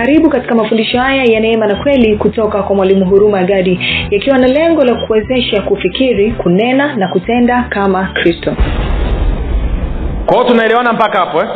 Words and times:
karibu 0.00 0.30
katika 0.30 0.54
mafundisho 0.54 0.98
haya 1.00 1.24
ya 1.24 1.40
neema 1.40 1.66
na 1.66 1.74
kweli 1.74 2.16
kutoka 2.16 2.62
kwa 2.62 2.76
mwalimu 2.76 3.04
huruma 3.04 3.42
gadi 3.42 3.80
yakiwa 4.10 4.38
na 4.38 4.46
lengo 4.46 4.84
la 4.84 4.94
kuwezesha 5.06 5.62
kufikiri 5.62 6.32
kunena 6.32 6.96
na 6.96 7.08
kutenda 7.08 7.62
kama 7.68 8.04
kristo. 8.14 8.56
Kwaho 10.26 10.44
tunaelewana 10.44 10.92
mpaka 10.92 11.18
hapo 11.18 11.38
eh? 11.42 11.48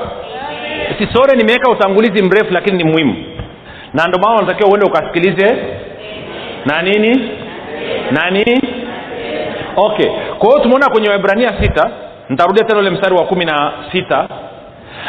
sisore 0.98 1.36
nimeweka 1.36 1.70
utangulizi 1.70 2.22
mrefu 2.22 2.52
lakini 2.52 2.76
ni 2.76 2.84
muhimu. 2.84 3.14
Na 3.94 4.06
ndio 4.08 4.20
maana 4.22 4.36
unatakiwa 4.38 4.70
uende 4.70 4.86
ukasikilize. 4.86 5.56
Na 6.66 6.82
nini? 6.82 7.30
Na 8.10 8.30
nini? 8.30 8.60
Okay. 9.76 10.06
Kwa 10.38 10.48
hiyo 10.48 10.62
tumeona 10.62 10.88
kwenye 10.88 11.08
waibrania 11.08 11.52
sita 11.62 11.90
nitarudia 12.28 12.64
tena 12.64 12.80
ule 12.80 12.90
mstari 12.90 13.14
wa 13.14 13.24
kumi 13.24 13.44
na 13.44 13.72
sita 13.92 14.28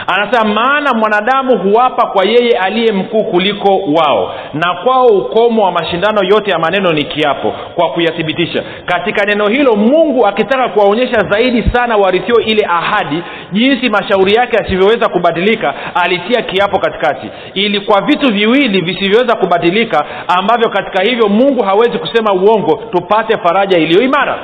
anasema 0.07 0.53
maana 0.53 0.93
mwanadamu 0.93 1.57
huwapa 1.57 2.07
kwa 2.07 2.25
yeye 2.25 2.57
aliye 2.57 2.91
mkuu 2.91 3.23
kuliko 3.23 3.77
wao 3.95 4.35
na 4.53 4.73
kwao 4.83 5.05
ukomo 5.05 5.63
wa 5.63 5.71
mashindano 5.71 6.21
yote 6.23 6.51
ya 6.51 6.59
maneno 6.59 6.91
ni 6.91 7.03
kiapo 7.03 7.53
kwa 7.75 7.89
kuyathibitisha. 7.89 8.63
Katika 8.85 9.25
neno 9.25 9.47
hilo 9.47 9.75
mungu 9.75 10.27
akitaka 10.27 10.69
kuwaonyesha 10.69 11.19
zaidi 11.29 11.63
sana 11.73 11.97
warithio 11.97 12.35
ile 12.45 12.65
ahadi 12.69 13.23
jinsi 13.51 13.89
mashauri 13.89 14.33
yake 14.33 14.57
yasivyoweza 14.57 15.09
kubadilika 15.09 15.73
alitia 16.03 16.41
kiapo 16.41 16.79
katikati. 16.79 17.29
Ili 17.53 17.79
kwa 17.79 18.01
vitu 18.01 18.33
viwili 18.33 18.81
visivyoweza 18.81 19.35
kubadilika 19.35 20.05
ambavyo 20.37 20.69
katika 20.69 21.03
hivyo 21.03 21.29
mungu 21.29 21.63
hawezi 21.63 21.97
kusema 21.97 22.33
uongo 22.33 22.83
tupate 22.91 23.37
faraja 23.37 23.77
iliyo 23.77 24.01
imara. 24.01 24.39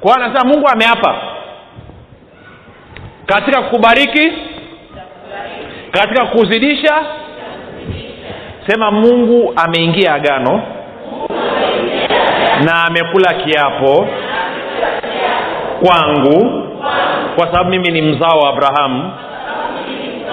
Kwa 0.00 0.16
anasema 0.16 0.44
mungu 0.54 0.68
ameapa 0.68 1.14
katika 3.26 3.62
kukubariki 3.62 4.32
katika 5.94 6.26
kuzidisha 6.26 6.94
sema 8.66 8.90
mungu 8.90 9.52
ameingia 9.56 10.14
agano 10.14 10.62
na 12.64 12.84
amekula 12.84 13.34
kiapo 13.34 14.08
kwangu 15.84 16.62
kwa 17.36 17.46
sababu 17.46 17.70
mimi 17.70 17.88
ni 17.88 18.02
mzao 18.02 18.38
wa 18.38 18.48
abrahamu 18.48 19.12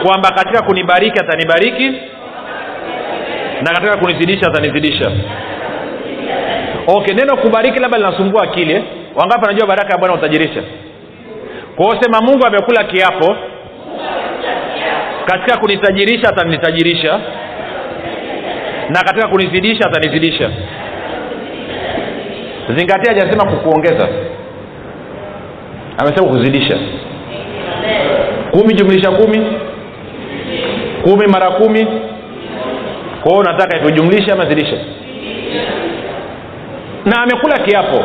kwamba 0.05 0.29
katika 0.31 0.61
kunibariki 0.63 1.19
atanibariki 1.19 1.89
na 3.61 3.73
katika 3.73 3.97
kunizidisha 3.97 4.47
atanizidisha. 4.47 5.11
Okay 6.87 7.15
neno 7.15 7.37
kubariki 7.37 7.79
labda 7.79 7.97
linasumbua 7.97 8.43
akili. 8.43 8.83
Wangapi 9.15 9.45
anajua 9.45 9.67
baraka 9.67 9.91
ya 9.93 9.97
bwana 9.97 10.13
utajirisha? 10.13 10.63
Kwa 11.75 12.01
sema 12.03 12.21
mungu 12.21 12.45
amekula 12.47 12.83
kiapo 12.83 13.35
katika 15.25 15.57
kunitajirisha 15.57 16.29
atanitajirisha. 16.29 17.19
Na 18.89 19.03
katika 19.03 19.27
kunizidisha 19.27 19.85
atanizidisha. 19.87 20.49
Zingatia 22.75 23.13
hajasema 23.13 23.51
kukuongeza. 23.51 24.07
Amesema 25.97 26.27
kuzidisha. 26.27 26.77
Kumi 28.51 28.73
jumlisha 28.73 29.11
kumi. 29.11 29.47
Kumi 31.03 31.27
mara 31.27 31.49
kumi. 31.51 31.87
Kwao 33.23 33.39
nataka 33.39 33.39
unataka 33.39 33.77
hivyo 33.77 33.91
jumlisha 33.91 34.33
ama 34.33 34.45
zidisha 34.45 34.77
na 37.05 37.21
amekula 37.21 37.57
kiapo 37.59 38.03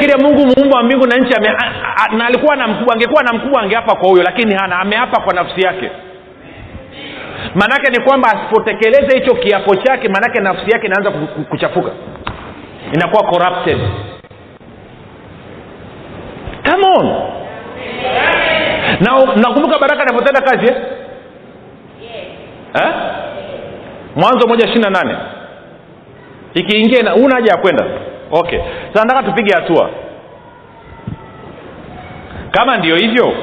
fikiria 0.00 0.16
mungu 0.28 0.46
muumba 0.46 0.76
wa 0.76 0.82
mbingu 0.82 1.06
na 1.06 1.16
nchi 1.16 1.34
ame, 1.36 1.48
na 2.18 2.26
alikuwa 2.26 2.56
na 2.56 2.68
mkubwa 2.68 2.94
angekuwa 2.94 3.22
na 3.22 3.32
mkubwa 3.32 3.62
angeapa 3.62 3.96
kwa 3.96 4.08
huyo 4.08 4.22
lakini 4.22 4.54
hana 4.54 4.78
ameapa 4.78 5.20
kwa 5.20 5.34
nafsi 5.34 5.60
yake. 5.60 5.90
Maanaake 7.54 7.90
ni 7.90 8.04
kwamba 8.04 8.28
asipotekeleza 8.28 9.18
hicho 9.18 9.34
kiapo 9.34 9.76
chake 9.76 10.08
maanaake 10.08 10.40
nafsi 10.40 10.70
yake 10.70 10.86
inaanza 10.86 11.10
kuchafuka. 11.50 11.90
Inakuwa 12.92 13.22
corrupted. 13.22 13.78
Come 16.70 16.84
on. 16.98 17.06
Na 19.00 19.34
nakumbuka 19.36 19.78
baraka 19.78 20.02
anapotenda 20.02 20.40
kazi 20.40 20.66
eh? 20.66 20.76
eh? 22.74 22.94
mwanzo 24.16 24.48
moja 24.48 24.64
ishiri 24.64 24.80
na 24.82 24.90
nane. 24.90 25.16
Ikiingia 26.54 27.14
una 27.14 27.34
haja 27.34 27.50
ya 27.52 27.56
kwenda 27.58 27.84
okay. 28.30 28.58
Sasa 28.92 29.04
nataka 29.06 29.22
tupige 29.28 29.54
hatua. 29.54 29.90
Kama 32.50 32.76
ndio 32.76 32.96
hivyo 32.96 33.34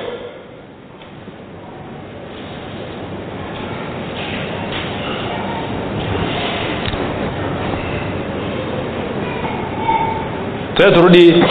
sasa 10.78 10.91
turudi 10.91 11.44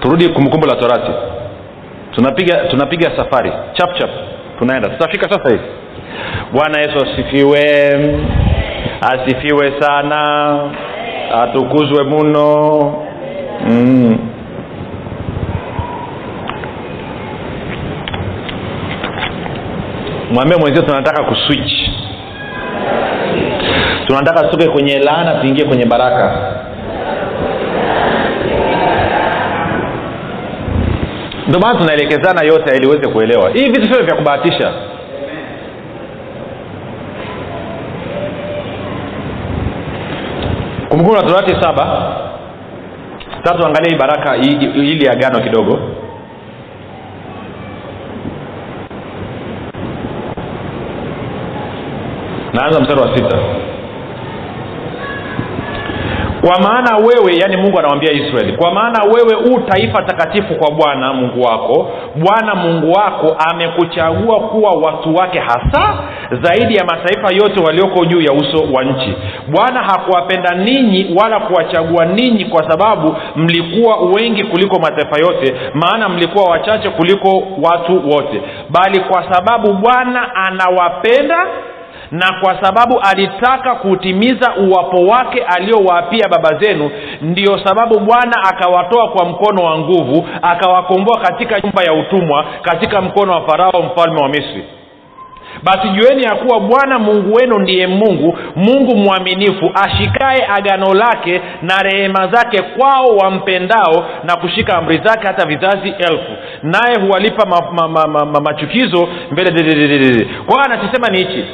turudi 0.00 0.28
kumbukumbu 0.28 0.66
la 0.66 0.76
torati. 0.76 1.12
Tunapiga 2.14 2.56
tunapiga 2.70 3.16
safari. 3.16 3.52
Chap 3.72 3.94
chap. 3.98 4.10
Tunaenda. 4.58 4.88
Tutafika 4.88 5.28
sasa 5.30 5.50
hivi. 5.50 5.64
Bwana 6.52 6.80
yesu 6.80 6.96
asifiwe. 7.06 7.60
Asifiwe 9.00 9.80
sana 9.80 10.60
atukuzwe 11.34 12.02
muno. 12.04 12.94
Mm. 13.66 14.18
mwambie 20.30 20.56
mwenzio 20.56 20.82
tunataka 20.82 21.22
kuswitch 21.24 21.72
tunataka 24.06 24.42
tutoke 24.44 24.68
kwenye 24.68 24.98
laana 24.98 25.34
tuingie 25.34 25.64
kwenye 25.64 25.86
baraka. 25.86 26.54
Ndio 31.48 31.60
maana 31.60 31.78
tunaelekezana 31.78 32.42
yote 32.44 32.76
ili 32.76 32.86
uweze 32.86 33.08
kuelewa. 33.08 33.50
Hii 33.50 33.64
vitu 33.66 33.94
sio 33.94 34.02
vya 34.02 34.14
kubahatisha 34.16 34.72
kumbukumbu 40.98 41.14
la 41.14 41.22
torati 41.22 41.54
saba. 41.62 42.16
Sasa 43.44 43.58
tuangalie 43.58 43.96
baraka 43.98 44.34
hili 44.34 45.08
agano 45.08 45.40
kidogo. 45.40 45.78
Naanza 52.52 52.80
mstari 52.80 53.00
wa 53.00 53.16
sita. 53.16 53.38
Kwa 56.40 56.60
maana 56.60 56.96
wewe 56.96 57.34
yani 57.40 57.56
mungu 57.56 57.78
anawambia 57.78 58.12
israeli 58.12 58.52
kwa 58.52 58.70
maana 58.74 59.02
wewe 59.04 59.34
u 59.54 59.60
taifa 59.60 60.02
takatifu 60.02 60.54
kwa 60.54 60.70
bwana 60.70 61.12
mungu 61.12 61.42
wako 61.42 61.90
bwana 62.16 62.54
mungu 62.54 62.92
wako 62.92 63.36
amekuchagua 63.50 64.40
kuwa 64.40 64.70
watu 64.70 65.14
wake 65.14 65.38
hasa 65.38 65.94
zaidi 66.42 66.74
ya 66.74 66.84
mataifa 66.84 67.34
yote 67.34 67.62
walioko 67.64 68.04
juu 68.04 68.20
ya 68.20 68.32
uso 68.32 68.58
wa 68.72 68.84
nchi. 68.84 69.14
Bwana 69.48 69.80
hakuwapenda 69.82 70.54
ninyi 70.54 71.16
wala 71.22 71.40
kuwachagua 71.40 72.04
ninyi 72.04 72.44
kwa 72.44 72.70
sababu 72.70 73.16
mlikuwa 73.36 73.96
wengi 73.96 74.44
kuliko 74.44 74.78
mataifa 74.78 75.18
yote 75.18 75.54
maana 75.74 76.08
mlikuwa 76.08 76.44
wachache 76.50 76.90
kuliko 76.90 77.42
watu 77.62 78.10
wote. 78.10 78.42
Bali 78.70 79.00
kwa 79.00 79.32
sababu 79.34 79.72
bwana 79.72 80.34
anawapenda 80.34 81.46
na 82.10 82.32
kwa 82.40 82.62
sababu 82.62 83.00
alitaka 83.10 83.74
kutimiza 83.74 84.54
uwapo 84.56 84.96
wake 85.06 85.42
aliowaapia 85.56 86.28
baba 86.28 86.58
zenu 86.58 86.90
ndiyo 87.22 87.60
sababu 87.64 88.00
bwana 88.00 88.36
akawatoa 88.50 89.08
kwa 89.08 89.24
mkono 89.24 89.64
wa 89.64 89.78
nguvu 89.78 90.28
akawakomboa 90.42 91.20
katika 91.20 91.60
nyumba 91.60 91.82
ya 91.82 91.92
utumwa 91.92 92.44
katika 92.62 93.00
mkono 93.00 93.32
wa 93.32 93.46
farao 93.48 93.82
mfalme 93.82 94.22
wa 94.22 94.28
misri 94.28 94.64
basi 95.62 95.88
jueni 95.88 96.22
ya 96.22 96.34
kuwa 96.34 96.60
bwana 96.60 96.98
mungu 96.98 97.34
wenu 97.34 97.58
ndiye 97.58 97.86
mungu 97.86 98.38
mungu 98.56 98.96
mwaminifu 98.96 99.70
ashikaye 99.74 100.46
agano 100.56 100.94
lake 100.94 101.40
na 101.62 101.78
rehema 101.82 102.26
zake 102.26 102.62
kwao 102.62 103.16
wampendao 103.16 104.06
na 104.24 104.36
kushika 104.36 104.76
amri 104.78 105.00
zake 105.04 105.26
hata 105.26 105.46
vizazi 105.46 105.88
elfu. 105.88 106.32
Naye 106.62 106.94
huwalipa 107.06 107.46
ma, 107.46 107.60
ma, 107.72 107.88
ma, 107.88 108.06
ma, 108.06 108.24
ma, 108.24 108.40
machukizo 108.40 109.08
mbele 109.30 109.50
kwa 110.46 110.54
hiyo 110.54 110.64
anachosema 110.64 111.08
ni 111.08 111.18
hichi. 111.18 111.44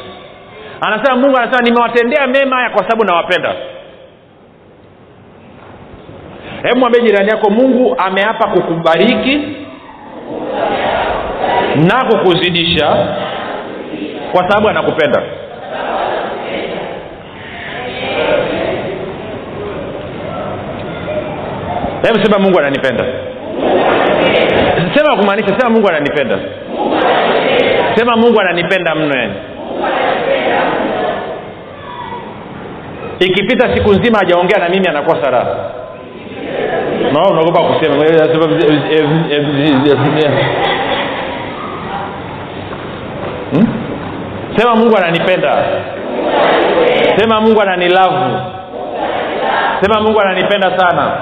Anasema 0.81 1.17
mungu 1.17 1.37
anasema 1.37 1.63
nimewatendea 1.63 2.27
mema 2.27 2.57
haya 2.57 2.71
kwa 2.71 2.83
sababu 2.83 3.05
nawapenda. 3.05 3.55
Hebu 6.63 6.79
mwambie 6.79 7.01
jirani 7.03 7.31
yako 7.31 7.51
mungu 7.51 7.97
ameapa 7.99 8.49
kukubariki 8.49 9.41
na 11.77 12.05
kukuzidisha 12.05 12.97
kwa 14.35 14.49
sababu 14.49 14.69
anakupenda. 14.69 15.23
Hebu 22.03 22.25
sema 22.25 22.39
mungu 22.39 22.59
ananipenda. 22.59 23.05
Sema 24.95 25.17
kumaanisha 25.17 25.59
sema 25.59 25.71
mungu 25.71 25.89
ananipenda. 25.89 26.39
Sema 27.95 28.17
mungu 28.17 28.41
ananipenda 28.41 28.95
mno 28.95 29.17
yani. 29.19 29.35
Ikipita 33.21 33.77
siku 33.77 33.91
nzima 33.93 34.19
hajaongea 34.19 34.59
na 34.59 34.69
mimi 34.69 34.89
anakosa 34.89 35.31
raha. 35.31 35.57
No, 37.13 37.21
unaogopa 37.31 37.63
kusema. 37.63 37.95
Hmm? 43.53 43.84
Sema 44.57 44.77
mungu 44.77 44.97
ananipenda. 44.97 45.65
Sema 47.17 47.41
mungu 47.41 47.61
ananilavu. 47.63 48.41
Sema 49.81 50.01
mungu 50.01 50.21
ananipenda 50.21 50.79
sana. 50.79 51.13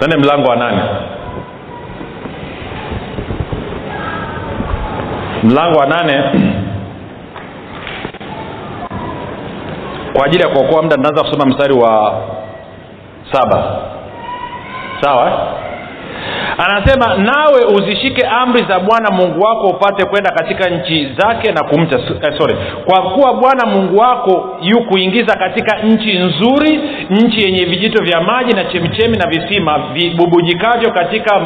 Tende 0.00 0.16
mlango 0.16 0.48
wa 0.50 0.56
nane. 0.56 0.82
Mlango 5.42 5.78
wa 5.78 5.86
nane. 5.86 6.22
Kwa 10.12 10.26
ajili 10.26 10.42
ya 10.42 10.48
kuokoa 10.48 10.82
muda 10.82 10.96
nitaanza 10.96 11.22
kusoma 11.24 11.46
mstari 11.46 11.74
wa 11.74 12.22
saba. 13.32 13.76
Sawa? 15.00 15.32
Anasema 16.58 17.14
nawe 17.16 17.64
uzishike 17.76 18.26
amri 18.26 18.64
za 18.68 18.78
bwana 18.80 19.10
mungu 19.10 19.40
wako 19.40 19.66
upate 19.66 20.06
kwenda 20.06 20.30
katika 20.30 20.70
nchi 20.70 21.08
zake 21.18 21.52
na 21.52 21.64
kumcha 21.64 21.98
eh, 21.98 22.38
sorry. 22.38 22.56
Kwa 22.84 23.02
kuwa 23.10 23.34
bwana 23.34 23.66
mungu 23.66 23.98
wako 23.98 24.56
yu 24.62 24.86
kuingiza 24.86 25.36
katika 25.36 25.78
nchi 25.82 26.18
nzuri 26.18 26.80
nchi 27.10 27.40
yenye 27.44 27.64
vijito 27.64 28.04
vya 28.04 28.20
maji 28.20 28.52
na 28.52 28.64
chemichemi 28.64 29.16
na 29.16 29.26
visima 29.26 29.78
vibubujikavyo 29.92 30.90
katika 30.92 31.40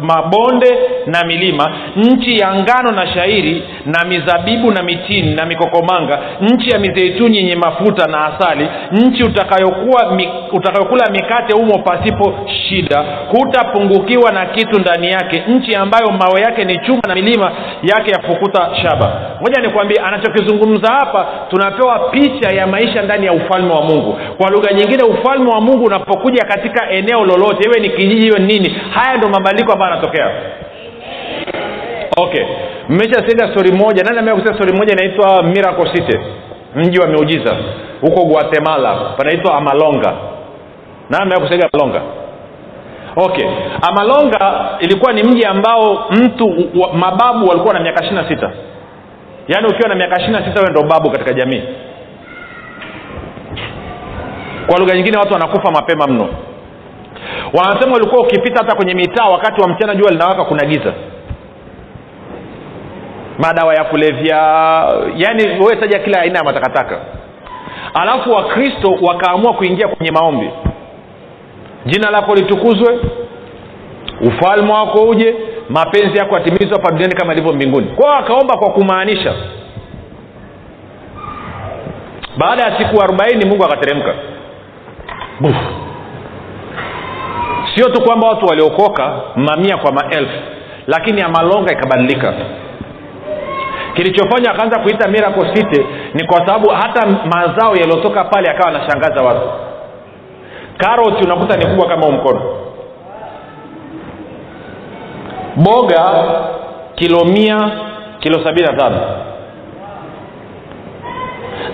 mabonde 0.00 0.78
na 1.06 1.24
milima 1.24 1.76
nchi 1.96 2.36
ya 2.38 2.54
ngano 2.54 2.90
na 2.92 3.06
shairi 3.14 3.62
na 3.86 4.04
mizabibu 4.04 4.70
na 4.72 4.82
mitini 4.82 5.34
na 5.34 5.46
mikokomanga 5.46 6.18
nchi 6.40 6.70
ya 6.70 6.78
mizeituni 6.78 7.36
yenye 7.36 7.56
mafuta 7.56 8.06
na 8.06 8.24
asali 8.26 8.68
nchi 8.92 9.22
utakayokuwa 9.24 10.18
utakayokula 10.52 11.04
mikate 11.10 11.52
humo 11.54 11.78
pasipo 11.78 12.34
shida 12.68 13.04
hutapungukiwa 13.30 14.32
na 14.32 14.46
kitu 14.58 14.80
ndani 14.80 15.10
yake 15.10 15.42
nchi 15.48 15.74
ambayo 15.74 16.10
mawe 16.10 16.40
yake 16.40 16.64
ni 16.64 16.78
chuma 16.78 17.02
na 17.08 17.14
milima 17.14 17.52
yake 17.82 18.10
yafukuta 18.10 18.70
shaba. 18.82 19.12
Moja 19.40 19.62
nikwambie 19.62 20.00
anachokizungumza 20.00 20.88
hapa 20.92 21.26
tunapewa 21.50 21.98
picha 21.98 22.50
ya 22.52 22.66
maisha 22.66 23.02
ndani 23.02 23.26
ya 23.26 23.32
ufalme 23.32 23.74
wa 23.74 23.82
mungu. 23.82 24.18
Kwa 24.38 24.50
lugha 24.50 24.72
nyingine 24.72 25.02
ufalme 25.02 25.50
wa 25.50 25.60
mungu 25.60 25.84
unapokuja 25.84 26.44
katika 26.44 26.90
eneo 26.90 27.24
lolote 27.24 27.68
iwe 27.68 27.80
ni 27.80 27.90
kijiji 27.90 28.26
iwe 28.26 28.38
nini 28.38 28.76
haya 28.90 29.16
ndo 29.16 29.28
mabadiliko 29.28 29.72
ambayo 29.72 29.90
yanatokea. 29.90 30.30
Okay. 32.16 32.44
Mmeshasikia 32.88 33.48
stori 33.52 33.72
moja. 33.72 34.02
Nani 34.02 34.30
kusikia 34.30 34.54
stori 34.54 34.72
moja? 34.72 34.92
Inaitwa 34.92 35.42
miracle 35.42 35.90
city 35.94 36.18
mji 36.74 36.98
wa 36.98 37.06
miujiza 37.06 37.56
huko 38.00 38.24
guatemala 38.24 38.94
panaitwa 39.16 39.54
amalonga. 39.54 40.12
Nani 41.10 41.40
kusikia 41.40 41.68
amalonga 41.72 42.02
okay. 43.24 43.46
Amalonga 43.88 44.68
ilikuwa 44.80 45.12
ni 45.12 45.22
mji 45.22 45.44
ambao 45.44 46.06
mtu 46.10 46.68
wa, 46.80 46.92
mababu 46.92 47.48
walikuwa 47.48 47.74
na 47.74 47.80
miaka 47.80 48.04
ishiri 48.04 48.22
na 48.22 48.28
sita. 48.28 48.50
Yaani 49.48 49.66
ukiwa 49.66 49.88
na 49.88 49.94
miaka 49.94 50.16
ishiri 50.20 50.32
na 50.32 50.44
sita 50.44 50.60
wewe 50.60 50.70
ndo 50.70 50.82
babu 50.82 51.10
katika 51.10 51.32
jamii. 51.32 51.62
Kwa 54.66 54.78
lugha 54.78 54.94
nyingine 54.94 55.18
watu 55.18 55.32
wanakufa 55.32 55.70
mapema 55.70 56.06
mno. 56.06 56.28
Wanasema 57.52 57.96
ulikuwa 57.96 58.22
ukipita 58.22 58.60
hata 58.62 58.76
kwenye 58.76 58.94
mitaa 58.94 59.28
wakati 59.28 59.60
wa 59.60 59.68
mchana 59.68 59.94
jua 59.94 60.10
linawaka 60.10 60.44
kuna 60.44 60.64
giza. 60.66 60.92
Madawa 63.38 63.74
ya 63.74 63.84
kulevya 63.84 64.36
yaani 65.16 65.44
wewe 65.48 65.76
taja 65.76 65.98
kila 65.98 66.20
aina 66.20 66.38
ya 66.38 66.44
matakataka. 66.44 66.98
Alafu 67.94 68.30
wakristo 68.32 68.98
wakaamua 69.02 69.52
kuingia 69.52 69.88
kwenye 69.88 70.12
maombi 70.12 70.50
jina 71.88 72.10
lako 72.10 72.34
litukuzwe. 72.34 72.98
Ufalme 74.20 74.72
wako 74.72 75.02
uje. 75.02 75.34
Mapenzi 75.68 76.18
yako 76.18 76.34
yatimizwe 76.34 76.70
hapa 76.70 76.90
duniani 76.90 77.14
kama 77.14 77.32
ilivyo 77.32 77.52
mbinguni. 77.52 77.86
Kwao 77.86 78.14
akaomba 78.18 78.56
kwa 78.56 78.70
kumaanisha. 78.72 79.34
Baada 82.36 82.62
ya 82.64 82.78
siku 82.78 83.02
arobaini 83.02 83.44
mungu 83.46 83.64
akateremka. 83.64 84.14
Sio 87.74 87.88
tu 87.88 88.02
kwamba 88.02 88.28
watu 88.28 88.46
waliokoka 88.46 89.12
mamia 89.36 89.76
kwa 89.76 89.92
maelfu 89.92 90.38
lakini 90.86 91.22
amalonga 91.22 91.72
ikabadilika. 91.72 92.34
Kilichofanya 93.94 94.50
akaanza 94.50 94.80
kuita 94.80 95.08
miracle 95.08 95.54
city 95.54 95.86
ni 96.14 96.26
kwa 96.26 96.38
sababu 96.46 96.68
hata 96.70 97.06
mazao 97.06 97.76
yaliyotoka 97.76 98.24
pale 98.24 98.50
akawa 98.50 98.68
anashangaza 98.68 99.22
watu 99.24 99.40
karoti 100.78 101.24
unakuta 101.24 101.56
ni 101.56 101.66
kubwa 101.66 101.88
kama 101.88 102.10
mkono. 102.10 102.40
Boga 105.56 106.24
kilo 106.94 107.24
mia 107.24 107.70
kilo 108.20 108.44
sabini 108.44 108.66
na 108.66 108.76
tano. 108.76 109.00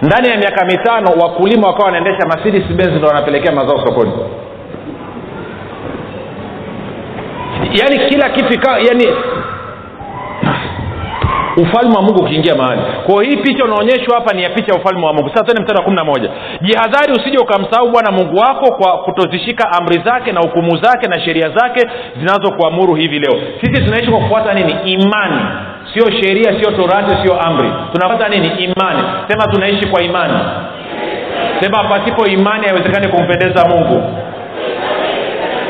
Ndani 0.02 0.28
ya 0.28 0.36
miaka 0.36 0.64
mitano 0.66 1.22
wakulima 1.22 1.66
wakawa 1.66 1.84
wanaendesha 1.84 2.26
mercedes 2.26 2.90
ndo 2.98 3.08
wanapelekea 3.08 3.52
mazao 3.52 3.86
sokoni. 3.86 4.12
Yaani 7.72 7.98
kila 8.10 8.28
kitu 8.30 8.52
ikawa 8.54 8.78
yani 8.78 9.08
ufalme 11.56 11.96
wa 11.96 12.02
mungu 12.02 12.22
ukiingia 12.24 12.54
mahali. 12.54 12.80
Kwao 13.06 13.20
hii 13.20 13.36
picha 13.36 13.64
unaonyeshwa 13.64 14.14
hapa 14.14 14.34
ni 14.34 14.42
ya 14.42 14.50
picha 14.50 14.72
ya 14.72 14.78
ufalme 14.80 15.06
wa 15.06 15.12
mungu. 15.12 15.28
Sasa 15.28 15.44
tene 15.44 15.60
mstari 15.60 15.78
wa 15.78 15.84
kumi 15.84 15.96
na 15.96 16.04
moja. 16.04 16.30
Jihadhari 16.60 17.12
usije 17.12 17.38
ukamsahau 17.38 17.88
bwana 17.90 18.10
mungu 18.10 18.36
wako 18.36 18.74
kwa 18.74 18.98
kutozishika 18.98 19.72
amri 19.72 20.02
zake 20.04 20.32
na 20.32 20.40
hukumu 20.40 20.76
zake 20.76 21.08
na 21.08 21.20
sheria 21.20 21.48
zake 21.50 21.80
zinazokuamuru 22.18 22.94
hivi 22.94 23.18
leo. 23.18 23.40
Sisi 23.60 23.84
tunaishi 23.84 24.10
kwa 24.10 24.20
kufuata 24.20 24.54
nini? 24.54 24.74
Imani. 24.84 25.40
Sio 25.94 26.10
sheria 26.10 26.60
sio 26.62 26.70
torati 26.70 27.14
sio 27.22 27.40
amri. 27.40 27.70
Tunapata 27.92 28.28
nini? 28.28 28.46
Imani. 28.48 29.02
Sema 29.28 29.44
tunaishi 29.52 29.86
kwa 29.86 30.02
imani. 30.02 30.34
Sema 31.60 31.84
pasipo 31.84 32.26
imani 32.26 32.66
haiwezekani 32.66 33.08
kumpendeza 33.08 33.68
mungu. 33.68 34.02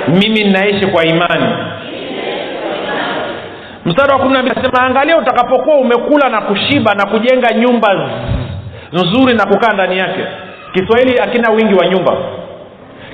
Mimi 0.08 0.44
ninaishi 0.44 0.86
kwa 0.86 1.04
imani 1.04 1.46
mstari 3.84 4.12
wa 4.12 4.18
kumi 4.18 4.32
na 4.34 4.80
angalia 4.82 5.16
utakapokuwa 5.16 5.76
umekula 5.76 6.28
na 6.28 6.40
kushiba 6.40 6.94
na 6.94 7.06
kujenga 7.06 7.52
nyumba 7.54 8.10
nzuri 8.92 9.34
na 9.34 9.46
kukaa 9.46 9.72
ndani 9.74 9.98
yake. 9.98 10.24
Kiswahili 10.72 11.18
akina 11.18 11.50
wingi 11.50 11.74
wa 11.74 11.86
nyumba. 11.86 12.16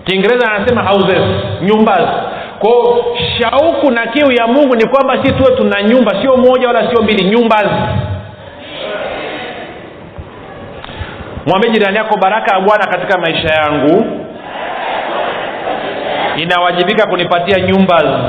Kiingereza 0.05 0.53
anasema 0.53 0.83
houses 0.83 1.23
nyumba 1.63 2.25
kwao 2.59 3.05
shauku 3.39 3.91
na 3.91 4.07
kiu 4.07 4.33
ya 4.33 4.47
mungu 4.47 4.77
ni 4.77 4.87
kwamba 4.89 5.25
si 5.25 5.33
tuwe 5.33 5.57
tuna 5.57 5.83
nyumba 5.83 6.23
sio 6.23 6.37
moja 6.37 6.67
wala 6.67 6.91
sio 6.91 7.03
mbili 7.03 7.25
nyumba 7.25 7.71
mwambie 11.47 11.71
jirani 11.71 11.97
yako 11.97 12.17
baraka 12.17 12.55
ya 12.55 12.61
bwana 12.61 12.87
katika 12.87 13.19
maisha 13.19 13.55
yangu. 13.55 14.05
Inawajibika 16.37 17.07
kunipatia 17.07 17.61
nyumba 17.67 18.21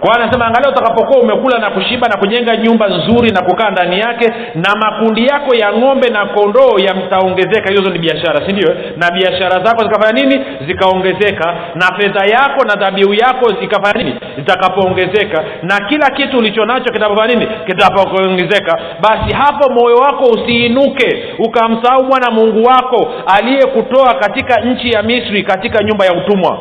kwa 0.00 0.14
anasema 0.14 0.46
angalia 0.46 0.70
utakapokuwa 0.70 1.20
umekula 1.20 1.58
na 1.58 1.70
kushiba 1.70 2.08
na 2.08 2.16
kujenga 2.16 2.56
nyumba 2.56 2.88
nzuri 2.88 3.30
na 3.30 3.42
kukaa 3.42 3.70
ndani 3.70 4.00
yake 4.00 4.32
na 4.54 4.74
makundi 4.80 5.26
yako 5.26 5.54
ya 5.54 5.72
ng'ombe 5.72 6.08
na 6.08 6.26
kondoo 6.26 6.78
yamtaongezeka. 6.78 7.70
Hizo 7.70 7.90
ni 7.90 7.98
biashara 7.98 8.46
si 8.46 8.52
ndio? 8.52 8.74
Na 8.96 9.10
biashara 9.10 9.64
zako 9.64 9.82
zikafanya 9.84 10.22
nini? 10.22 10.44
Zikaongezeka. 10.66 11.54
Na 11.74 11.86
fedha 11.98 12.24
yako 12.26 12.64
na 12.64 12.74
dhabihu 12.74 13.14
yako 13.14 13.52
zikafanya 13.60 14.02
nini? 14.04 14.20
Zitakapoongezeka. 14.36 15.44
Na 15.62 15.80
kila 15.88 16.10
kitu 16.10 16.38
ulicho 16.38 16.64
nacho 16.64 16.92
kitapofanya 16.92 17.34
nini? 17.34 17.48
Kitapoongezeka 17.66 18.78
basi 19.00 19.34
hapo 19.34 19.72
moyo 19.72 19.96
wako 19.96 20.24
usiinuke 20.24 21.24
ukamsahau 21.38 22.02
bwana 22.04 22.30
mungu 22.30 22.64
wako 22.64 23.12
aliyekutoa 23.36 24.14
katika 24.14 24.60
nchi 24.60 24.90
ya 24.90 25.02
misri 25.02 25.42
katika 25.42 25.84
nyumba 25.84 26.04
ya 26.04 26.12
utumwa 26.12 26.58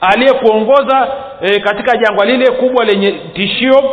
aliyekuongoza 0.00 1.08
e, 1.42 1.60
katika 1.60 1.96
jangwa 1.96 2.26
lile 2.26 2.50
kubwa 2.50 2.84
lenye 2.84 3.12
tishio 3.12 3.90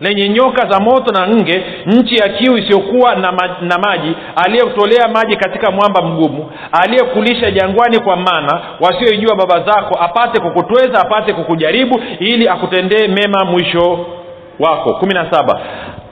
lenye 0.00 0.28
nyoka 0.28 0.68
za 0.70 0.80
moto 0.80 1.12
na 1.12 1.28
nge 1.28 1.64
nchi 1.86 2.14
ya 2.14 2.28
kiu 2.28 2.56
isiyokuwa 2.58 3.14
na, 3.14 3.32
ma, 3.32 3.56
na 3.60 3.78
maji 3.78 4.16
aliyekutolea 4.44 5.08
maji 5.08 5.36
katika 5.36 5.70
mwamba 5.70 6.02
mgumu 6.02 6.50
aliyekulisha 6.72 7.50
jangwani 7.50 7.98
kwa 8.00 8.16
mana 8.16 8.60
wasioijua 8.80 9.36
baba 9.36 9.60
zako 9.72 9.98
apate 10.00 10.40
kukutweza 10.40 11.00
apate 11.00 11.32
kukujaribu 11.32 12.00
ili 12.18 12.48
akutendee 12.48 13.08
mema 13.08 13.44
mwisho 13.44 14.06
wako. 14.60 14.94
Kumi 14.94 15.14
na 15.14 15.30
saba. 15.32 15.60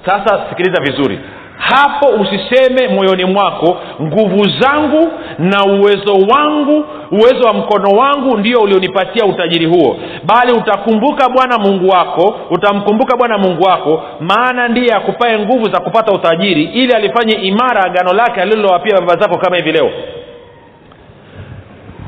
Sasa 0.07 0.47
sikiliza 0.49 0.83
vizuri 0.83 1.21
hapo 1.59 2.07
usiseme 2.09 2.89
moyoni 2.89 3.25
mwako 3.25 3.81
nguvu 4.03 4.45
zangu 4.61 5.13
na 5.39 5.65
uwezo 5.65 6.13
wangu 6.33 6.85
uwezo 7.11 7.47
wa 7.47 7.53
mkono 7.53 7.91
wangu 7.99 8.37
ndio 8.37 8.61
ulionipatia 8.61 9.27
utajiri 9.27 9.67
huo. 9.67 9.97
Bali 10.25 10.53
utakumbuka 10.53 11.29
bwana 11.29 11.59
mungu 11.59 11.89
wako 11.89 12.37
utamkumbuka 12.51 13.17
bwana 13.17 13.39
mungu 13.39 13.63
wako 13.63 14.03
maana 14.21 14.69
ndiye 14.69 14.95
akupae 14.95 15.39
nguvu 15.39 15.65
za 15.73 15.81
kupata 15.81 16.13
utajiri 16.13 16.63
ili 16.65 16.93
alifanye 16.93 17.35
imara 17.37 17.83
agano 17.85 18.13
lake 18.13 18.41
alilowapia 18.41 19.01
baba 19.01 19.17
zako 19.23 19.39
kama 19.39 19.57
hivi 19.57 19.73
leo. 19.73 19.91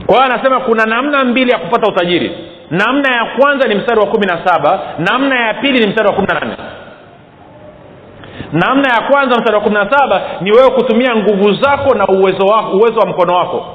Kwa 0.07 0.15
hiyo 0.17 0.33
anasema 0.35 0.61
kuna 0.61 0.85
namna 0.87 1.25
mbili 1.25 1.51
ya 1.51 1.59
kupata 1.59 1.93
utajiri. 1.93 2.31
Namna 2.71 3.09
ya 3.17 3.25
kwanza 3.39 3.69
ni 3.69 3.75
mstari 3.75 4.01
wa 4.01 4.07
kumi 4.07 4.27
na 4.27 4.39
saba 4.47 4.81
namna 4.99 5.47
ya 5.47 5.55
pili 5.55 5.79
ni 5.79 5.87
mstari 5.87 6.09
wa 6.09 6.15
kumi 6.15 6.27
na 6.29 6.41
nane 6.41 6.57
namna 8.53 8.89
ya 8.89 9.01
kwanza 9.11 9.37
mstari 9.39 9.55
wa 9.55 9.61
kumi 9.61 9.75
na 9.75 9.91
saba 9.91 10.23
ni 10.41 10.53
wewe 10.53 10.71
kutumia 10.71 11.17
nguvu 11.17 11.53
zako 11.55 11.95
na 11.95 12.07
uwezo 12.07 12.45
wako 12.47 12.77
uwezo 12.77 13.01
wa 13.01 13.07
mkono 13.07 13.35
wako. 13.37 13.67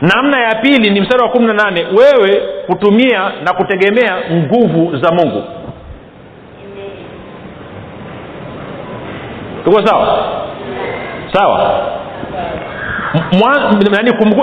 Namna 0.00 0.40
ya 0.40 0.54
pili 0.54 0.90
ni 0.90 1.00
mstari 1.00 1.22
wa 1.22 1.28
kumi 1.28 1.46
na 1.46 1.52
nane 1.54 1.86
wewe 1.86 2.42
kutumia 2.66 3.32
na 3.44 3.52
kutegemea 3.52 4.16
nguvu 4.32 4.96
za 4.96 5.10
mungu. 5.12 5.42
Tuko 9.64 9.86
sawa? 9.86 10.24
Sawa. 11.32 11.80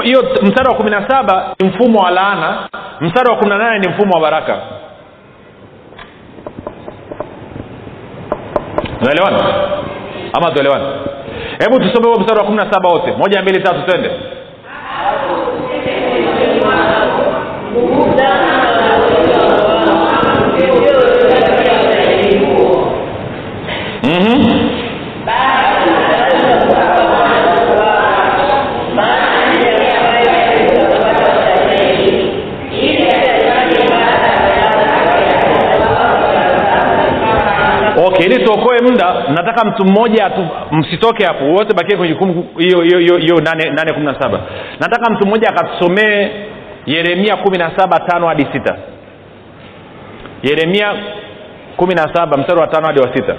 Hiyo 0.04 0.24
mstari 0.42 0.70
wa 0.70 0.76
kumi 0.76 0.90
na 0.92 1.10
saba 1.10 1.56
ni 1.60 1.68
mfumo 1.70 2.00
wa 2.00 2.12
laana 2.12 2.70
mstari 3.02 3.30
wa 3.30 3.36
kumi 3.38 3.50
na 3.50 3.58
nane 3.58 3.80
ni 3.80 3.88
mfumo 3.88 4.14
wa 4.14 4.22
baraka 4.22 4.58
tunaelewana? 9.02 9.40
Ama 10.34 10.52
tuelewana 10.52 10.86
hebu 11.60 11.80
tusome 11.80 12.08
huo 12.08 12.20
mstari 12.20 12.40
wa 12.40 12.46
kumi 12.46 12.58
na 12.58 12.72
saba 12.74 12.90
wote. 12.90 13.12
Moja 13.12 13.42
mbili 13.42 13.60
tatu 13.64 13.82
twende. 13.86 14.12
Mm-hmm. 24.04 24.72
okay 38.06 38.26
ili 38.26 38.46
tuokoe 38.46 38.71
nataka 39.42 39.70
mtu 39.70 39.86
mmoja 39.86 40.26
atu, 40.26 40.48
msitoke 40.72 41.26
hapo 41.26 41.46
wote 41.46 41.74
bakie 41.76 41.98
kwenye 41.98 42.18
hiyo 42.58 42.82
hiyo 42.82 43.18
hiyo 43.18 43.42
nane 43.42 43.94
kumi 43.94 44.06
na 44.06 44.20
saba. 44.22 44.40
Nataka 44.80 45.12
mtu 45.14 45.28
mmoja 45.28 45.50
akatusomee 45.50 46.30
yeremia 46.86 47.36
kumi 47.36 47.58
na 47.58 47.72
saba 47.78 48.00
tano 48.00 48.28
hadi 48.28 48.48
sita. 48.54 48.76
Yeremia 50.44 50.94
kumi 51.78 51.94
na 51.96 52.14
saba 52.14 52.38
mstari 52.38 52.60
wa 52.60 52.68
tano 52.68 52.88
hadi 52.88 53.00
wa 53.00 53.16
sita. 53.16 53.36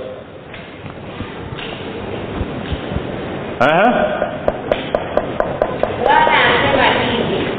Bwana 6.03 6.33
anasema 6.45 6.85
hivi. 7.11 7.51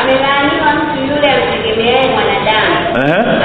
Amelaaniwa 0.00 0.72
mtu 0.74 1.00
yule 1.14 1.28
amtegemeaye 1.32 2.06
mwanadamu. 2.14 2.76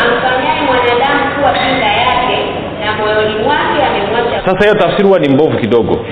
Amfanyaye 0.05 0.61
mwanadamu 0.65 1.35
kuwa 1.35 1.53
kinga 1.53 1.85
yake 1.85 2.37
na 2.85 2.93
moyoni 2.93 3.35
mwake 3.43 3.74
sasa 4.45 4.59
hiyo 4.59 4.75
tafsiri 4.75 5.07
huwa 5.07 5.19
ni 5.19 5.29
mbovu 5.29 5.57
kidogo. 5.57 6.05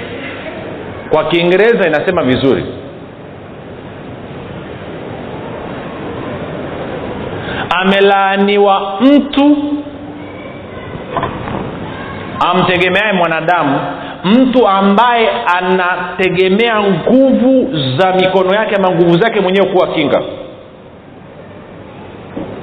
Kwa 1.10 1.24
kiingereza 1.24 1.88
inasema 1.88 2.24
vizuri. 2.24 2.64
Amelaaniwa 7.70 8.98
mtu 9.02 9.58
amtegemeaye 12.52 13.14
mwanadamu 13.14 13.80
mtu 14.24 14.68
ambaye 14.68 15.30
anategemea 15.60 16.82
nguvu 16.84 17.70
za 17.98 18.14
mikono 18.14 18.54
yake 18.54 18.76
ama 18.76 18.90
nguvu 18.92 19.18
zake 19.18 19.40
mwenyewe 19.42 19.66
kuwa 19.68 19.88
kinga. 19.88 20.22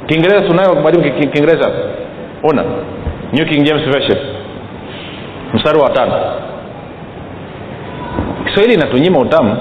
Kiingereza 0.06 0.40
tunayo 0.46 0.74
mwalimu 0.74 1.04
ki- 1.04 1.10
ki- 1.10 1.26
kiingereza. 1.26 1.70
Una 2.42 2.64
new 3.32 3.44
king 3.46 3.64
james 3.64 3.82
version 3.84 4.18
mstari 5.54 5.78
wa 5.78 5.90
tano 5.90 6.12
kiswahili 8.44 8.74
inatunyima 8.74 9.18
utamu 9.18 9.56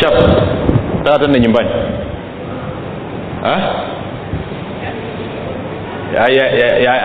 chapu 0.00 0.22
taa 1.04 1.18
tende 1.18 1.40
nyumbani 1.40 1.68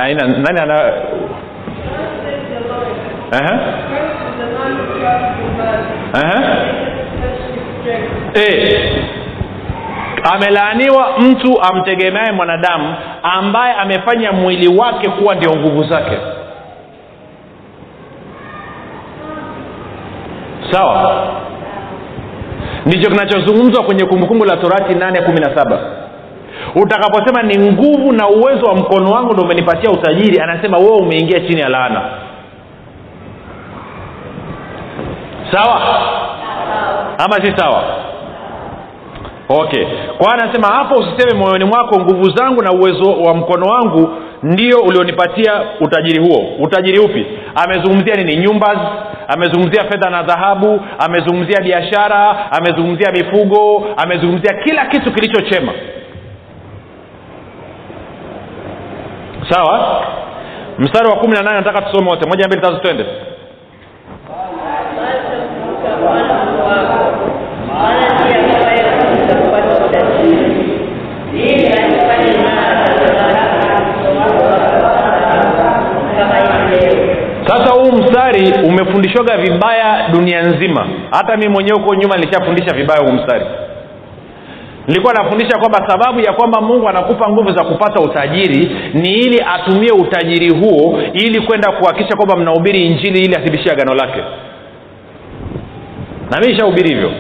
aina 0.01 0.27
nani 0.27 0.59
ana 0.59 0.93
Aha. 3.31 3.59
Aha. 6.13 6.43
Eh. 8.33 8.79
Amelaaniwa 10.33 11.07
mtu 11.19 11.61
amtegemeaye 11.61 12.31
mwanadamu 12.31 12.95
ambaye 13.23 13.73
amefanya 13.73 14.31
mwili 14.31 14.77
wake 14.77 15.09
kuwa 15.09 15.35
ndio 15.35 15.51
nguvu 15.55 15.83
zake. 15.83 16.17
Sawa? 20.71 21.27
Ndicho 22.85 23.09
kinachozungumzwa 23.09 23.83
kwenye 23.83 24.05
kumbukumbu 24.05 24.45
la 24.45 24.57
torati 24.57 24.93
817 24.93 25.77
utakaposema 26.75 27.43
ni 27.43 27.71
nguvu 27.71 28.11
na 28.11 28.27
uwezo 28.27 28.65
wa 28.65 28.75
mkono 28.75 29.11
wangu 29.11 29.33
ndo 29.33 29.43
umenipatia 29.43 29.91
utajiri 29.91 30.39
anasema 30.41 30.77
wewe 30.77 30.97
umeingia 30.97 31.39
chini 31.39 31.61
ya 31.61 31.69
laana. 31.69 32.01
Sawa? 35.51 35.81
Ama 37.17 37.35
si 37.45 37.57
sawa 37.57 37.83
okay. 39.49 39.85
Kwa 40.17 40.33
anasema 40.33 40.67
hapo 40.67 40.95
usiseme 40.95 41.33
moyoni 41.39 41.65
mwako 41.65 41.99
nguvu 41.99 42.29
zangu 42.29 42.61
na 42.61 42.71
uwezo 42.71 43.11
wa 43.23 43.33
mkono 43.33 43.65
wangu 43.65 44.09
ndio 44.43 44.79
ulionipatia 44.79 45.61
utajiri 45.79 46.19
huo. 46.27 46.49
Utajiri 46.59 46.99
upi? 46.99 47.25
Amezungumzia 47.55 48.15
nini? 48.15 48.35
Nyumba 48.35 48.91
amezungumzia 49.27 49.83
fedha 49.83 50.09
na 50.09 50.23
dhahabu 50.23 50.81
amezungumzia 50.99 51.61
biashara 51.61 52.51
amezungumzia 52.51 53.11
mifugo 53.11 53.87
amezungumzia 53.97 54.53
kila 54.63 54.85
kitu 54.85 55.11
kilichochema. 55.13 55.71
Sawa? 59.49 60.05
Mstari 60.79 61.09
wa 61.09 61.15
kumi 61.15 61.33
na 61.33 61.41
nane 61.41 61.57
nataka 61.57 61.81
tusome 61.81 62.09
wote. 62.09 62.29
Moja 62.29 62.47
mbili 62.47 62.61
tatu 62.61 62.77
twende 62.81 63.05
mstari 78.41 78.67
umefundishwaga 78.67 79.37
vibaya 79.37 80.07
dunia 80.11 80.41
nzima. 80.41 80.87
Hata 81.11 81.37
mi 81.37 81.47
mwenyewe 81.47 81.79
huko 81.81 81.95
nyuma 81.95 82.17
nilishafundisha 82.17 82.75
vibaya 82.75 82.99
huu 83.01 83.13
mstari. 83.13 83.45
Nilikuwa 84.87 85.13
nafundisha 85.13 85.57
kwamba 85.59 85.87
sababu 85.89 86.19
ya 86.19 86.33
kwamba 86.33 86.61
mungu 86.61 86.89
anakupa 86.89 87.29
nguvu 87.29 87.51
za 87.51 87.63
kupata 87.63 87.99
utajiri 88.01 88.71
ni 88.93 89.13
ili 89.13 89.41
atumie 89.55 89.91
utajiri 89.91 90.49
huo 90.49 90.99
ili 91.13 91.41
kwenda 91.41 91.71
kuhakikisha 91.71 92.15
kwamba 92.15 92.35
mnahubiri 92.35 92.79
injili 92.79 93.19
ili 93.19 93.35
athibishie 93.35 93.71
agano 93.71 93.93
lake. 93.95 94.23
Na 96.31 96.39
mi 96.39 96.51
ishahubiri 96.53 96.89
hivyo. 96.89 97.11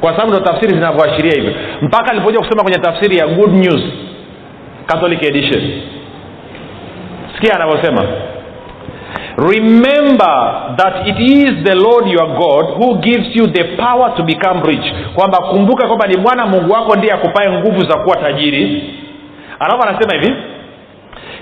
Kwa 0.00 0.10
sababu 0.12 0.30
ndo 0.32 0.40
tafsiri 0.40 0.74
zinavyoashiria 0.74 1.32
hivyo. 1.34 1.52
Mpaka 1.82 2.10
alipoja 2.12 2.38
kusema 2.38 2.62
kwenye 2.62 2.78
tafsiri 2.78 3.16
ya 3.16 3.26
good 3.26 3.52
news 3.52 3.82
catholic 4.86 5.22
edition. 5.22 5.62
Sikia 7.34 7.54
anavyosema 7.54 8.04
remember 9.36 10.74
that 10.76 11.06
it 11.08 11.18
is 11.18 11.64
the 11.64 11.74
lord 11.74 12.06
your 12.06 12.26
god 12.38 12.64
who 12.78 12.98
gives 13.00 13.36
you 13.36 13.46
the 13.46 13.64
power 13.76 14.14
to 14.16 14.22
become 14.22 14.62
rich. 14.62 14.92
Kwamba 15.14 15.38
kumbuka 15.38 15.86
kwamba 15.86 16.06
ni 16.06 16.16
bwana 16.16 16.46
mungu 16.46 16.72
wako 16.72 16.96
ndiye 16.96 17.12
akupae 17.12 17.50
nguvu 17.50 17.84
za 17.84 17.96
kuwa 17.98 18.16
tajiri. 18.16 18.82
Alafu 19.58 19.82
anasema 19.88 20.14
hivi 20.14 20.34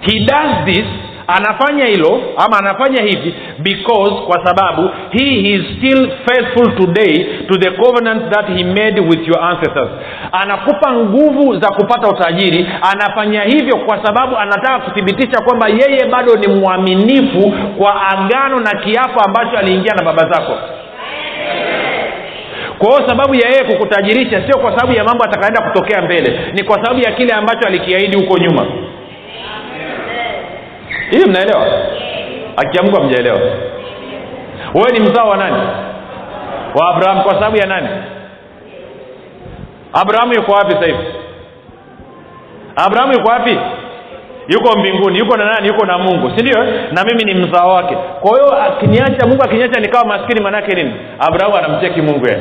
he 0.01 0.21
does 0.21 0.65
this 0.65 0.85
anafanya 1.27 1.85
hilo 1.85 2.23
ama 2.37 2.59
anafanya 2.59 3.03
hivi 3.03 3.35
because 3.59 4.15
kwa 4.27 4.47
sababu 4.47 4.91
he 5.11 5.25
is 5.55 5.63
still 5.79 6.11
faithful 6.27 6.77
today 6.77 7.27
to 7.49 7.59
the 7.59 7.71
covenant 7.71 8.33
that 8.35 8.47
he 8.57 8.65
made 8.65 9.01
with 9.01 9.29
your 9.29 9.41
ancestors. 9.45 9.89
Anakupa 10.33 10.93
nguvu 10.93 11.61
za 11.61 11.69
kupata 11.69 12.09
utajiri 12.09 12.67
anafanya 12.93 13.43
hivyo 13.43 13.77
kwa 13.77 14.07
sababu 14.07 14.37
anataka 14.37 14.79
kuthibitisha 14.79 15.45
kwamba 15.45 15.69
yeye 15.69 16.05
bado 16.11 16.35
ni 16.37 16.49
mwaminifu 16.55 17.53
kwa 17.79 18.09
agano 18.09 18.61
na 18.61 18.71
kiapo 18.71 19.21
ambacho 19.21 19.59
aliingia 19.59 19.93
na 19.95 20.05
baba 20.05 20.23
zako. 20.33 20.59
Kwa 22.79 23.09
sababu 23.09 23.35
ya 23.35 23.49
yeye 23.49 23.65
kukutajirisha 23.65 24.43
sio 24.47 24.59
kwa 24.59 24.71
sababu 24.79 24.93
ya 24.99 25.05
mambo 25.05 25.25
atakaenda 25.25 25.63
kutokea 25.63 26.03
mbele 26.03 26.41
ni 26.53 26.65
kwa 26.65 26.77
sababu 26.85 27.01
ya 27.01 27.13
kile 27.13 27.35
ambacho 27.35 27.69
alikiahidi 27.69 28.17
huko 28.17 28.39
nyuma 28.39 28.67
hii 31.13 31.25
mnaelewa? 31.31 31.67
Akiamka 32.57 33.03
mjaelewa 33.03 33.39
wewe 34.75 34.91
ni 34.93 35.01
mzao 35.01 35.29
wa 35.29 35.37
nani? 35.37 35.57
Wa 36.75 36.89
abraham 36.95 37.23
kwa 37.23 37.35
sababu 37.35 37.57
ya 37.57 37.67
nani? 37.67 37.89
Abrahamu 39.93 40.35
yuko 40.35 40.53
wapi 40.53 40.73
sasa 40.73 40.87
hivi? 40.87 40.99
Abrahamu 42.77 43.13
yuko 43.13 43.31
wapi? 43.31 43.59
Yuko 44.49 44.79
mbinguni 44.79 45.19
yuko 45.19 45.37
na 45.37 45.45
nani? 45.45 45.69
Yuko 45.69 45.87
na 45.87 45.99
mungu 45.99 46.31
si 46.37 46.43
ndio? 46.43 46.65
Na 46.93 47.05
mimi 47.05 47.25
ni 47.25 47.35
mzao 47.35 47.69
wake. 47.75 47.97
Kwa 48.21 48.31
hiyo 48.31 48.63
akiniacha 48.63 49.27
mungu 49.27 49.43
akiniacha 49.45 49.81
nikawa 49.81 50.05
maskini 50.05 50.41
manake 50.41 50.75
nini? 50.75 50.93
Abrahamu 51.19 51.57
anamcheki 51.57 52.03
mungu 52.03 52.27
yeye. 52.29 52.41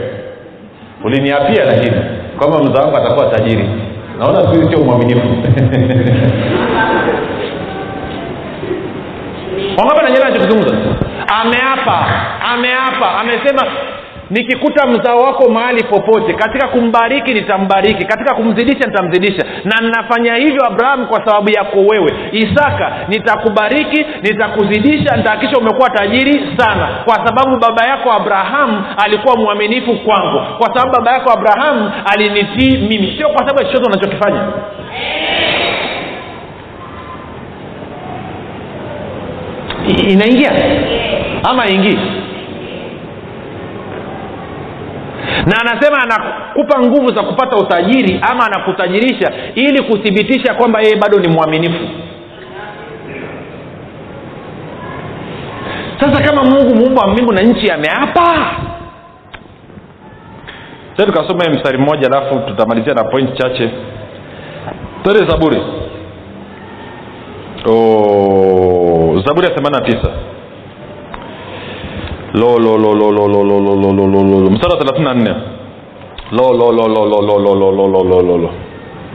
Uliniapia 1.04 1.66
lakini 1.66 1.96
kwamba 2.38 2.60
mzao 2.60 2.84
wangu 2.84 2.98
atakuwa 2.98 3.30
tajiri. 3.30 3.70
Naona 4.20 4.54
siku 4.54 4.70
sio 4.74 4.86
mwaminifu 4.86 5.28
wangapi 9.78 10.04
nanyela 10.04 10.26
anachokizungumza. 10.26 10.76
Ameapa 11.42 12.06
ameapa 12.54 13.20
amesema 13.20 13.64
nikikuta 14.30 14.88
mzao 14.88 15.18
wako 15.22 15.50
mahali 15.50 15.84
popote 15.84 16.34
katika 16.34 16.68
kumbariki 16.68 17.34
nitambariki 17.34 18.06
katika 18.06 18.36
kumzidisha 18.36 18.88
nitamzidisha. 18.88 19.46
Na 19.64 19.78
ninafanya 19.82 20.36
hivyo 20.36 20.66
abrahamu 20.68 21.08
kwa 21.08 21.26
sababu 21.26 21.50
yako 21.50 21.80
wewe. 21.80 22.14
Isaka 22.32 22.92
nitakubariki 23.08 24.06
nitakuzidisha 24.22 25.16
nitahakikisha 25.18 25.60
umekuwa 25.62 25.90
tajiri 25.90 26.58
sana. 26.58 26.88
Kwa 27.06 27.16
sababu 27.28 27.58
baba 27.60 27.88
yako 27.88 28.12
abrahamu 28.12 28.84
alikuwa 29.04 29.36
mwaminifu 29.38 29.96
kwangu. 29.96 30.40
Kwa 30.58 30.68
sababu 30.68 30.92
baba 30.98 31.12
yako 31.12 31.32
abrahamu 31.32 31.92
alinitii 32.14 32.78
mimi. 32.78 33.16
Sio 33.18 33.30
kwa 33.30 33.38
sababu 33.38 33.60
ya 33.60 33.66
chochote 33.66 33.86
unachokifanya 33.92 34.42
inaingia? 39.92 40.52
Ama 41.50 41.68
ingii 41.70 42.00
na 45.46 45.56
anasema 45.62 45.98
anakupa 46.04 46.80
nguvu 46.82 47.16
za 47.16 47.24
kupata 47.24 47.58
utajiri 47.58 48.20
ama 48.32 48.46
anakutajirisha 48.46 49.32
ili 49.56 49.84
kuthibitisha 49.84 50.54
kwamba 50.54 50.82
yeye 50.82 50.96
bado 50.96 51.20
ni 51.20 51.28
mwaminifu. 51.28 51.88
Sasa 56.00 56.24
kama 56.24 56.44
mungu 56.44 56.76
muumba 56.76 57.08
mbingu 57.08 57.34
na 57.34 57.42
nchi 57.42 57.72
ameapa. 57.72 58.56
Sa 60.98 61.06
tukasoma 61.06 61.50
mstari 61.50 61.78
mmoja 61.78 62.08
alafu 62.08 62.40
tutamalizia 62.40 62.94
na 62.94 63.04
point 63.04 63.34
chache. 63.38 63.70
Twende 65.04 65.26
zaburi 65.32 65.62
oh, 67.70 69.22
zaburi 69.26 69.48
ya 69.48 69.54
themani 69.56 69.76
na 69.76 69.82
tisa 69.82 70.12
mstari 74.52 74.78
thelathini 74.78 75.06
na 75.06 75.14
nne 75.14 75.36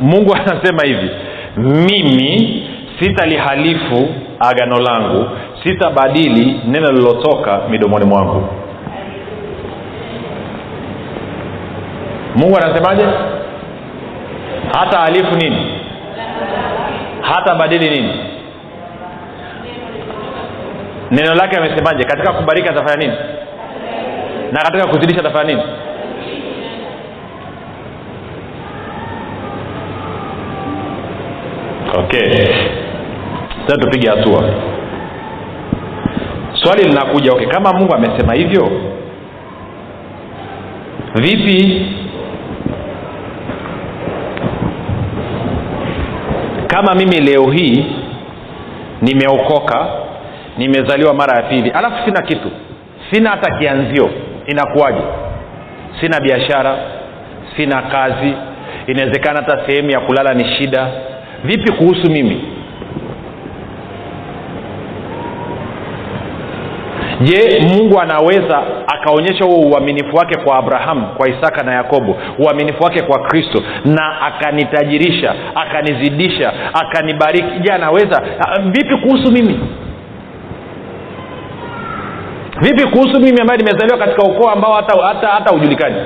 mungu 0.01 0.35
anasema 0.35 0.83
hivi 0.85 1.11
mimi 1.57 2.63
sitalihalifu 3.01 4.09
agano 4.41 4.81
langu 4.81 5.25
sitabadili 5.65 6.61
neno 6.67 6.91
lililotoka 6.93 7.61
midomoni 7.71 8.05
mwangu 8.05 8.43
mungu 12.37 12.57
anasemaje 12.57 13.03
hata 14.79 14.99
halifu 14.99 15.35
nini 15.35 15.67
hata 17.21 17.55
badili 17.55 17.91
nini 17.91 18.13
neno 21.11 21.35
lake 21.35 21.57
amesemaje? 21.57 22.05
Katika 22.05 22.33
kubariki 22.33 22.69
atafanya 22.69 22.97
nini? 23.07 23.17
Na 24.53 24.61
katika 24.63 24.87
kuzidisha 24.87 25.21
atafanya 25.21 25.45
nini? 25.55 25.63
Okay. 31.99 32.47
Tupige 33.67 34.09
hatua. 34.11 34.45
Swali 36.63 36.83
linakuja 36.85 37.33
okay 37.33 37.47
kama 37.47 37.73
mungu 37.73 37.95
amesema 37.95 38.35
hivyo 38.35 38.71
vipi 41.15 41.87
kama 46.67 46.95
mimi 46.95 47.21
leo 47.21 47.51
hii 47.51 47.87
nimeokoka 49.03 49.87
nimezaliwa 50.59 51.15
mara 51.15 51.37
ya 51.37 51.43
pili. 51.43 51.71
Alafu 51.71 52.05
sina 52.05 52.23
kitu. 52.23 52.51
Sina 53.11 53.31
hata 53.31 53.59
kianzio. 53.59 54.11
Inakuwaje? 54.47 55.01
Sina 56.01 56.21
biashara. 56.21 56.77
Sina 57.57 57.83
kazi. 57.83 58.33
Inawezekana 58.87 59.41
hata 59.41 59.67
sehemu 59.67 59.91
ya 59.91 60.01
kulala 60.01 60.35
ni 60.35 60.45
shida. 60.45 60.89
Vipi 61.45 61.73
kuhusu 61.73 62.11
mimi? 62.11 62.45
Je 67.21 67.61
mungu 67.69 68.01
anaweza 68.01 68.63
akaonyesha 68.95 69.45
huo 69.45 69.61
uaminifu 69.71 70.17
wake 70.17 70.41
kwa 70.45 70.57
abrahamu 70.59 71.07
kwa 71.17 71.29
isaka 71.29 71.63
na 71.63 71.75
yakobo? 71.75 72.17
Uaminifu 72.39 72.85
wake 72.85 73.03
kwa 73.03 73.19
kristo 73.19 73.63
na 73.85 74.21
akanitajirisha 74.21 75.35
akanizidisha 75.55 76.53
akanibariki. 76.75 77.61
Je 77.61 77.73
anaweza? 77.73 78.23
Ah, 78.49 78.61
vipi 78.61 78.97
kuhusu 78.97 79.33
mimi 79.33 79.61
vipi 82.61 82.89
kuhusu 82.89 83.21
mimi 83.21 83.41
ambaye 83.41 83.59
nimezaliwa 83.59 83.99
katika 83.99 84.23
ukoo 84.23 84.51
ambao 84.51 84.75
hata 84.75 85.03
hata 85.07 85.27
hata 85.29 85.51
hujulikani 85.55 85.97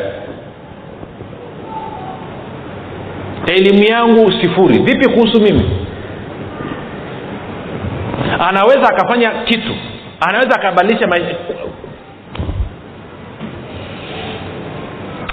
elimu 3.46 3.84
yangu 3.84 4.32
sifuri. 4.32 4.78
Vipi 4.78 5.08
kuhusu 5.10 5.40
mimi? 5.40 5.70
Anaweza 8.48 8.82
akafanya 8.88 9.30
kitu. 9.30 9.74
Anaweza 10.20 10.50
akabadilisha 10.56 11.06
ma... 11.06 11.16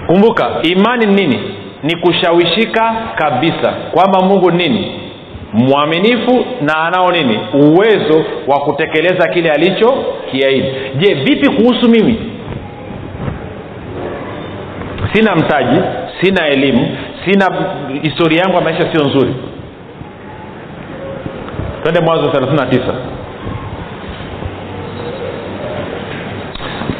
kumbuka 0.08 0.49
imani 0.63 1.06
nini? 1.06 1.56
Ni 1.84 1.95
kushawishika 1.95 2.95
kabisa 3.15 3.71
kwamba 3.91 4.21
mungu 4.21 4.51
nini 4.51 5.07
mwaminifu 5.53 6.45
na 6.62 6.77
anao 6.77 7.12
nini? 7.12 7.39
Uwezo 7.53 8.25
wa 8.47 8.60
kutekeleza 8.60 9.27
kile 9.29 9.51
alicho 9.51 9.93
kiaidi 10.31 10.67
je 10.97 11.13
vipi 11.13 11.49
kuhusu 11.49 11.89
mimi? 11.89 12.19
Sina 15.13 15.36
mtaji 15.36 15.79
sina 16.21 16.47
elimu 16.47 16.97
sina 17.25 17.49
historia 18.01 18.41
yangu 18.41 18.55
ya 18.55 18.62
maisha 18.62 18.91
sio 18.93 19.05
nzuri. 19.05 19.33
Twende 21.83 21.99
mwanzo 22.01 22.25
39 22.29 22.93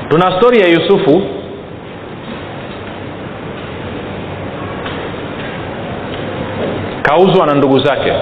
tuna 0.10 0.38
stori 0.38 0.60
ya 0.60 0.68
yusufu 0.68 1.22
kauzwa 7.08 7.46
na 7.48 7.54
ndugu 7.54 7.80
zake. 7.80 8.14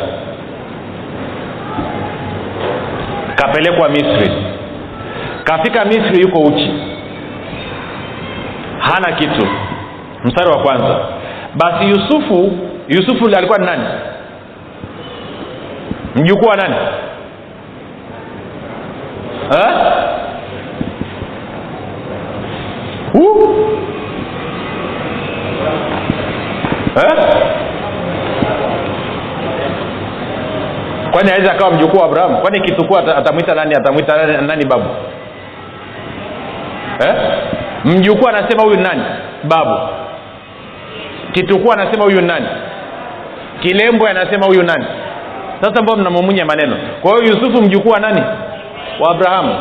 Kapelekwa 3.36 3.90
misri. 3.90 4.32
Kafika 5.44 5.86
misri 5.86 6.22
yuko 6.22 6.40
uchi. 6.40 6.74
Hana 8.80 9.12
kitu. 9.16 9.48
Mstari 10.24 10.50
wa 10.50 10.58
kwanza. 10.64 11.00
Basi 11.56 11.90
yusufu 11.90 12.52
yusufu 12.88 13.26
alikuwa 13.38 13.58
ni 13.60 13.66
nani? 13.66 13.84
Mjukuu 16.16 16.48
wa 16.48 16.56
nani? 16.56 16.76
Eh? 19.52 19.76
Uh? 23.14 23.50
Eh? 26.98 27.46
Kwani 31.16 31.32
aweza 31.32 31.52
akawa 31.52 31.72
mjukuu 31.72 31.98
wa 31.98 32.06
abrahamu? 32.06 32.38
Kwani 32.38 32.62
kitukuu 32.62 32.98
atamwita 32.98 33.56
nani? 33.56 33.76
Atamwita 33.76 34.18
nani, 34.18 34.48
nani 34.48 34.66
babu? 34.66 34.86
Eh? 37.06 37.16
mjukuu 37.86 38.28
anasema 38.28 38.64
huyu 38.64 38.80
nani? 38.80 39.04
Babu. 39.44 39.78
Kitukuu 41.32 41.72
anasema 41.74 42.04
huyu 42.04 42.22
nani? 42.22 42.46
Kilembwe 43.62 44.10
anasema 44.10 44.46
huyu 44.46 44.64
nani? 44.64 44.86
Sasa 45.62 45.82
mbao 45.82 45.96
mnamumunya 45.96 46.46
maneno? 46.46 46.78
Kwa 47.02 47.12
hiyo 47.12 47.24
yusufu 47.34 47.62
mjukuu 47.64 47.90
wa 47.90 48.00
nani? 48.00 48.24
Wa 49.00 49.12
abrahamu. 49.12 49.56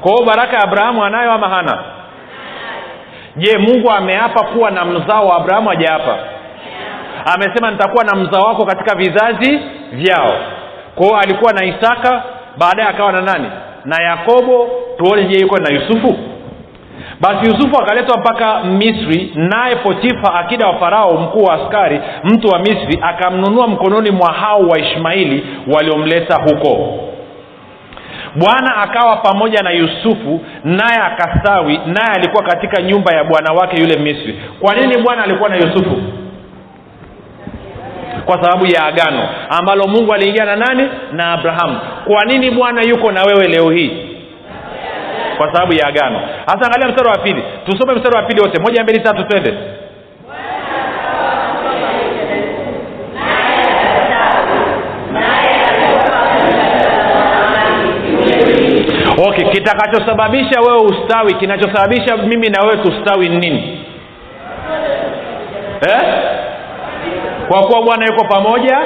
Kwa 0.00 0.12
hiyo 0.12 0.24
baraka 0.26 0.56
ya 0.56 0.62
abrahamu 0.62 1.04
anayo 1.04 1.32
ama 1.32 1.48
hana? 1.48 1.84
Je 3.36 3.58
mungu 3.58 3.90
ameapa 3.90 4.44
kuwa 4.44 4.70
na 4.70 4.84
mzao 4.84 5.26
wa 5.26 5.36
abrahamu 5.36 5.68
hajaapa? 5.68 6.16
Amesema 7.34 7.70
nitakuwa 7.70 8.04
na 8.04 8.14
mzao 8.16 8.42
wako 8.42 8.64
katika 8.66 8.94
vizazi 8.94 9.60
vyao 9.92 10.34
kwa 10.94 11.06
hiyo 11.06 11.18
alikuwa 11.18 11.52
na 11.52 11.64
isaka 11.64 12.22
baadaye 12.58 12.88
akawa 12.88 13.12
na 13.12 13.20
nani? 13.20 13.48
Na 13.84 13.96
yakobo. 14.02 14.68
Tuone 14.98 15.24
je 15.24 15.38
yuko 15.40 15.56
na 15.56 15.70
yusufu? 15.74 16.16
Basi 17.20 17.50
yusufu 17.50 17.82
akaletwa 17.82 18.18
mpaka 18.18 18.64
misri 18.64 19.32
naye 19.34 19.76
potifa 19.76 20.34
akida 20.34 20.66
wa 20.66 20.78
farao 20.78 21.12
mkuu 21.12 21.44
wa 21.44 21.54
askari 21.54 22.00
mtu 22.24 22.48
wa 22.48 22.58
misri 22.58 22.98
akamnunua 23.02 23.66
mkononi 23.68 24.10
mwa 24.10 24.32
hao 24.32 24.60
waishmaili 24.60 25.46
waliomleta 25.74 26.34
huko. 26.42 26.98
Bwana 28.36 28.76
akawa 28.76 29.16
pamoja 29.16 29.62
na 29.62 29.70
yusufu 29.70 30.40
naye 30.64 30.98
akastawi 31.06 31.80
naye 31.86 32.08
alikuwa 32.16 32.42
katika 32.42 32.82
nyumba 32.82 33.12
ya 33.14 33.24
bwana 33.24 33.52
wake 33.52 33.80
yule 33.80 33.96
misri. 33.96 34.40
Kwa 34.60 34.74
nini 34.74 35.02
bwana 35.02 35.22
alikuwa 35.24 35.48
na 35.48 35.56
yusufu 35.56 36.02
kwa 38.30 38.42
sababu 38.44 38.66
ya 38.66 38.84
agano 38.86 39.28
ambalo 39.58 39.86
mungu 39.86 40.14
aliingia 40.14 40.44
na 40.44 40.56
nani? 40.56 40.88
Na 41.12 41.32
abrahamu. 41.32 41.80
Kwa 42.04 42.24
nini 42.24 42.50
bwana 42.50 42.82
yuko 42.82 43.12
na 43.12 43.22
wewe 43.22 43.48
leo 43.48 43.70
hii? 43.70 43.90
Kwa 45.36 45.52
sababu 45.54 45.72
ya 45.72 45.86
agano. 45.86 46.20
Hasa 46.46 46.66
angalia 46.66 46.88
mstari 46.88 47.08
wa 47.08 47.18
pili. 47.18 47.42
Tusome 47.66 47.94
mstari 47.94 48.16
wa 48.16 48.22
pili 48.22 48.40
wote. 48.40 48.60
Moja 48.62 48.82
mbili 48.82 49.00
tatu 49.00 49.24
twende. 49.24 49.54
Okay 59.28 59.44
kitakachosababisha 59.50 60.60
wewe 60.60 60.78
ustawi 60.82 61.34
kinachosababisha 61.34 62.16
mimi 62.16 62.48
na 62.48 62.62
wewe 62.62 62.76
tustawi 62.76 63.28
nini? 63.28 63.80
Eh? 65.88 66.00
Kwa 67.50 67.62
kuwa 67.66 67.82
bwana 67.82 68.06
yuko 68.06 68.24
pamoja. 68.24 68.78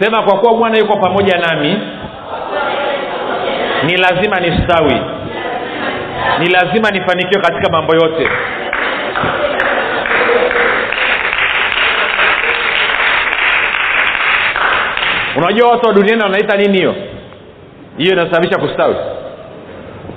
Sema 0.00 0.22
kwa 0.22 0.38
kuwa 0.38 0.54
bwana 0.54 0.78
yuko 0.78 0.96
pamoja 0.96 1.38
nami 1.38 1.78
ni 3.82 3.96
lazima 3.96 4.36
nistawi. 4.40 5.00
Ni 6.38 6.48
lazima 6.48 6.90
nifanikiwe 6.90 7.42
katika 7.42 7.72
mambo 7.72 7.94
yote. 7.94 8.28
Unajua 15.36 15.70
watu 15.70 15.86
wa 15.88 15.92
duniani 15.94 16.22
wanaita 16.22 16.56
nini 16.56 16.78
hiyo? 16.78 16.94
Hiyo 17.96 18.12
inasababisha 18.12 18.58
kustawi. 18.58 18.96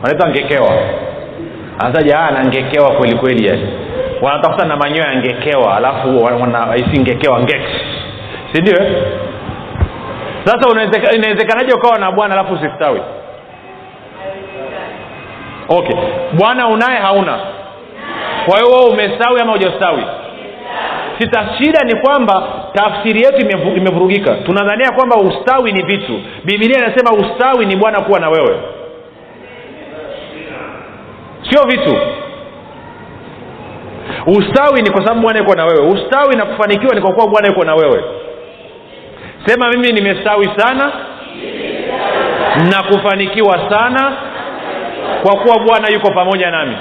Wanaita 0.04 0.30
ngekewa. 0.30 0.74
Anazaja 1.80 2.20
anangekewa 2.20 2.92
kweli 2.92 3.15
kweli 3.15 3.48
yani 3.48 3.68
wanatafuta 4.21 4.65
na 4.65 4.75
manyoya 4.77 5.08
ya 5.08 5.15
ngekewa 5.15 5.77
alafu 5.77 6.23
isi 6.75 6.99
ngekewa 7.01 7.39
sindio 8.53 8.75
sasa 10.45 10.69
unawezeka- 10.69 11.15
inawezekanaje 11.15 11.73
ukawa 11.73 11.99
na 11.99 12.12
bwana 12.12 12.34
alafu 12.34 12.53
usistawi? 12.53 13.01
Okay. 15.69 15.95
Bwana 16.34 16.67
unaye 16.67 16.99
hauna. 16.99 17.39
Kwa 18.45 18.58
hiyo 18.60 18.71
wewe 18.71 18.89
umestawi 18.91 19.41
ama 19.41 19.51
hujastawi? 19.51 20.03
Sita 21.19 21.45
shida 21.58 21.79
ni 21.84 21.95
kwamba 21.95 22.43
tafsiri 22.73 23.21
yetu 23.21 23.39
imevurugika. 23.75 24.36
Tunadhania 24.36 24.91
kwamba 24.91 25.15
ustawi 25.15 25.71
ni 25.71 25.84
vitu. 25.84 26.21
Bibilia 26.45 26.77
inasema 26.77 27.12
ustawi 27.12 27.65
ni 27.65 27.75
bwana 27.75 28.01
kuwa 28.01 28.19
na 28.19 28.29
wewe. 28.29 28.60
Sio 31.49 31.63
vitu 31.67 31.97
ustawi 34.27 34.82
ni 34.82 34.89
kwa 34.91 35.01
sababu 35.01 35.21
bwana 35.21 35.39
yuko 35.39 35.55
na 35.55 35.65
wewe. 35.65 35.88
Ustawi 35.88 36.36
na 36.36 36.45
kufanikiwa 36.45 36.95
ni 36.95 37.01
kwa 37.01 37.13
kuwa 37.13 37.27
bwana 37.27 37.47
yuko 37.47 37.63
na 37.63 37.75
wewe. 37.75 38.03
Sema 39.45 39.69
mimi 39.69 39.91
nimestawi 39.91 40.49
sana 40.58 40.91
na 42.71 42.84
kufanikiwa 42.84 43.69
sana 43.69 44.12
kwa 45.23 45.36
kuwa 45.39 45.60
bwana 45.60 45.88
yuko 45.89 46.12
pamoja 46.12 46.51
nami. 46.51 46.75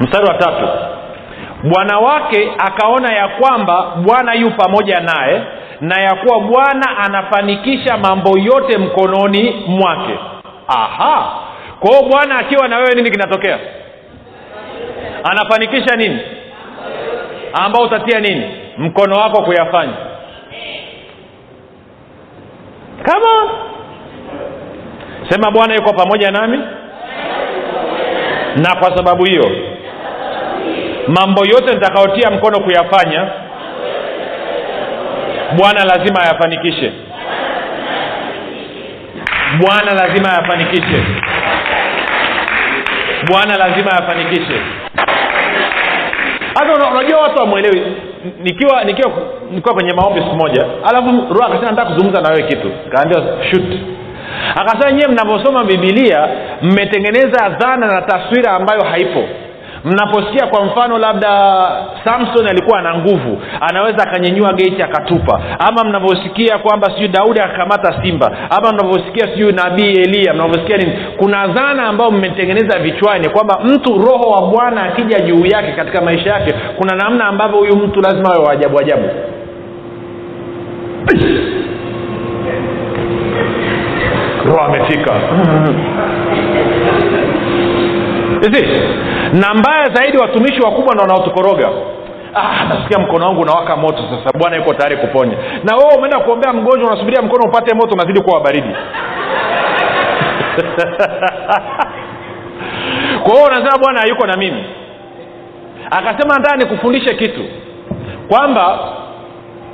Mstari 0.00 0.26
wa 0.26 0.34
tatu. 0.34 0.68
Bwana 1.64 1.98
wake 1.98 2.52
akaona 2.58 3.12
ya 3.14 3.28
kwamba 3.28 3.86
bwana 3.96 4.34
yu 4.34 4.50
pamoja 4.50 5.00
naye 5.00 5.42
na 5.82 6.00
ya 6.00 6.14
kuwa 6.14 6.40
bwana 6.40 6.98
anafanikisha 6.98 7.96
mambo 7.96 8.38
yote 8.38 8.78
mkononi 8.78 9.64
mwake. 9.66 10.18
Aha! 10.68 11.32
Kwa 11.80 11.90
hiyo 11.90 12.08
bwana 12.10 12.38
akiwa 12.38 12.68
na 12.68 12.76
wewe 12.78 12.94
nini 12.94 13.10
kinatokea? 13.10 13.58
Anafanikisha 15.24 15.96
nini? 15.96 16.18
Ambao 17.52 17.82
utatia 17.82 18.20
nini? 18.20 18.44
Mkono 18.78 19.16
wako 19.16 19.42
kuyafanya. 19.42 19.92
Kama 23.02 23.50
sema 25.28 25.50
bwana 25.50 25.74
yuko 25.74 25.92
pamoja 25.92 26.30
nami. 26.30 26.58
Na 28.56 28.74
kwa 28.80 28.96
sababu 28.96 29.24
hiyo 29.24 29.50
mambo 31.08 31.44
yote 31.46 31.74
nitakayotia 31.74 32.30
mkono 32.30 32.60
kuyafanya 32.60 33.30
bwana 35.56 35.84
lazima 35.84 36.20
ayafanikishe. 36.22 36.92
Bwana 39.60 39.94
lazima 39.94 40.28
ayafanikishe. 40.32 41.02
Bwana 43.30 43.56
lazima 43.56 43.90
ayafanikishe. 43.92 44.60
Hata 46.58 46.90
unajua 46.90 47.20
watu 47.20 47.38
wamwelewi 47.40 47.82
nikiwa 48.42 48.84
nikiwa 48.84 49.12
nikiwa 49.50 49.74
kwenye 49.74 49.92
maombi 49.92 50.20
siku 50.20 50.36
moja 50.36 50.64
alafu 50.88 51.34
roho 51.34 51.44
akasema 51.44 51.70
nataka 51.70 51.90
kuzungumza 51.90 52.20
na 52.22 52.28
wewe 52.28 52.42
kitu. 52.48 52.70
Kaambia 52.92 53.18
shut 53.50 53.64
akasema 54.56 54.92
nyiwe 54.92 55.08
mnavyosoma 55.08 55.64
bibilia 55.64 56.28
mmetengeneza 56.62 57.48
dhana 57.48 57.86
na 57.86 58.02
taswira 58.02 58.52
ambayo 58.52 58.84
haipo 58.84 59.24
mnaposikia 59.84 60.46
kwa 60.46 60.64
mfano 60.64 60.98
labda 60.98 61.28
samson 62.04 62.46
alikuwa 62.48 62.78
ana 62.78 62.94
nguvu 62.94 63.42
anaweza 63.60 64.02
akanyenyua 64.02 64.52
geti 64.52 64.82
akatupa. 64.82 65.40
Ama 65.58 65.84
mnavyosikia 65.84 66.58
kwamba 66.58 66.90
sijui 66.90 67.08
daudi 67.08 67.40
akakamata 67.40 68.02
simba. 68.02 68.36
Ama 68.50 68.72
mnavyosikia 68.72 69.28
sijui 69.28 69.52
nabii 69.52 69.92
eliya 69.92 70.34
mnavyosikia 70.34 70.76
nini? 70.76 70.92
Kuna 71.16 71.46
dhana 71.46 71.86
ambayo 71.86 72.10
mmetengeneza 72.10 72.78
vichwani 72.78 73.28
kwamba 73.28 73.58
mtu 73.64 73.98
roho 73.98 74.30
wa 74.30 74.46
bwana 74.50 74.82
akija 74.82 75.20
juu 75.20 75.46
yake 75.46 75.72
katika 75.72 76.00
maisha 76.00 76.30
yake 76.30 76.54
kuna 76.76 76.96
namna 76.96 77.24
ambavyo 77.24 77.58
huyu 77.58 77.76
mtu 77.76 78.00
lazima 78.00 78.34
awe 78.34 78.44
waajabu 78.44 78.80
ajabu 78.80 79.08
roho 84.46 84.60
amefika 84.60 85.20
na 89.32 89.54
mbaya 89.54 89.84
zaidi 89.94 90.18
watumishi 90.18 90.60
wakubwa 90.62 90.94
ndo 90.94 91.02
wanaotukoroga. 91.02 91.68
Ah, 92.34 92.64
nasikia 92.64 92.98
mkono 92.98 93.26
wangu 93.26 93.40
unawaka 93.40 93.76
moto 93.76 93.98
sasa. 93.98 94.38
Bwana 94.38 94.56
yuko 94.56 94.74
tayari 94.74 94.96
kuponya. 94.96 95.36
Na 95.64 95.76
wewe 95.76 95.94
umeenda 95.98 96.18
kuombea 96.20 96.52
mgonjwa 96.52 96.88
unasubiria 96.90 97.22
mkono 97.22 97.48
upate 97.48 97.74
moto 97.74 97.94
unazidi 97.94 98.20
kuwa 98.20 98.36
wabaridi 98.36 98.68
kwa 103.22 103.32
hiyo 103.34 103.46
unasema 103.46 103.78
bwana 103.78 104.04
yuko 104.08 104.26
na 104.26 104.36
mimi. 104.36 104.64
Akasema 105.90 106.38
nataka 106.38 106.56
nikufundishe 106.56 107.14
kitu. 107.14 107.44
Kwamba 108.28 108.78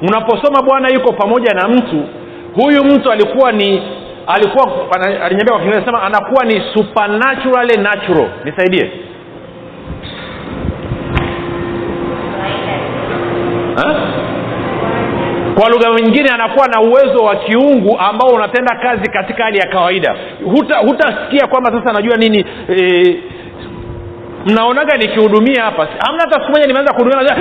unaposoma 0.03 0.63
bwana 0.63 0.89
yuko 0.89 1.13
pamoja 1.13 1.55
na 1.55 1.69
mtu 1.69 2.05
huyu 2.55 2.85
mtu 2.85 3.13
alikuwa 3.13 3.53
ni 3.53 3.83
alikuwa 4.27 4.71
aliniambia 5.01 5.49
kwa 5.53 5.59
kiingereza 5.59 5.87
sema 5.87 6.03
anakuwa 6.03 6.45
ni 6.45 6.63
supernaturally 6.75 7.77
natural. 7.83 8.29
Nisaidie 8.45 8.93
Kwa 15.61 15.69
lugha 15.71 16.01
nyingine 16.03 16.29
anakuwa 16.31 16.67
na 16.69 16.81
uwezo 16.81 17.25
wa 17.25 17.37
kiungu 17.37 17.99
ambao 17.99 18.29
unatenda 18.29 18.77
kazi 18.83 19.11
katika 19.11 19.45
hali 19.45 19.59
ya 19.59 19.67
kawaida. 19.69 20.17
Hutasikia 20.45 20.81
huta 21.41 21.47
kwamba 21.49 21.71
sasa 21.73 21.93
najua 21.93 22.17
nini 22.17 22.45
e, 22.77 23.17
mnaonaga 24.47 24.97
nikihudumia 24.97 25.63
hapa. 25.65 25.89
Amna 26.09 26.23
hata 26.25 26.41
siku 26.41 26.53
moja 26.53 26.67
nimeanza 26.67 26.93
kuhudumia 26.93 27.37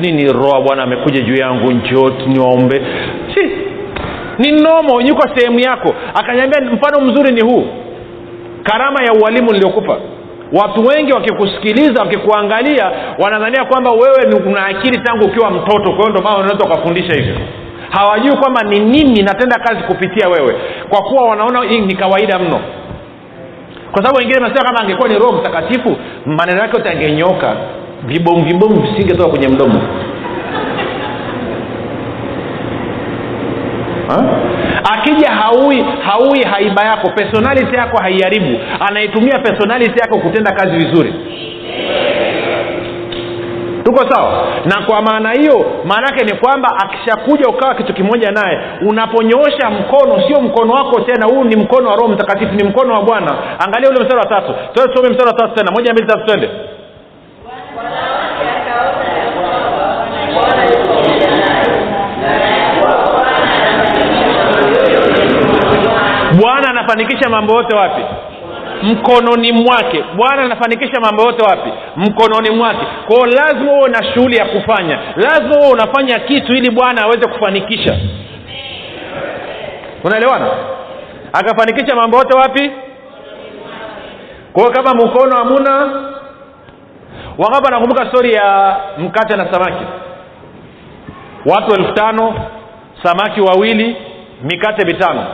nini 0.00 0.32
roa 0.32 0.60
bwana 0.60 0.82
amekuja 0.82 1.20
juu 1.20 1.34
yangu 1.34 1.72
njoti 1.72 2.26
niwaombe. 2.26 2.82
Ni 4.38 4.52
nomo 4.52 5.00
yuko 5.00 5.28
sehemu 5.34 5.60
yako. 5.60 5.94
Akanyambia 6.14 6.60
mfano 6.60 7.00
mzuri 7.00 7.32
ni 7.34 7.40
huu. 7.40 7.66
Karama 8.62 9.02
ya 9.04 9.12
ualimu 9.12 9.52
niliokupa 9.52 9.98
watu 10.52 10.84
wengi 10.86 11.12
wakikusikiliza 11.12 12.02
wakikuangalia 12.02 12.92
wanadhania 13.18 13.64
kwamba 13.64 13.90
wewe 13.90 14.42
una 14.46 14.66
akili 14.66 14.98
tangu 14.98 15.24
ukiwa 15.24 15.50
mtoto. 15.50 15.82
Kwa 15.92 15.96
hiyo 15.96 16.08
ndio 16.08 16.22
maana 16.22 16.38
unaweza 16.38 16.64
ukafundisha 16.64 17.14
hivyo. 17.14 17.34
Hawajui 17.90 18.36
kwamba 18.36 18.62
ni 18.62 18.80
nini 18.80 19.22
natenda 19.22 19.58
kazi 19.58 19.82
kupitia 19.82 20.28
wewe 20.28 20.54
kwa 20.88 21.02
kuwa 21.02 21.28
wanaona 21.28 21.64
ni 21.64 21.94
kawaida 21.96 22.38
mno. 22.38 22.60
Kwa 23.92 24.02
sababu 24.02 24.18
wengine 24.18 24.40
nasema 24.40 24.64
kama 24.64 24.80
angekuwa 24.80 25.08
ni 25.08 25.18
roho 25.18 25.32
mtakatifu 25.32 25.96
maneno 26.26 26.60
yake 26.60 26.76
yote 26.76 26.90
angenyoka 26.90 27.56
vibomu 28.04 28.44
vibomu 28.44 28.80
visingetoka 28.82 29.28
kwenye 29.30 29.48
mdomo 29.48 29.82
akija 34.94 35.30
haui 35.30 35.84
haui 36.06 36.42
haiba 36.42 36.84
yako 36.84 37.10
personality 37.10 37.76
yako 37.76 38.02
haiharibu. 38.02 38.58
Anaitumia 38.88 39.38
personality 39.38 40.00
yako 40.00 40.18
kutenda 40.18 40.52
kazi 40.52 40.76
vizuri. 40.76 41.14
Tuko 43.84 44.10
sawa? 44.12 44.46
Na 44.64 44.82
kwa 44.86 45.02
maana 45.02 45.32
hiyo 45.32 45.66
maana 45.84 46.06
yake 46.06 46.24
ni 46.24 46.38
kwamba 46.40 46.68
akishakuja 46.84 47.48
ukawa 47.48 47.74
kitu 47.74 47.94
kimoja 47.94 48.30
naye 48.30 48.58
unaponyoosha 48.88 49.70
mkono 49.70 50.22
sio 50.28 50.40
mkono 50.40 50.72
wako 50.72 51.00
tena 51.00 51.26
huu 51.26 51.44
ni 51.44 51.56
mkono 51.56 51.88
wa 51.90 51.96
roho 51.96 52.08
mtakatifu 52.08 52.54
ni 52.54 52.64
mkono 52.64 52.94
wa 52.94 53.02
bwana. 53.02 53.34
Angalia 53.66 53.90
ule 53.90 54.00
mstari 54.00 54.18
wa 54.20 54.26
tatu. 54.26 54.54
Tusome 54.72 55.08
mstari 55.08 55.28
wa 55.30 55.34
tatu 55.36 55.54
tena. 55.54 55.70
Moja 55.72 55.92
mbili 55.92 56.06
tatu 56.08 56.26
twende 56.26 56.48
anafanikisha 67.26 67.30
mambo 67.30 67.54
yote 67.54 67.76
wapi? 67.76 68.02
Mkononi 68.82 69.52
mwake. 69.52 70.04
Bwana 70.16 70.42
anafanikisha 70.42 71.00
mambo 71.00 71.22
yote 71.22 71.42
wapi? 71.42 71.70
Mkononi 71.96 72.50
mwake. 72.50 72.86
Kwao 73.06 73.26
lazima 73.26 73.72
huwe 73.72 73.90
na 73.90 74.04
shughuli 74.04 74.36
ya 74.36 74.44
kufanya. 74.44 74.98
Lazima 75.16 75.54
huwe 75.56 75.68
unafanya 75.72 76.18
kitu 76.18 76.52
ili 76.52 76.70
bwana 76.70 77.02
aweze 77.02 77.28
kufanikisha. 77.28 77.96
Unaelewana? 80.04 80.46
Akafanikisha 81.32 81.96
mambo 81.96 82.16
yote 82.18 82.38
wapi? 82.38 82.70
Kwao 84.52 84.70
kama 84.70 84.94
mkono 84.94 85.36
hamuna 85.36 85.70
wangapa 87.38 87.68
anakumbuka 87.68 88.06
stori 88.06 88.32
ya 88.34 88.76
mkate 88.98 89.36
na 89.36 89.52
samaki? 89.52 89.84
Watu 91.46 91.74
elfu 91.74 91.92
tano 91.92 92.34
samaki 93.02 93.40
wawili 93.40 93.96
mikate 94.42 94.86
mitano 94.86 95.26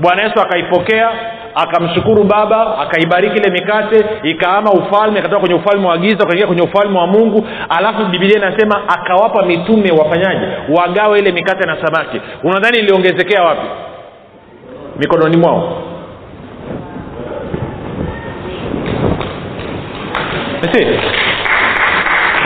bwana 0.00 0.22
yesu 0.22 0.40
akaipokea 0.40 1.10
akamshukuru 1.54 2.24
baba 2.24 2.78
akaibariki 2.78 3.36
ile 3.36 3.50
mikate 3.50 4.04
ikaama 4.22 4.70
ufalme 4.72 5.18
ikatoka 5.18 5.40
kwenye 5.40 5.54
ufalme 5.54 5.88
wa 5.88 5.98
giza 5.98 6.24
ukaingia 6.24 6.46
kwenye 6.46 6.62
ufalme 6.62 6.98
wa 6.98 7.06
mungu. 7.06 7.46
Alafu 7.68 8.04
bibilia 8.04 8.36
inasema 8.38 8.82
akawapa 8.88 9.46
mitume 9.46 9.90
wafanyaji 9.92 10.46
wagawe 10.78 11.18
ile 11.18 11.32
mikate 11.32 11.66
na 11.68 11.76
samaki. 11.86 12.20
Unadhani 12.42 12.78
iliongezekea 12.78 13.42
wapi? 13.42 13.66
Mikononi 14.98 15.36
mwao. 15.36 15.82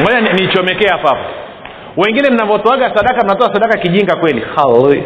Ngoja 0.02 0.20
nichomekee 0.20 0.88
hapa 0.88 1.08
hapa. 1.08 1.24
Wengine 1.96 2.30
mnavyotoaga 2.30 2.92
sadaka 2.96 3.24
mnatoa 3.24 3.54
sadaka 3.54 3.78
kijinga 3.78 4.16
kweli. 4.16 4.42
Hallelujah. 4.56 5.04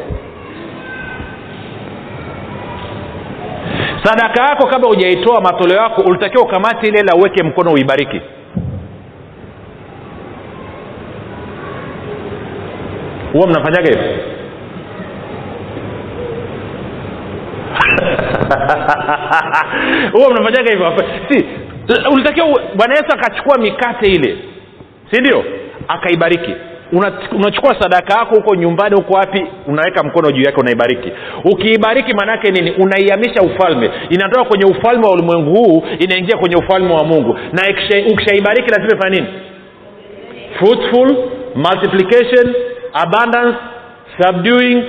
Sadaka 4.04 4.42
yako 4.48 4.66
kabla 4.66 4.88
hujaitoa 4.88 5.40
matoleo 5.40 5.76
yako 5.82 6.02
ulitakiwa 6.02 6.44
ukamati 6.44 6.86
ile 6.86 7.02
la 7.02 7.14
uweke 7.16 7.42
mkono 7.42 7.72
uibariki. 7.72 8.20
Huwa 13.32 13.46
mnafanyaga 13.46 13.90
hivyo 13.90 14.16
huwa 20.12 20.30
mnafanyaga 20.30 20.70
hivyo? 20.70 20.92
Si 21.28 21.44
ulitakiwa 22.12 22.46
bwana 22.74 22.94
yesu 22.94 23.06
akachukua 23.14 23.58
mikate 23.58 24.06
ile 24.06 24.38
si 25.10 25.20
ndio? 25.20 25.44
Akaibariki 25.88 26.54
unachukua 26.92 27.70
una 27.70 27.80
sadaka 27.82 28.18
yako 28.18 28.34
huko 28.34 28.54
nyumbani 28.54 28.96
huko 28.96 29.14
wapi 29.14 29.46
unaweka 29.66 30.02
mkono 30.02 30.30
juu 30.32 30.42
yake 30.42 30.60
unaibariki. 30.60 31.12
Ukiibariki 31.44 32.14
maanaake 32.14 32.50
nini? 32.50 32.70
Unaihamisha 32.70 33.42
ufalme. 33.42 33.90
Inatoka 34.10 34.44
kwenye 34.44 34.64
ufalme 34.64 35.06
wa 35.06 35.12
ulimwengu 35.12 35.54
huu 35.54 35.84
inaingia 35.98 36.36
kwenye 36.38 36.56
ufalme 36.56 36.94
wa 36.94 37.04
mungu. 37.04 37.38
Na 37.52 37.62
ukishaibariki 38.12 38.70
lazima 38.70 38.96
ifanya 38.98 39.20
nini? 39.20 39.26
Fruitful 40.58 41.16
multiplication 41.54 42.54
abundance 42.92 43.58
subduing. 44.20 44.82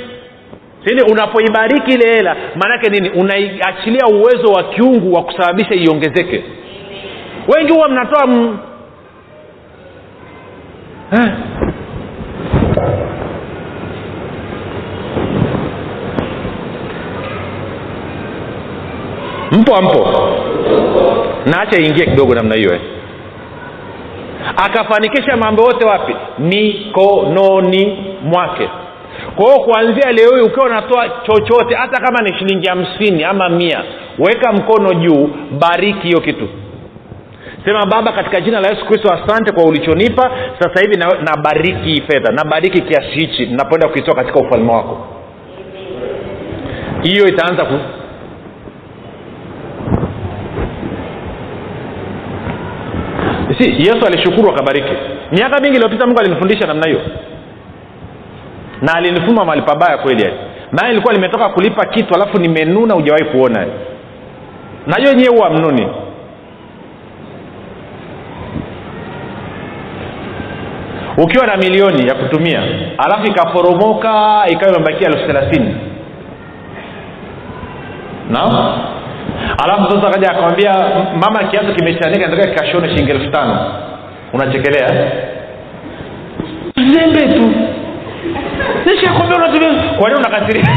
Sini 0.85 1.01
unapoibariki 1.11 1.91
ile 1.93 2.13
hela 2.15 2.35
maanake 2.55 2.89
nini? 2.89 3.09
Unaiachilia 3.09 4.07
uwezo 4.07 4.47
wa 4.53 4.63
kiungu 4.63 5.13
wa 5.13 5.23
kusababisha 5.23 5.75
iongezeke. 5.75 6.43
Wengi 7.55 7.71
huwa 7.73 7.89
mnatoa 7.89 8.23
m... 8.23 8.57
eh. 11.13 11.31
Mpo 19.59 19.75
ampo 19.75 20.07
na 21.45 21.61
acha 21.61 21.79
ingie 21.81 22.05
kidogo 22.05 22.35
namna 22.35 22.55
hiyo 22.55 22.73
eh. 22.73 22.81
akafanikisha 24.65 25.37
mambo 25.37 25.63
yote 25.63 25.85
wapi? 25.85 26.15
Mikononi 26.39 27.97
mwake. 28.23 28.69
Kwa 29.35 29.59
kuanzia 29.59 30.11
leo 30.11 30.35
hii 30.35 30.41
ukiwa 30.41 30.65
unatoa 30.65 31.09
chochote 31.09 31.75
hata 31.75 32.01
kama 32.01 32.21
ni 32.21 32.37
shilingi 32.37 32.67
hamsini 32.69 33.23
ama 33.23 33.49
mia 33.49 33.83
weka 34.19 34.51
mkono 34.53 34.93
juu 34.93 35.29
bariki 35.59 36.07
hiyo 36.07 36.19
kitu. 36.21 36.47
Sema 37.65 37.85
baba 37.85 38.11
katika 38.11 38.41
jina 38.41 38.59
la 38.59 38.67
yesu 38.67 38.85
kristo 38.85 39.13
asante 39.13 39.51
kwa 39.51 39.63
ulichonipa. 39.65 40.31
Sasa 40.59 40.81
hivi 40.81 40.97
nabariki 41.25 41.99
na 42.01 42.07
fedha 42.07 42.31
nabariki 42.31 42.81
kiasi 42.81 43.09
hichi 43.19 43.45
napoenda 43.45 43.87
kuitoa 43.87 44.15
katika 44.15 44.39
ufalme 44.39 44.71
wako. 44.73 44.97
Hiyo 47.03 47.27
itaanza 47.27 47.65
ku, 47.65 47.73
si 53.57 53.69
yesu 53.69 54.05
alishukuru 54.07 54.49
akabariki. 54.49 54.93
Miaka 55.31 55.59
mingi 55.59 55.75
iliyopita 55.75 56.05
mungu 56.05 56.19
alinifundisha 56.19 56.67
namna 56.67 56.87
hiyo. 56.87 57.01
Na 58.81 58.93
alinifuma 58.93 59.45
mahali 59.45 59.61
pabaya 59.61 59.97
kweli 59.97 60.29
maana 60.71 60.91
ilikuwa 60.91 61.13
limetoka 61.13 61.49
kulipa 61.49 61.85
kitu 61.85 62.13
alafu 62.15 62.37
nimenuna 62.39 62.93
hujawahi 62.93 63.25
kuona 63.25 63.65
najua 64.87 65.13
nyewe 65.13 65.35
huwa 65.35 65.49
mnuni 65.49 65.87
ukiwa 71.17 71.47
na 71.47 71.57
milioni 71.57 72.07
ya 72.07 72.15
kutumia 72.15 72.61
alafu 72.97 73.27
ikaporomoka 73.27 74.43
ikawa 74.47 74.75
imebakia 74.75 75.07
elfu 75.07 75.25
thelathini. 75.27 75.75
Naam 78.31 78.79
alafu 79.63 79.91
sasa 79.91 80.07
akaja 80.07 80.31
akamwambia 80.31 80.73
mama 81.21 81.43
kiatu 81.43 81.73
kimechanika 81.75 82.27
nataka 82.27 82.49
kikashone 82.51 82.89
shilingi 82.89 83.11
elfu 83.11 83.31
tano. 83.31 83.73
Unachekelea? 84.33 85.11
Zembe 86.75 87.27
tu. 87.27 87.51
Nishakwambia 88.85 89.37
unatumia 89.37 89.83
kwa 89.99 90.09
nini 90.09 90.19
unakasiri 90.21 90.63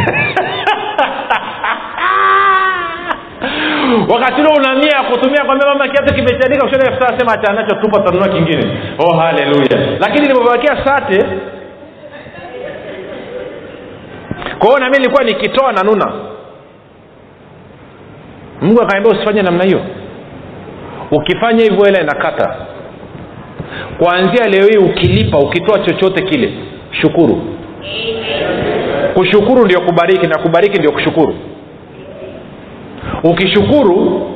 wakati 4.12 4.40
ule 4.40 4.50
una 4.56 4.74
nia 4.74 4.96
ya 4.96 5.02
kutumia 5.02 5.44
kwambia 5.44 5.68
mama 5.68 5.88
kiatu 5.88 6.14
kimechanika 6.14 6.66
ushona 6.66 6.84
elfu 6.86 7.00
tano 7.00 7.18
sema 7.18 7.32
achanacho 7.32 7.76
tupa 7.76 8.00
tanunua 8.00 8.28
kingine. 8.28 8.78
Oh 8.98 9.16
haleluya. 9.16 9.98
Lakini 10.00 10.20
nilipobakia 10.20 10.84
sate 10.84 11.24
kwa 14.58 14.68
hiyo 14.68 14.78
nami 14.78 14.96
nilikuwa 14.98 15.24
nikitoa 15.24 15.72
na 15.72 15.82
nuna 15.82 16.12
mungu 18.60 18.82
akaambia 18.82 19.12
usifanye 19.12 19.42
namna 19.42 19.64
hiyo. 19.64 19.80
Ukifanya 21.10 21.64
hivyo 21.64 21.84
hela 21.84 22.00
inakata. 22.00 22.56
Kuanzia 23.98 24.44
leo 24.48 24.66
hii 24.66 24.76
ukilipa 24.90 25.38
ukitoa 25.38 25.78
chochote 25.78 26.22
kile 26.22 26.52
shukuru. 26.90 27.42
Kushukuru 29.14 29.64
ndio 29.64 29.80
kubariki 29.80 30.26
na 30.26 30.38
kubariki 30.42 30.78
ndio 30.78 30.92
kushukuru. 30.92 31.34
Ukishukuru 33.24 34.26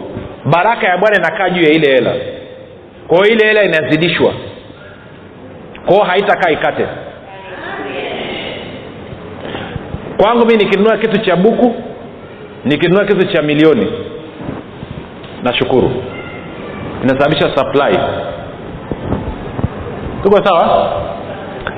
baraka 0.45 0.87
ya 0.89 0.99
bwana 0.99 1.17
inakaa 1.19 1.51
juu 1.51 1.63
ya 1.63 1.71
ile 1.71 1.93
hela. 1.95 2.15
Kwa 3.09 3.29
ile 3.29 3.47
hela 3.47 3.63
inazidishwa. 3.65 4.33
Kwa 5.87 5.93
hiyo 5.95 6.05
haitakaa 6.05 6.51
ikate. 6.51 6.87
Kwangu 10.17 10.47
mi 10.47 10.57
nikinunua 10.57 10.97
kitu 10.99 11.19
cha 11.19 11.37
buku 11.37 11.75
nikinunua 12.65 13.05
kitu 13.05 13.27
cha 13.33 13.43
milioni 13.43 13.87
nashukuru. 15.43 15.91
Inasababisha 17.03 17.57
supply. 17.57 17.99
Tuko 20.23 20.45
sawa? 20.45 20.93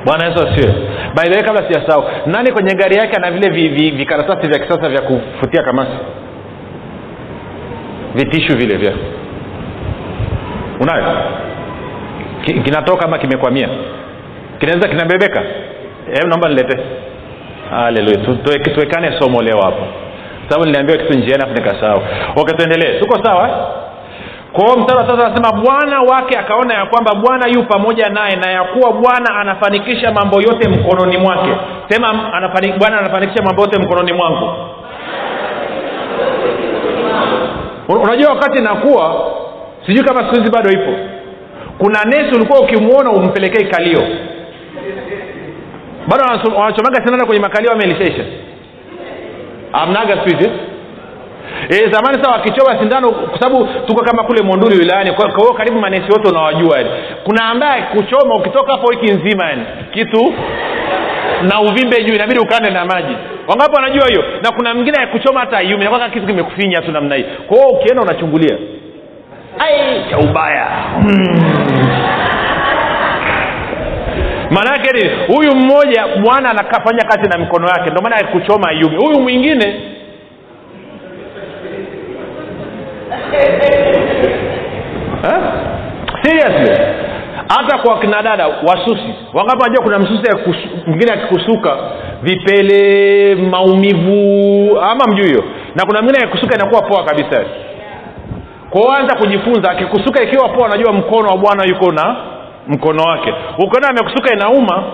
Bwana 0.06 0.24
yesu 0.24 0.48
asiwe 0.48 0.74
by 1.16 1.22
the 1.22 1.30
way 1.34 1.42
kabla 1.42 1.62
sijasahau 1.68 2.04
nani 2.26 2.52
kwenye 2.52 2.74
gari 2.74 2.96
yake 2.96 3.16
ana 3.16 3.30
vile 3.30 3.50
vi- 3.50 3.68
vi- 3.68 3.90
vikaratasi 3.90 4.40
vi, 4.40 4.48
vi 4.48 4.48
vya 4.48 4.58
kisasa 4.66 4.88
vya 4.88 5.00
kufutia 5.02 5.62
kamasi? 5.62 5.90
Vitishu 8.14 8.56
vile 8.56 8.76
vya. 8.76 8.92
Unayo? 10.80 11.16
Ki- 12.44 12.60
kinatoka 12.60 13.04
ama 13.04 13.18
kimekwamia? 13.18 13.68
Kinaweza 14.58 14.88
kinabebeka? 14.88 15.42
Hebu 16.14 16.28
naomba 16.28 16.48
nilete. 16.48 16.78
Haleluya 17.70 18.16
tuwekane 18.74 19.18
somo 19.20 19.42
leo 19.42 19.60
hapo 19.60 19.86
sababu 20.48 20.64
niliambiwa 20.66 20.98
kitu 20.98 21.18
njiani 21.18 21.42
afu 21.42 21.54
nikasahau. 21.54 22.02
Okay 22.36 22.56
tuendelee 22.56 23.00
tuko 23.00 23.24
sawa 23.24 23.48
kwao 23.48 23.84
kwa 24.52 24.64
hiyo 24.64 24.78
mstari 24.78 24.98
wa 25.00 25.06
sasa 25.08 25.26
anasema 25.26 25.62
bwana 25.62 26.00
wake 26.02 26.38
akaona 26.38 26.74
ya 26.74 26.86
kwamba 26.86 27.14
bwana 27.14 27.46
yu 27.48 27.62
pamoja 27.64 28.08
naye 28.08 28.36
na 28.36 28.50
ya 28.50 28.64
kuwa 28.64 28.92
bwana 28.92 29.36
anafanikisha 29.40 30.12
mambo 30.12 30.40
yote 30.40 30.68
mkononi 30.68 31.16
mwake. 31.18 31.50
Sema 31.88 32.32
anafani, 32.32 32.72
bwana 32.78 32.98
anafanikisha 32.98 33.42
mambo 33.42 33.62
yote 33.62 33.78
mkononi 33.82 34.12
mwangu. 34.12 34.50
Unajua 37.88 38.30
wakati 38.30 38.60
nakuwa 38.62 39.30
sijui 39.86 40.04
kama 40.04 40.20
siku 40.20 40.34
hizi 40.34 40.50
bado 40.50 40.70
ipo. 40.70 40.92
Kuna 41.78 42.04
nesi 42.04 42.34
ulikuwa 42.34 42.60
ukimwona 42.60 43.10
umpelekee 43.10 43.64
kalio. 43.64 44.02
Bado 46.08 46.24
wanachomaga 46.56 47.04
sinana 47.06 47.26
kwenye 47.26 47.42
makalio 47.42 47.72
amelishaisha 47.72 48.24
amnaga 49.82 50.18
siku 50.26 50.42
e, 51.68 51.90
zamani 51.92 52.24
sa 52.24 52.30
wakichoma 52.30 52.78
sindano 52.78 53.10
kwa 53.10 53.40
sababu 53.40 53.68
tuko 53.86 54.04
kama 54.04 54.22
kule 54.24 54.42
monduli 54.42 54.78
wilayani 54.78 55.12
kwa 55.12 55.28
kwa 55.28 55.40
hiyo 55.40 55.52
karibu 55.54 55.80
manesi 55.80 56.12
wote 56.12 56.28
unawajua 56.28 56.76
yani. 56.78 56.90
Kuna 57.24 57.44
ambaye 57.44 57.82
kuchoma 57.82 58.34
ukitoka 58.36 58.72
hapo 58.72 58.86
wiki 58.86 59.06
nzima 59.06 59.44
yani. 59.44 59.62
Kitu 59.92 60.34
na 61.42 61.60
uvimbe 61.60 62.04
juu 62.04 62.14
inabidi 62.14 62.40
ukande 62.40 62.70
na 62.70 62.84
maji. 62.84 63.16
Wangapi 63.48 63.74
wanajua 63.74 64.08
hiyo? 64.08 64.24
Na 64.42 64.50
kuna 64.52 64.74
mwingine 64.74 64.96
akuchoma 64.98 65.18
kuchoma 65.18 65.40
hata 65.40 65.60
yumi 65.60 65.84
nakwaka 65.84 66.08
kitu 66.08 66.26
kimekufinya 66.26 66.82
tu 66.82 66.92
namna 66.92 67.14
hii. 67.14 67.24
Kwa 67.46 67.56
hiyo 67.56 67.68
ukienda 67.68 68.02
unachungulia. 68.02 68.58
Ai 69.58 70.04
cha 70.10 70.18
ubaya. 70.18 70.66
Maana 71.02 71.63
yake 74.60 74.90
ni 74.92 75.34
huyu 75.34 75.54
mmoja 75.56 76.06
bwana 76.24 76.50
anakafanya 76.50 77.04
kazi 77.04 77.28
na 77.28 77.38
mikono 77.38 77.68
yake. 77.68 77.90
Ndio 77.90 78.02
maana 78.02 78.26
kuchoma 78.28 78.68
ayumi 78.68 78.96
huyu 78.96 79.20
mwingine. 79.20 79.74
Eh? 85.24 85.42
seriously. 86.22 86.76
Hata 87.48 87.78
kwa 87.78 87.98
kina 88.00 88.22
dada 88.22 88.46
wasusi. 88.46 89.14
Wangapi 89.34 89.62
wanajua 89.62 89.82
kuna 89.84 89.98
msusi 89.98 90.56
mwingine 90.86 91.12
akikusuka 91.12 91.76
vipele 92.22 93.34
maumivu 93.34 94.80
ama 94.80 95.04
mjuu 95.06 95.24
hiyo? 95.24 95.44
Na 95.74 95.86
kuna 95.86 96.02
mwingine 96.02 96.24
akikusuka 96.24 96.54
inakuwa 96.54 96.82
poa 96.82 97.04
kabisa. 97.04 97.44
Kwao 98.70 98.92
anza 98.92 99.16
kujifunza 99.16 99.70
akikusuka 99.70 100.22
ikiwa 100.22 100.48
poa 100.48 100.66
anajua 100.66 100.92
mkono 100.92 101.28
wa 101.28 101.36
bwana 101.36 101.64
yuko 101.64 101.92
na 101.92 102.16
mkono 102.68 103.02
wake. 103.02 103.34
Ukiona 103.58 103.88
amekusuka 103.88 104.32
inauma? 104.34 104.84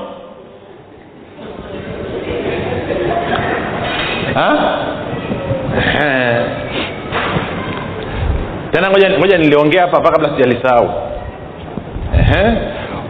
Tena 8.72 8.90
ngoja 8.90 9.10
ngoja 9.18 9.38
niliongea 9.38 9.82
hapa 9.82 9.96
hapa 9.96 10.10
kabla 10.10 10.28
sijalisahau. 10.28 10.90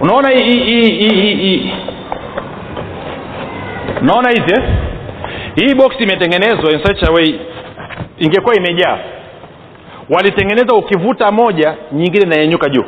Unaona 0.01 0.29
unaona 4.03 4.31
hizi 4.31 4.53
eh? 4.53 4.63
hii 5.55 5.75
box 5.75 6.01
imetengenezwa 6.01 6.73
in 6.73 6.79
such 6.79 7.03
a 7.09 7.13
way 7.13 7.35
ingekuwa 8.19 8.55
imejaa. 8.55 8.99
Walitengeneza 10.11 10.75
ukivuta 10.75 11.33
moja 11.33 11.75
nyingine 11.93 12.25
inanyanyuka 12.27 12.69
juu 12.69 12.85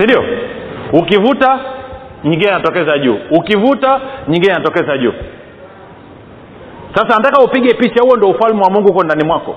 si 0.00 0.04
ndio? 0.06 0.24
Ukivuta 0.92 1.60
nyingine 2.24 2.48
inatokeza 2.50 2.98
juu. 2.98 3.18
Ukivuta 3.30 4.00
nyingine 4.28 4.52
inatokeza 4.54 4.98
juu. 4.98 5.12
Sasa 6.94 7.16
nataka 7.18 7.42
upige 7.44 7.74
picha 7.74 8.02
huo 8.02 8.16
ndo 8.16 8.28
ufalme 8.28 8.62
wa 8.62 8.70
mungu 8.70 8.88
uko 8.88 9.04
ndani 9.04 9.24
mwako. 9.24 9.56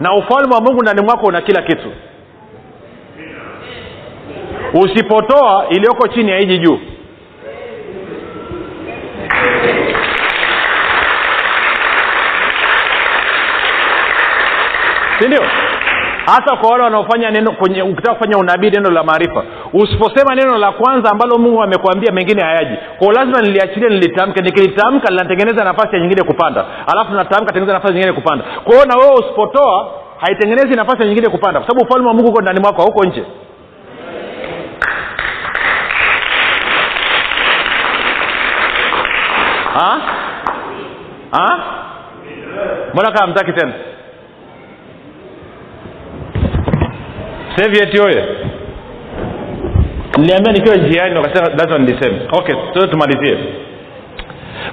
Na 0.00 0.14
ufalme 0.14 0.54
wa 0.54 0.60
mungu 0.60 0.82
ndani 0.82 1.02
mwako 1.02 1.26
una 1.26 1.40
kila 1.40 1.62
kitu. 1.62 1.92
Usipotoa 4.74 5.66
iliyoko 5.70 6.08
chini 6.08 6.30
ya 6.30 6.38
hiji 6.38 6.58
juu 6.58 6.78
sindio 15.18 15.42
hasa 16.26 16.56
kwa 16.56 16.70
wale 16.70 16.84
wanaofanya 16.84 17.30
neno 17.30 17.52
kwenye 17.52 17.82
ukitaka 17.82 18.14
kufanya 18.14 18.38
unabii 18.38 18.70
neno 18.70 18.90
la 18.90 19.02
maarifa. 19.04 19.44
Usiposema 19.72 20.34
neno 20.34 20.58
la 20.58 20.72
kwanza 20.72 21.10
ambalo 21.10 21.38
mungu 21.38 21.62
amekuambia 21.62 22.12
mengine 22.12 22.42
hayaji. 22.42 22.76
Kwao 22.98 23.12
lazima 23.12 23.40
niliachilia 23.40 23.88
nilitamke. 23.88 24.40
Nikilitamka 24.42 25.10
linatengeneza 25.10 25.64
nafasi 25.64 25.94
ya 25.96 26.00
nyingine 26.00 26.22
kupanda. 26.22 26.64
Alafu 26.92 27.14
natamka 27.14 27.46
tengeneza 27.52 27.72
nafasi 27.72 27.94
nyingine 27.94 28.12
kupanda. 28.12 28.44
Kwa 28.64 28.72
hiyo 28.74 28.86
na 28.86 28.96
wewe 28.96 29.14
usipotoa 29.14 29.88
haitengenezi 30.18 30.74
nafasi 30.76 31.02
ya 31.02 31.08
nyingine 31.08 31.28
kupanda. 31.28 31.60
Kwa 31.60 31.68
sababu 31.68 31.86
ufalme 31.86 32.08
wa 32.08 32.14
mungu 32.14 32.28
uko 32.28 32.42
ndani 32.42 32.60
mwako 32.60 32.82
hauko 32.82 33.04
nje. 33.04 33.24
Ha? 39.74 39.90
Ha? 41.32 41.48
mbona 42.92 43.10
kaa 43.12 43.26
mtaki 43.26 43.52
tena 43.52 43.72
soviet 47.56 48.00
oye 48.00 48.24
niliambia 50.18 50.52
nikiwa 50.52 50.76
njiani 50.76 51.16
wakasema 51.16 51.48
lazima 51.48 51.78
niliseme 51.78 52.20
okay 52.32 52.54
tuo 52.72 52.86
tumalizie. 52.86 53.38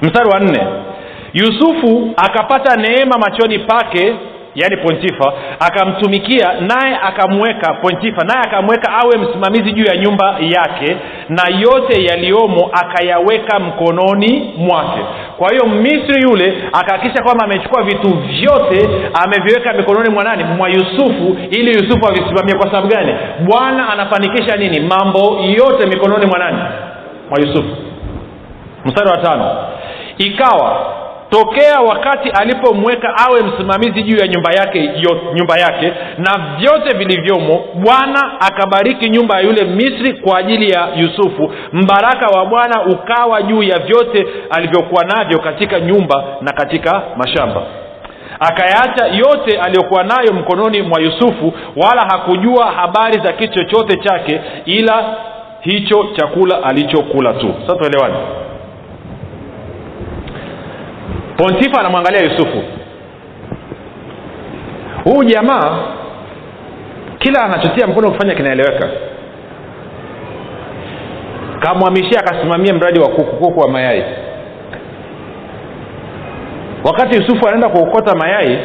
Mstari 0.01 0.29
wa 0.29 0.39
nne. 0.39 0.59
Yusufu 1.33 2.13
akapata 2.17 2.75
neema 2.75 3.17
machoni 3.17 3.59
pake 3.59 4.15
yaani 4.55 4.77
pontifa 4.77 5.33
akamtumikia 5.59 6.53
naye 6.53 6.97
akamweka 7.03 7.73
pontifa 7.73 8.23
naye 8.23 8.39
akamweka 8.47 8.91
awe 8.93 9.17
msimamizi 9.17 9.71
juu 9.71 9.83
ya 9.85 9.97
nyumba 9.97 10.35
yake 10.39 10.97
na 11.29 11.43
yote 11.59 12.03
yaliyomo 12.03 12.69
akayaweka 12.73 13.59
mkononi 13.59 14.53
mwake 14.57 15.01
kwa 15.37 15.49
hiyo 15.51 15.65
misri 15.65 16.21
yule 16.21 16.63
akahakikisha 16.73 17.23
kwamba 17.23 17.45
amechukua 17.45 17.83
vitu 17.83 18.09
vyote 18.17 18.89
ameviweka 19.23 19.73
mikononi 19.73 20.09
mwa 20.09 20.23
nani? 20.23 20.43
Mwa 20.43 20.69
yusufu 20.69 21.37
ili 21.51 21.67
yusufu 21.71 22.07
avisimamie. 22.07 22.55
Kwa 22.55 22.65
sababu 22.65 22.87
gani? 22.87 23.13
Bwana 23.39 23.89
anafanikisha 23.89 24.55
nini? 24.57 24.79
Mambo 24.79 25.39
yote 25.57 25.85
mikononi 25.87 26.25
mwa 26.25 26.39
nani? 26.39 26.57
Mwa 27.29 27.39
yusufu. 27.39 27.75
Mstari 28.85 29.09
wa 29.09 29.17
tano. 29.17 29.55
Ikawa 30.17 30.93
tokea 31.29 31.79
wakati 31.79 32.29
alipomweka 32.29 33.15
awe 33.27 33.41
msimamizi 33.43 34.03
juu 34.03 34.17
ya 34.17 34.27
nyumba 34.27 34.51
yake 34.53 34.79
yot, 34.83 35.21
nyumba 35.33 35.57
yake 35.57 35.93
na 36.17 36.55
vyote 36.59 36.97
vilivyomo 36.97 37.65
bwana 37.75 38.41
akabariki 38.41 39.09
nyumba 39.09 39.35
ya 39.35 39.41
yule 39.41 39.63
misri 39.63 40.13
kwa 40.13 40.37
ajili 40.37 40.69
ya 40.71 40.87
yusufu. 40.95 41.51
Mbaraka 41.73 42.27
wa 42.27 42.45
bwana 42.45 42.85
ukawa 42.85 43.41
juu 43.41 43.63
ya 43.63 43.79
vyote 43.79 44.27
alivyokuwa 44.49 45.03
navyo 45.05 45.39
katika 45.39 45.79
nyumba 45.79 46.23
na 46.41 46.51
katika 46.53 47.01
mashamba. 47.17 47.61
Akayaacha 48.39 49.05
yote 49.07 49.57
aliyokuwa 49.59 50.03
nayo 50.03 50.33
mkononi 50.33 50.81
mwa 50.81 51.01
yusufu 51.01 51.53
wala 51.75 52.01
hakujua 52.01 52.65
habari 52.71 53.21
za 53.23 53.33
kitu 53.33 53.53
chochote 53.53 53.97
chake 53.97 54.41
ila 54.65 55.15
hicho 55.61 56.07
chakula 56.15 56.63
alichokula 56.63 57.33
tu. 57.33 57.53
Sasa 57.67 57.75
tuelewane 57.79 58.15
pontifa 61.37 61.79
anamwangalia 61.79 62.21
yusufu. 62.23 62.63
Huu 65.03 65.23
jamaa 65.23 65.79
kila 67.19 67.43
anachotia 67.43 67.87
mkono 67.87 68.11
kufanya 68.11 68.35
kinaeleweka. 68.35 68.89
Kamwamishia 71.59 72.19
akasimamia 72.19 72.73
mradi 72.73 72.99
wa 72.99 73.09
kuku 73.09 73.35
kuku 73.35 73.59
wa 73.59 73.69
mayai. 73.69 74.03
Wakati 76.83 77.17
yusufu 77.17 77.47
anaenda 77.47 77.69
kuokota 77.69 78.15
mayai 78.15 78.57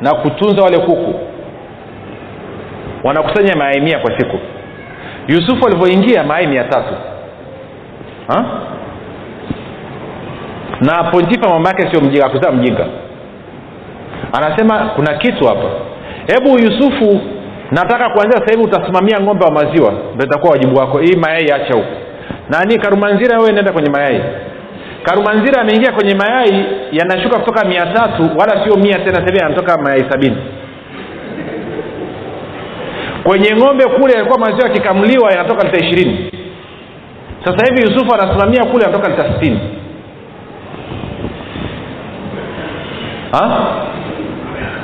na 0.00 0.14
kutunza 0.14 0.62
wale 0.62 0.78
kuku 0.78 1.14
wanakusanya 3.04 3.56
mayai 3.56 3.80
mia 3.80 3.98
kwa 3.98 4.18
siku. 4.18 4.38
Yusufu 5.28 5.66
alivyoingia 5.66 6.22
mayai 6.24 6.46
mia 6.46 6.64
tatu. 6.64 6.94
Ha? 8.28 8.44
Na 10.86 11.04
pontifa 11.10 11.48
mama 11.48 11.68
yake 11.68 11.90
sio 11.90 12.00
mjinga 12.00 12.26
akuzaa 12.26 12.52
mjinga. 12.52 12.86
Anasema 14.32 14.90
kuna 14.96 15.14
kitu 15.18 15.44
hapa. 15.46 15.68
Hebu 16.26 16.48
yusufu 16.58 17.20
nataka 17.70 18.08
kuanzia 18.10 18.40
sasa 18.40 18.52
hivi 18.52 18.64
utasimamia 18.64 19.20
ng'ombe 19.20 19.44
wa 19.44 19.50
maziwa 19.50 19.92
ndo 20.14 20.24
itakuwa 20.24 20.52
wajibu 20.52 20.76
wako. 20.76 20.98
Hii 20.98 21.16
mayai 21.16 21.44
acha 21.52 21.74
huku 21.74 21.94
nani? 22.50 22.78
Karumanzira 22.78 23.38
wewe 23.38 23.52
naenda 23.52 23.72
kwenye 23.72 23.90
mayai. 23.90 24.20
Karumanzira 25.02 25.60
ameingia 25.62 25.92
kwenye 25.92 26.14
mayai 26.14 26.66
yanashuka 26.92 27.38
kutoka 27.38 27.64
mia 27.68 27.86
tatu 27.86 28.30
wala 28.38 28.64
sio 28.64 28.76
mia 28.76 28.98
tena 28.98 29.14
sahivi 29.14 29.38
yanatoka 29.38 29.78
mayai 29.82 30.04
sabini. 30.10 30.36
Kwenye 33.24 33.56
ng'ombe 33.56 33.84
kule 33.84 34.14
alikuwa 34.14 34.38
maziwa 34.38 34.68
yakikamuliwa 34.68 35.30
yanatoka 35.32 35.64
lita 35.66 35.84
ishirini. 35.86 36.30
Sasa 37.44 37.66
hivi 37.66 37.82
yusufu 37.92 38.14
anasimamia 38.14 38.64
kule 38.64 38.84
anatoka 38.84 39.08
lita 39.08 39.34
sitini 39.34 39.60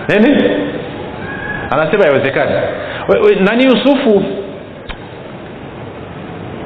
nini? 0.08 0.50
Anasema 1.70 2.04
haiwezekani. 2.04 2.52
Nani 3.40 3.64
yusufu? 3.64 4.22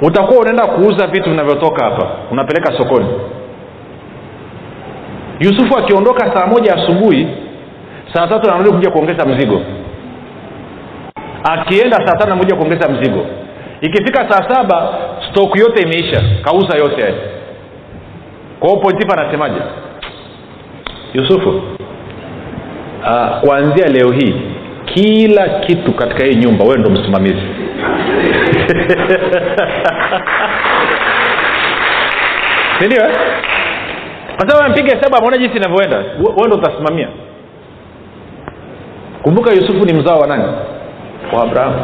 Utakuwa 0.02 0.40
unaenda 0.40 0.66
kuuza 0.66 1.06
vitu 1.06 1.30
vinavyotoka 1.30 1.84
hapa 1.84 2.08
unapeleka 2.30 2.78
sokoni. 2.78 3.06
Yusufu 5.40 5.78
akiondoka 5.78 6.34
saa 6.34 6.46
moja 6.46 6.74
asubuhi 6.74 7.28
saa 8.14 8.26
tatu 8.26 8.50
anarudi 8.50 8.70
kuja 8.76 8.90
kuongeza 8.90 9.26
mzigo. 9.26 9.60
Akienda 11.50 11.96
saa 12.06 12.16
tano 12.18 12.32
anakuja 12.32 12.56
kuongeza 12.56 12.88
mzigo. 12.88 13.26
Ikifika 13.80 14.30
saa 14.30 14.54
saba 14.54 14.94
stoku 15.30 15.58
yote 15.58 15.82
imeisha. 15.82 16.22
Kauza 16.44 16.78
yote 16.78 17.00
yani 17.02 17.16
kwa 18.60 18.68
hiyo 18.68 18.80
pontifa 18.82 19.18
anasemaje? 19.18 19.60
Yusufu 21.14 21.62
uh, 23.04 23.40
kuanzia 23.40 23.88
leo 23.88 24.10
hii 24.12 24.34
kila 24.84 25.48
kitu 25.48 25.92
katika 25.92 26.24
hii 26.24 26.34
nyumba 26.34 26.64
wewe 26.64 26.78
ndo 26.78 26.90
msimamizi. 26.90 27.42
Sindio 32.78 33.04
eh? 33.04 33.16
kwa 34.36 34.48
sababu 34.48 34.66
ampiga 34.66 34.94
hesabu 34.96 35.16
ameona 35.16 35.38
jinsi 35.38 35.56
inavyoenda. 35.56 35.96
Wewe 35.96 36.46
ndo 36.46 36.56
utasimamia. 36.56 37.08
Kumbuka 39.22 39.52
yusufu 39.52 39.84
ni 39.84 39.92
mzao 39.92 40.18
wa 40.18 40.26
nani? 40.26 40.44
Wa 41.32 41.42
abrahamu 41.42 41.76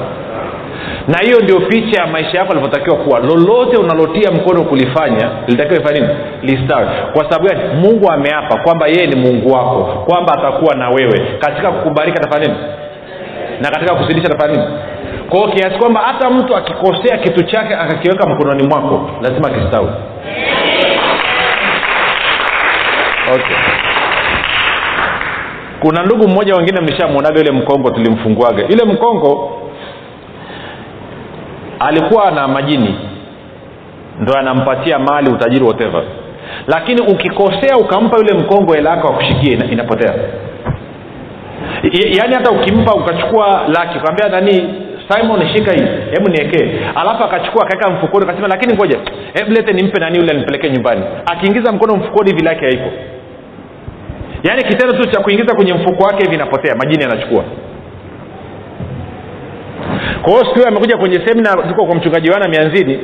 na 1.09 1.19
hiyo 1.19 1.41
ndio 1.41 1.61
picha 1.61 2.01
ya 2.01 2.07
maisha 2.07 2.39
yako 2.39 2.53
alivyotakiwa 2.53 2.97
kuwa. 2.97 3.21
Lolote 3.21 3.77
unalotia 3.77 4.31
mkono 4.31 4.65
kulifanya 4.65 5.31
litakiwa 5.47 5.93
nini? 5.93 6.09
Listawi 6.43 6.87
kwa 7.13 7.25
sababu 7.31 7.45
gani? 7.49 7.61
Mungu 7.81 8.11
ameapa 8.13 8.57
kwamba 8.63 8.87
yeye 8.87 9.07
ni 9.07 9.17
mungu 9.17 9.53
wako 9.53 10.05
kwamba 10.07 10.33
atakuwa 10.39 10.75
na 10.75 10.89
wewe. 10.91 11.27
Katika 11.39 11.73
kukubariki 11.73 12.19
atafanya 12.19 12.47
nini? 12.47 12.59
Na 13.61 13.71
katika 13.71 13.95
kusidisha 13.95 14.27
atafanya 14.29 14.57
nini? 14.57 14.79
Kwao 15.29 15.49
kiasi 15.49 15.79
kwamba 15.79 16.01
hata 16.01 16.31
mtu 16.31 16.57
akikosea 16.57 17.19
kitu 17.19 17.43
chake 17.45 17.75
akakiweka 17.75 18.27
mkononi 18.29 18.63
mwako 18.69 19.11
lazima 19.23 19.51
kistawi. 19.51 19.89
Okay. 23.35 23.57
Kuna 25.81 26.03
ndugu 26.03 26.29
mmoja 26.29 26.55
wengine 26.55 26.81
mlishamwonaga 26.81 27.39
yule 27.41 27.51
mkongo 27.53 27.91
tulimfunguaga. 27.91 28.63
Yule 28.63 28.85
mkongo 28.85 29.60
alikuwa 31.81 32.31
na 32.31 32.49
majini. 32.49 32.95
Ndo 34.21 34.33
anampatia 34.39 34.99
mali 34.99 35.31
utajiri 35.31 35.65
whatever. 35.65 36.03
Lakini 36.67 37.01
ukikosea 37.13 37.77
ukampa 37.77 38.17
yule 38.17 38.35
mkongo 38.35 38.73
hela 38.75 38.91
yako 38.91 39.09
akushikie 39.09 39.53
ina, 39.53 39.65
inapotea. 39.65 40.15
Yaani 42.19 42.35
hata 42.35 42.51
ukimpa 42.51 42.95
ukachukua 42.95 43.63
laki 43.69 43.99
ukaambia 43.99 44.29
nani 44.29 44.75
simon 45.09 45.49
shika 45.55 45.73
hii 45.73 45.87
hebu 46.11 46.29
niekee. 46.31 46.81
Alafu 46.95 47.25
akachukua 47.25 47.63
akaweka 47.67 47.91
mfukoni 47.91 48.25
akasema 48.25 48.49
lakini 48.49 48.75
ngoja 48.75 48.99
hebu 49.35 49.51
lete 49.51 49.73
nimpe 49.73 50.01
nani 50.01 50.19
yule 50.19 50.33
nipeleke 50.35 50.71
nyumbani. 50.71 51.03
Akiingiza 51.33 51.73
mkono 51.73 51.97
mfukoni 51.97 52.31
hivi 52.31 52.45
lake 52.45 52.65
haiko. 52.65 52.91
Yaani 54.43 54.63
kitendo 54.63 54.97
tu 54.99 55.11
cha 55.11 55.21
kuingiza 55.21 55.55
kwenye 55.55 55.75
mfuko 55.75 56.05
wake 56.05 56.23
hivi 56.25 56.35
inapotea 56.35 56.75
majini 56.77 57.03
yanachukua 57.03 57.45
kwa 60.23 60.33
hiyo 60.33 60.45
siku 60.45 60.55
hiyo 60.55 60.69
amekuja 60.69 60.97
kwenye 60.97 61.27
semina 61.27 61.51
ziko 61.69 61.87
kwa 61.87 61.95
mchungaji 61.95 62.31
wana 62.31 62.49
mianzini 62.49 62.99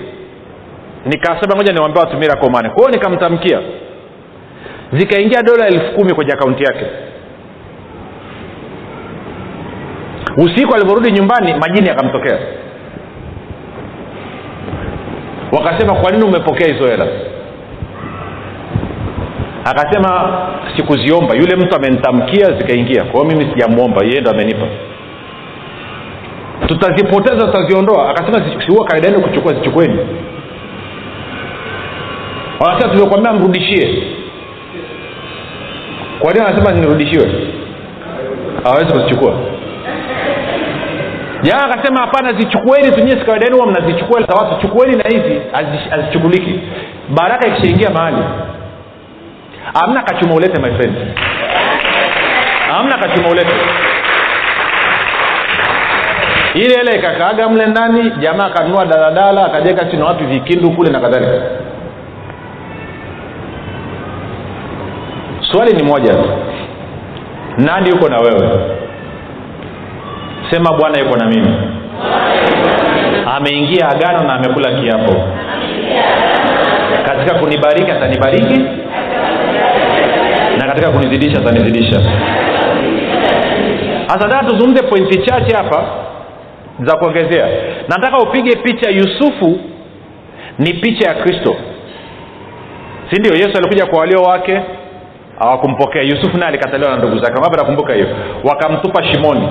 nikasema 1.07 1.57
moja 1.57 1.73
niwambia 1.73 2.03
watu 2.03 2.17
miracle 2.17 2.51
money 2.51 2.71
kwa 2.71 2.79
hiyo 2.79 2.89
nikamtamkia. 2.91 3.61
Zikaingia 4.93 5.43
dola 5.43 5.67
elfu 5.67 5.93
kumi 5.95 6.14
kwenye 6.14 6.33
akaunti 6.33 6.62
yake. 6.64 6.87
Usiku 10.37 10.75
alivyorudi 10.75 11.12
nyumbani 11.12 11.55
majini 11.55 11.91
akamtokea 11.91 12.39
wakasema 15.53 15.95
kwa 15.95 16.11
nini 16.12 16.25
umepokea 16.25 16.73
hizo 16.75 16.89
hela? 16.89 17.07
Akasema 19.64 20.39
sikuziomba. 20.77 21.35
Yule 21.35 21.57
mtu 21.57 21.77
amenitamkia 21.77 22.47
zikaingia. 22.59 23.05
Kwa 23.05 23.21
hiyo 23.23 23.25
mimi 23.37 23.51
sijamwomba 23.53 24.05
yeye 24.05 24.21
ndo 24.21 24.31
amenipa 24.31 24.67
tutazipoteza 26.66 27.46
tutaziondoa 27.46 28.11
akasema 28.11 28.44
siua 28.66 28.84
kaida 28.84 29.09
yenu 29.09 29.20
kuchukua 29.20 29.52
zichukueni 29.54 29.98
wanasema 32.61 32.92
tuliokwambia 32.92 33.32
mrudishie. 33.32 34.02
Kwa 36.20 36.32
nini 36.32 36.46
anasema 36.46 36.72
nirudishiwe? 36.72 37.30
Hawawezi 38.64 38.92
kuzichukua. 38.92 39.34
Jana 41.42 41.64
akasema 41.64 42.00
hapana 42.00 42.32
zichukueni 42.32 42.90
tunyie 42.92 43.16
kawaida 43.16 43.46
yenu 43.46 43.66
mnazichukua 43.66 44.22
za 44.22 44.34
watu 44.34 44.61
chukueni 44.61 44.96
na 44.96 45.04
hizi 45.04 45.40
hazichukuliki. 45.90 46.61
Baraka 47.09 47.48
ikishaingia 47.48 47.90
mahali 47.90 48.16
amna 49.84 50.02
kachuma 50.02 50.34
ulete 50.34 50.61
my 50.62 50.70
friend. 50.78 50.96
Amna 52.78 52.98
kachuma 52.98 53.28
ulete 53.28 53.50
ile 56.57 56.74
ile 56.82 56.98
ikakaaga 56.98 57.48
mle 57.48 57.66
ndani 57.66 58.11
jamaa 58.11 58.44
akanunua 58.46 58.86
daladala 58.86 59.44
akajeka 59.46 59.84
chini 59.84 60.02
wapi 60.02 60.24
vikindu 60.24 60.70
kule 60.70 60.90
na 60.90 61.00
kadhalika. 61.00 61.42
Swali 65.50 65.72
ni 65.76 65.82
moja 65.82 66.14
tu. 66.14 66.28
Nani 67.59 67.88
yuko 67.90 68.09
na 68.09 68.18
wewe? 68.18 68.50
Sema 70.50 70.72
bwana 70.78 70.98
yuko 70.98 71.16
na 71.16 71.26
mimi. 71.26 71.54
Ameingia 73.36 73.88
agano 73.88 74.24
na 74.24 74.34
amekula 74.34 74.70
kiapo. 74.80 75.14
Katika 77.07 77.34
kunibariki 77.38 77.90
atanibariki 77.90 78.61
na 80.59 80.66
katika 80.66 80.90
kunizidisha 80.90 81.38
atanizidisha. 81.40 82.00
Hasa 84.09 84.26
nataka 84.28 84.44
tuzungumze 84.44 84.82
pointi 84.82 85.18
chache 85.18 85.57
hapa 85.57 85.84
za 86.85 86.97
kuongezea. 86.97 87.49
Nataka 87.89 88.18
upige 88.18 88.57
picha 88.57 88.91
yusufu 88.91 89.59
ni 90.59 90.74
picha 90.74 91.09
ya 91.09 91.14
kristo. 91.14 91.57
Si 93.11 93.20
ndio? 93.20 93.33
Yesu 93.35 93.53
alikuja 93.59 93.87
kwa 93.87 93.99
walio 94.01 94.22
wake 94.22 94.61
hawakumpokea. 95.39 96.03
Yusufu 96.03 96.37
naye 96.39 96.49
alikataliwa 96.49 96.91
na 96.91 96.97
ndugu 96.97 97.18
zake. 97.18 97.35
Wangapi 97.35 97.57
nakumbuka 97.57 97.95
hiyo? 97.95 98.07
Wakamtupa 98.45 99.05
shimoni 99.05 99.49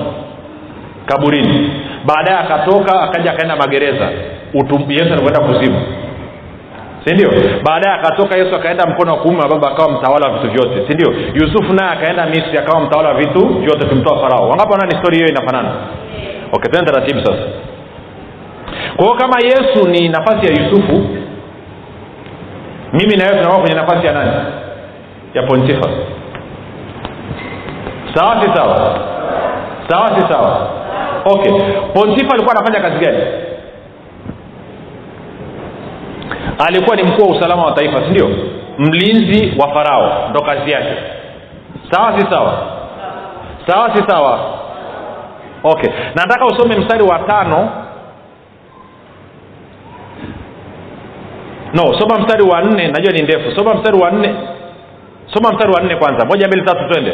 kaburini. 1.06 1.70
Baadaye 2.04 2.38
akatoka 2.38 3.00
akaja 3.02 3.30
akaenda 3.32 3.56
magereza. 3.56 4.10
Utum, 4.54 4.90
yesu 4.90 5.12
alikuenda 5.12 5.40
kuzimu. 5.40 5.80
Sindio 7.04 7.30
baadaye 7.64 7.94
akatoka 7.94 8.36
yesu 8.38 8.56
akaenda 8.56 8.86
mkono 8.86 9.12
wa 9.12 9.18
kuume 9.18 9.38
wa 9.38 9.48
baba 9.48 9.70
akawa 9.70 9.90
mtawala 9.92 10.28
wa 10.28 10.38
vitu 10.38 10.52
vyote. 10.52 10.86
Sindio 10.88 11.14
yusufu 11.34 11.72
naye 11.72 11.90
akaenda 11.90 12.26
misri 12.26 12.58
akawa 12.58 12.80
mtawala 12.80 13.08
wa 13.08 13.14
vitu 13.14 13.48
vyote 13.48 13.86
tumtoa 13.88 14.18
farao. 14.20 14.48
Wangapi 14.48 14.72
wanaona 14.72 14.92
ni 14.92 14.98
stori 15.02 15.16
hiyo 15.16 15.28
inafanana 15.28 15.70
okay 16.52 16.70
tena 16.72 16.84
taratibu 16.84 17.20
sasa. 17.20 17.42
Kwa 18.96 19.04
hiyo 19.04 19.16
kama 19.18 19.36
yesu 19.40 19.88
ni 19.88 20.08
nafasi 20.08 20.46
ya 20.46 20.52
yusufu 20.62 21.06
mimi 22.92 23.16
na 23.16 23.24
wewe 23.24 23.36
tunakuwa 23.36 23.60
kwenye 23.60 23.74
nafasi 23.76 24.06
ya 24.06 24.12
nani? 24.12 24.32
Ya 25.34 25.42
pontifa 25.42 25.88
sawa 28.14 28.42
si 28.44 28.56
sawa? 28.56 28.98
Sawa 29.88 30.08
si 30.20 30.32
sawa? 30.32 30.68
Okay. 31.24 31.52
Pontifa 31.94 32.34
alikuwa 32.34 32.56
anafanya 32.56 32.80
kazi 32.80 33.04
gani? 33.04 33.18
Alikuwa 36.68 36.96
ni 36.96 37.02
mkuu 37.02 37.22
wa 37.30 37.36
usalama 37.36 37.64
wa 37.64 37.72
taifa 37.72 37.98
si 38.04 38.10
ndio? 38.10 38.28
Mlinzi 38.78 39.54
wa 39.60 39.68
farao 39.74 40.28
ndo 40.30 40.40
kazi 40.42 40.70
yake. 40.70 40.92
Sawa 41.90 42.20
si 42.20 42.26
sawa? 42.30 42.52
Sawa 43.66 43.96
si 43.96 44.02
sawa 44.08 44.40
okay. 45.62 45.90
Nataka 46.14 46.46
usome 46.46 46.76
mstari 46.76 47.02
wa 47.02 47.18
tano. 47.18 47.70
No 51.74 51.98
soma 51.98 52.18
mstari 52.18 52.42
wa 52.42 52.62
nne. 52.62 52.88
Najua 52.88 53.12
ni 53.12 53.22
ndefu. 53.22 53.56
Soma 53.56 53.74
mstari 53.74 53.98
wa 53.98 54.10
nne. 54.10 54.34
Soma 55.34 55.52
mstari 55.52 55.72
wa 55.72 55.80
nne 55.80 55.96
kwanza. 55.96 56.26
Moja 56.26 56.46
mbili 56.48 56.64
tatu 56.64 56.88
twende. 56.88 57.12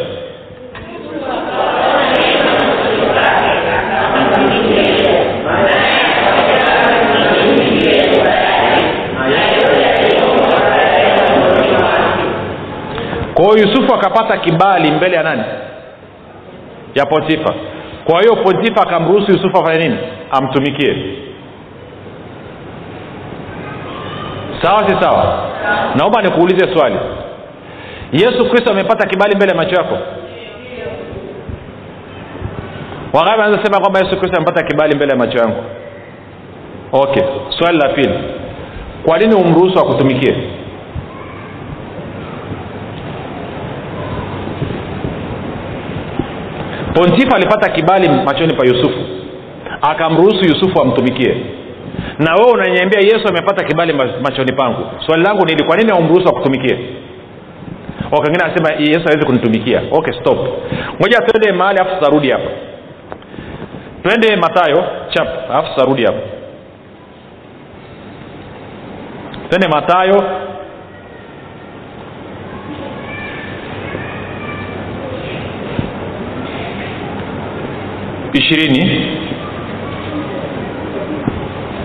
Kwa 13.34 13.59
yusufu 13.59 13.95
akapata 13.95 14.36
kibali 14.38 14.90
mbele 14.90 15.16
ya 15.16 15.22
nani? 15.22 15.43
Ya 16.95 17.07
potifa 17.07 17.55
kwa 18.05 18.21
hiyo 18.21 18.37
potifa 18.37 18.83
akamruhusu 18.83 19.33
yusufu 19.33 19.59
afanye 19.59 19.79
nini? 19.89 19.99
Amtumikie. 20.31 20.97
Sawa 24.63 24.89
si 24.89 24.97
sawa? 25.03 25.45
Naomba 25.99 26.23
nikuulize 26.23 26.75
swali. 26.75 26.97
Yesu 28.13 28.51
kristo 28.51 28.73
amepata 28.73 29.07
kibali 29.07 29.37
mbele 29.37 29.51
ya 29.51 29.57
macho 29.57 29.75
yako? 29.77 29.99
Wangapi 33.13 33.41
anaweza 33.41 33.65
sema 33.65 33.81
kwamba 33.81 33.99
yesu 34.01 34.17
kristo 34.19 34.37
amepata 34.37 34.63
kibali 34.63 34.95
mbele 34.95 35.11
ya 35.13 35.19
macho 35.19 35.39
yangu? 35.39 35.63
Okay 36.93 37.23
swali 37.59 37.79
la 37.79 37.89
pili. 37.89 38.15
Kwa 39.07 39.19
nini 39.19 39.35
umruhusu 39.35 39.79
akutumikie 39.79 40.37
pontifa 46.95 47.36
alipata 47.36 47.70
kibali 47.70 48.09
machoni 48.09 48.55
pa 48.55 48.66
yusufu. 48.66 48.99
Akamruhusu 49.82 50.45
yusufu 50.45 50.82
amtumikie. 50.82 51.36
Na 52.18 52.34
wewe 52.34 52.53
unaniambia 52.53 53.01
yesu 53.01 53.28
amepata 53.28 53.64
kibali 53.64 53.93
machoni 54.22 54.53
pangu. 54.53 54.86
Swali 55.07 55.22
langu 55.22 55.47
nili 55.47 55.64
kwa 55.64 55.76
nini 55.76 55.90
aumruhusu 55.93 56.28
akutumikie? 56.28 56.78
Wakengine 58.11 58.45
anasema 58.45 58.72
yesu 58.78 59.01
awezi 59.09 59.26
kunitumikia. 59.26 59.82
Okay 59.90 60.14
stop. 60.20 60.38
Ngoja 61.01 61.18
twende 61.18 61.53
mahali 61.53 61.78
afu 61.78 61.95
tutarudi 61.95 62.30
hapa. 62.30 62.51
Twende 64.03 64.36
matayo 64.36 64.84
chap 65.11 65.28
alafu 65.51 65.68
tutarudi 65.74 66.05
hapa. 66.05 66.18
Twende 69.49 69.68
matayo 69.68 70.24
ishirini 78.39 79.07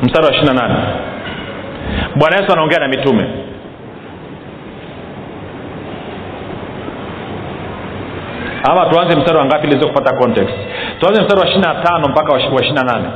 mstari 0.04 0.26
wa 0.26 0.32
ishiri 0.32 0.48
na 0.48 0.54
nane. 0.54 0.76
Bwana 2.16 2.36
yesu 2.38 2.54
anaongea 2.54 2.80
na 2.80 2.88
mitume. 2.88 3.26
Ama 8.72 8.86
tuanze 8.90 9.16
mstari 9.20 9.38
wa 9.38 9.46
ngapi 9.46 9.68
iliweze 9.68 9.88
kupata 9.88 10.16
context? 10.18 10.54
Tuanze 11.00 11.22
mstari 11.22 11.42
wa 11.42 11.48
ishiri 11.48 11.62
na 11.62 11.76
tano 11.76 12.08
mpaka 12.08 12.34
wa 12.34 12.40
ishiri 12.40 12.72
na 12.76 12.84
nane 12.84 13.10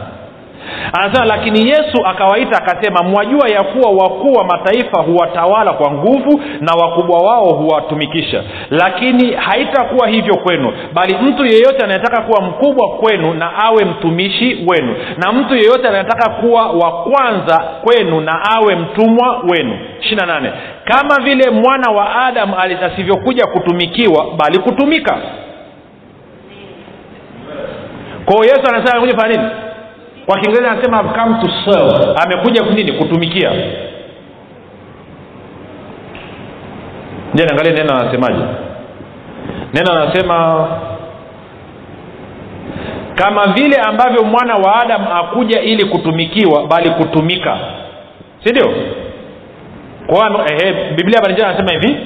anasema 0.94 1.26
lakini 1.26 1.70
yesu 1.70 2.06
akawaita 2.06 2.58
akasema 2.58 3.04
mwajua 3.04 3.48
ya 3.50 3.64
kuwa 3.64 3.92
wakuu 3.92 4.34
wa 4.34 4.44
mataifa 4.44 5.02
huwatawala 5.02 5.74
kwa 5.74 5.92
nguvu 5.92 6.42
na 6.60 6.74
wakubwa 6.74 7.20
wao 7.22 7.46
huwatumikisha. 7.46 8.44
Lakini 8.70 9.34
haitakuwa 9.34 10.08
hivyo 10.08 10.38
kwenu 10.38 10.74
bali 10.94 11.18
mtu 11.22 11.46
yeyote 11.46 11.84
anayetaka 11.84 12.22
kuwa 12.22 12.42
mkubwa 12.42 12.90
kwenu 12.90 13.34
na 13.34 13.56
awe 13.56 13.86
mtumishi 13.86 14.66
wenu. 14.68 14.96
Na 15.18 15.32
mtu 15.32 15.56
yeyote 15.56 15.88
anayetaka 15.88 16.30
kuwa 16.30 16.72
wa 16.72 16.92
kwanza 17.04 17.58
kwenu 17.84 18.22
na 18.22 18.42
awe 18.52 18.76
mtumwa 18.76 19.40
wenu. 19.50 19.80
Ishiri 20.02 20.26
nane. 20.28 20.52
Kama 20.86 21.24
vile 21.24 21.50
mwana 21.50 21.92
wa 21.92 22.16
adamu 22.26 22.56
asivyokuja 22.60 23.48
kutumikiwa 23.48 24.26
bali 24.38 24.60
kutumika. 24.60 25.18
Kwao 28.26 28.44
yesu 28.44 28.62
anasema 28.70 28.98
amekuja 28.98 29.18
fanya 29.22 29.38
nini 29.38 29.50
kwa 30.32 30.40
kiingereza 30.40 30.72
anasema 30.72 31.04
come 31.04 31.36
to 31.42 31.50
serve. 31.66 32.20
Amekuja 32.24 32.62
nini? 32.76 32.92
Kutumikia. 32.92 33.52
Je 37.34 37.46
naangalia 37.46 37.74
neno 37.74 38.00
anasemaje? 38.00 38.44
Neno 39.74 39.92
anasema 39.94 40.68
kama 43.16 43.48
vile 43.54 43.76
ambavyo 43.76 44.24
mwana 44.24 44.56
wa 44.56 44.76
adamu 44.82 45.08
akuja 45.14 45.62
ili 45.62 45.86
kutumikiwa 45.86 46.68
bali 46.68 46.90
kutumika. 46.90 47.58
Si 48.44 48.50
ndio? 48.50 48.74
Biblia 50.96 51.22
banijaa 51.22 51.48
anasema 51.48 51.72
hivi 51.72 51.98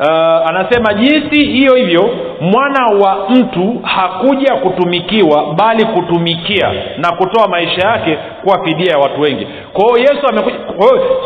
uh, 0.00 0.48
anasema 0.50 0.94
jinsi 0.94 1.46
hiyo 1.50 1.74
hivyo 1.74 2.10
mwana 2.40 2.86
wa 3.04 3.28
mtu 3.30 3.80
hakuja 3.82 4.54
kutumikiwa 4.54 5.54
bali 5.54 5.84
kutumikia 5.84 6.72
na 6.98 7.12
kutoa 7.12 7.48
maisha 7.48 7.88
yake 7.88 8.18
kuwa 8.42 8.64
fidia 8.64 8.92
ya 8.92 8.98
watu 8.98 9.20
wengi. 9.20 9.46
Kwa 9.72 9.84
hiyo 9.84 9.98
yesu 9.98 10.26
amekuja 10.28 10.58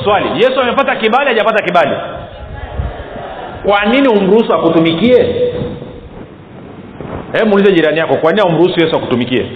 swali 0.05 0.29
yesu 0.37 0.61
amepata 0.61 0.97
kibali 0.97 1.29
hajapata 1.29 1.65
kibali? 1.65 1.97
Kwa 3.67 3.85
nini 3.85 4.09
umruhusu 4.09 4.55
akutumikie? 4.55 5.25
Hebu 7.33 7.47
muulize 7.49 7.73
jirani 7.73 7.99
yako 7.99 8.17
kwa 8.17 8.33
nini 8.33 8.43
umruhusu 8.49 8.85
yesu 8.85 8.97
akutumikie? 8.97 9.47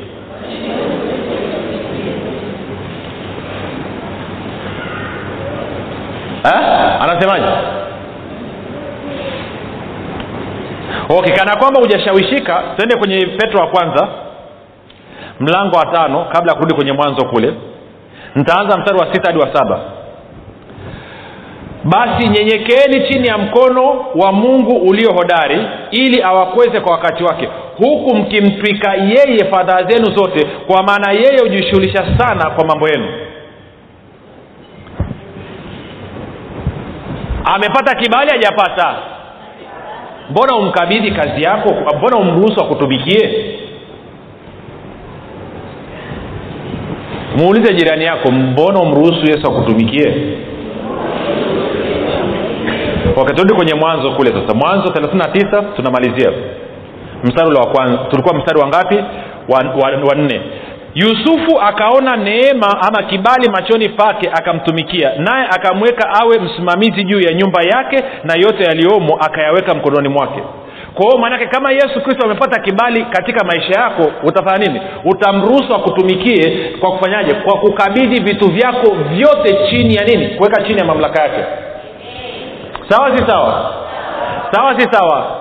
Ha? 6.45 6.55
anasemaje 7.01 7.47
okay 11.09 11.35
kwamba 11.59 11.81
hujashawishika 11.81 12.63
twende 12.77 12.97
kwenye 12.97 13.27
petro 13.27 13.61
wa 13.61 13.67
kwanza 13.67 14.09
mlango 15.41 15.77
wa 15.77 15.87
tano 15.87 16.25
kabla 16.33 16.53
ya 16.53 16.59
kurudi 16.59 16.75
kwenye 16.75 16.93
mwanzo 16.93 17.27
kule. 17.27 17.55
Nitaanza 18.35 18.79
mstari 18.79 18.99
wa 18.99 19.15
sita 19.15 19.27
hadi 19.27 19.39
wa 19.39 19.55
saba. 19.55 19.81
Basi 21.85 22.29
nyenyekeeni 22.29 23.09
chini 23.09 23.29
ya 23.29 23.39
mkono 23.39 24.05
wa 24.15 24.33
mungu 24.33 24.77
ulio 24.77 25.13
hodari 25.13 25.67
ili 25.91 26.23
awakweze 26.23 26.81
kwa 26.81 26.93
wakati 26.93 27.25
wake 27.25 27.49
huku 27.79 28.17
mkimtwika 28.17 28.95
yeye 28.95 29.45
fadhaa 29.51 29.83
zenu 29.83 30.05
zote 30.17 30.47
kwa 30.67 30.83
maana 30.83 31.13
yeye 31.13 31.39
hujishughulisha 31.43 32.19
sana 32.19 32.51
kwa 32.51 32.65
mambo 32.65 32.89
yenu. 32.89 33.09
Amepata 37.45 37.95
kibali 37.95 38.31
hajapata 38.31 38.97
mbona 40.31 40.57
umkabidhi 40.57 41.11
kazi 41.11 41.43
yako? 41.43 41.75
Mbona 41.99 42.17
umruhusu 42.17 42.61
akutumikie? 42.61 43.45
Muulize 47.39 47.75
jirani 47.75 48.05
yako 48.05 48.31
mbona 48.31 48.81
umruhusu 48.81 49.21
yesu 49.27 49.47
akutumikie? 49.47 50.15
Wakati 53.17 53.43
kwenye 53.55 53.75
mwanzo 53.75 54.11
kule 54.11 54.31
sasa. 54.31 54.55
Mwanzo 54.55 54.93
39 54.93 55.65
tunamalizia. 55.77 56.33
Mstari 57.25 57.55
wa 57.55 57.67
kwanza 57.67 57.99
tulikuwa 57.99 58.35
mstari 58.35 58.61
wa 58.61 58.69
ngapi? 58.69 58.97
Wa, 59.49 59.59
wa, 59.59 60.09
wa 60.09 60.15
nne 60.15 60.41
yusufu 61.03 61.61
akaona 61.61 62.17
neema 62.17 62.81
ama 62.89 63.03
kibali 63.03 63.51
machoni 63.51 63.89
pake 63.89 64.31
akamtumikia. 64.31 65.13
Naye 65.17 65.47
akamweka 65.47 66.09
awe 66.21 66.39
msimamizi 66.39 67.05
juu 67.05 67.21
ya 67.21 67.35
nyumba 67.35 67.63
yake 67.63 68.05
na 68.25 68.35
yote 68.35 68.65
yaliyomo 68.65 69.17
akayaweka 69.27 69.75
mkononi 69.75 70.09
mwake. 70.09 70.43
Kwa 70.95 71.05
hiyo 71.07 71.19
maanake 71.19 71.47
kama 71.47 71.73
yesu 71.73 72.01
kristo 72.03 72.25
amepata 72.27 72.61
kibali 72.63 73.05
katika 73.05 73.45
maisha 73.45 73.81
yako 73.81 74.11
utafanya 74.23 74.67
nini? 74.67 74.81
Utamruhusu 75.05 75.75
akutumikie 75.75 76.71
kwa 76.81 76.93
kufanyaje? 76.93 77.35
Kwa 77.35 77.59
kukabidhi 77.61 78.23
vitu 78.23 78.49
vyako 78.53 78.95
vyote 78.95 79.59
chini 79.71 79.95
ya 79.95 80.05
nini? 80.05 80.27
Kuweka 80.29 80.63
chini 80.63 80.79
ya 80.79 80.85
mamlaka 80.85 81.23
yake. 81.23 81.45
Sawa 82.89 83.17
si 83.19 83.25
sawa? 83.31 83.75
Sawa 84.53 84.81
si 84.81 84.89
sawa? 84.93 85.37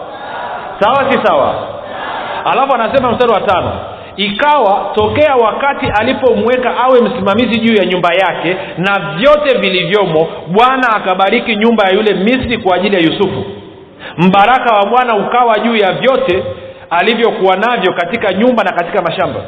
Sawa 0.80 1.12
si 1.12 1.20
sawa? 1.28 1.56
Alafu 2.46 2.74
anasema 2.76 3.12
mstari 3.12 3.34
wa 3.34 3.42
tano 3.42 3.72
ikawa 4.18 4.92
tokea 4.96 5.36
wakati 5.36 5.86
alipomweka 6.00 6.78
awe 6.78 7.02
msimamizi 7.02 7.60
juu 7.60 7.74
ya 7.76 7.86
nyumba 7.86 8.10
yake 8.14 8.58
na 8.78 9.14
vyote 9.18 9.58
vilivyomo 9.58 10.28
bwana 10.48 10.90
akabariki 10.96 11.56
nyumba 11.56 11.84
ya 11.88 11.94
yule 11.94 12.14
misri 12.14 12.58
kwa 12.58 12.76
ajili 12.76 12.96
ya 12.96 13.02
yusufu. 13.02 13.46
Mbaraka 14.18 14.76
wa 14.76 14.86
bwana 14.86 15.16
ukawa 15.16 15.60
juu 15.60 15.76
ya 15.76 15.92
vyote 15.94 16.44
alivyokuwa 16.90 17.56
navyo 17.56 17.94
katika 17.94 18.34
nyumba 18.34 18.64
na 18.64 18.72
katika 18.72 19.02
mashamba. 19.02 19.42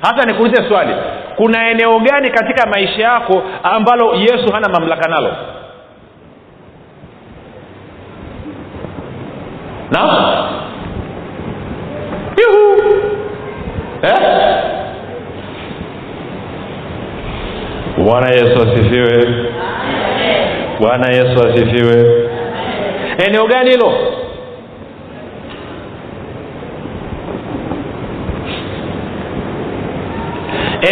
Hasa 0.00 0.26
nikuulize 0.26 0.68
swali 0.68 0.94
kuna 1.36 1.70
eneo 1.70 1.98
gani 2.00 2.30
katika 2.30 2.66
maisha 2.66 3.02
yako 3.02 3.42
ambalo 3.62 4.14
yesu 4.14 4.52
hana 4.52 4.68
mamlaka 4.68 5.08
nalo? 5.08 5.32
Na 9.90 10.00
Yuhu. 12.38 13.11
Eh? 14.02 14.18
bwana 18.04 18.28
yesu 18.30 18.62
asifiwe. 18.62 19.34
Bwana 20.80 21.08
yesu 21.08 21.48
asifiwe. 21.48 22.28
Eneo 23.26 23.46
gani 23.46 23.70
hilo? 23.70 23.92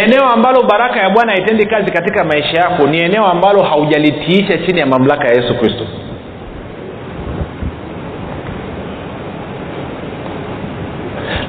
Eneo 0.03 0.25
ambalo 0.25 0.63
baraka 0.63 0.99
ya 0.99 1.09
bwana 1.09 1.31
haitendi 1.31 1.65
kazi 1.65 1.91
katika 1.91 2.23
maisha 2.23 2.57
yako 2.61 2.87
ni 2.87 2.99
eneo 2.99 3.25
ambalo 3.25 3.63
haujalitiisha 3.63 4.57
chini 4.57 4.79
ya 4.79 4.85
mamlaka 4.85 5.27
ya 5.27 5.33
yesu 5.41 5.57
kristo. 5.59 5.85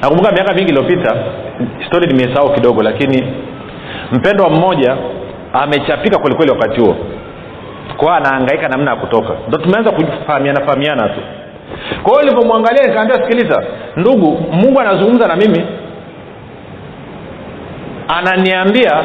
Nakumbuka 0.02 0.32
miaka 0.32 0.54
mingi 0.54 0.68
iliyopita 0.72 1.16
stori 1.86 2.06
nimesahau 2.06 2.52
kidogo 2.54 2.82
lakini 2.82 3.32
mpendwa 4.12 4.50
mmoja 4.50 4.96
amechapika 5.52 6.18
kwelikweli 6.18 6.52
wakati 6.52 6.80
huo. 6.80 6.96
Kwao 7.96 8.14
anaangaika 8.14 8.68
namna 8.68 8.90
ya 8.90 8.96
kutoka. 8.96 9.32
Ndo 9.48 9.58
tumeanza 9.58 9.90
kufahamiana 9.90 10.60
fahamiana 10.66 11.08
tu. 11.08 11.20
Kwa 12.02 12.12
hiyo 12.12 12.22
nilipomwangalia 12.24 12.86
nikaambia 12.86 13.16
sikiliza 13.16 13.64
ndugu 13.96 14.38
mungu 14.52 14.80
anazungumza 14.80 15.28
na 15.28 15.36
mimi. 15.36 15.64
Ananiambia 18.08 19.04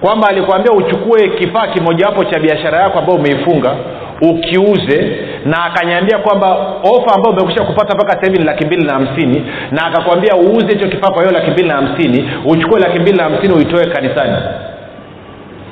kwamba 0.00 0.28
alikwambia 0.28 0.72
uchukue 0.72 1.28
kifaa 1.28 1.66
kimojawapo 1.66 2.24
cha 2.24 2.40
biashara 2.40 2.78
yako 2.82 2.98
ambayo 2.98 3.18
umeifunga 3.18 3.76
ukiuze 4.22 5.18
na 5.44 5.64
akanyambia 5.64 6.18
kwamba 6.18 6.56
ofa 6.82 7.14
ambayo 7.14 7.36
umekwisha 7.36 7.64
kupata 7.64 7.94
mpaka 7.94 8.12
sasa 8.12 8.32
ni 8.32 8.44
laki 8.44 8.66
mbili 8.66 8.84
na 8.84 8.92
hamsini 8.92 9.46
na 9.70 9.86
akakwambia 9.86 10.36
uuze 10.36 10.66
hicho 10.66 10.88
kifaa 10.88 11.10
kwa 11.10 11.22
hiyo 11.22 11.34
laki 11.34 11.50
mbili 11.50 11.68
na 11.68 11.74
hamsini 11.74 12.30
uchukue 12.44 12.80
laki 12.80 12.98
mbili 12.98 13.16
na 13.16 13.24
hamsini 13.24 13.54
uitoe 13.54 13.86
kanisani. 13.86 14.36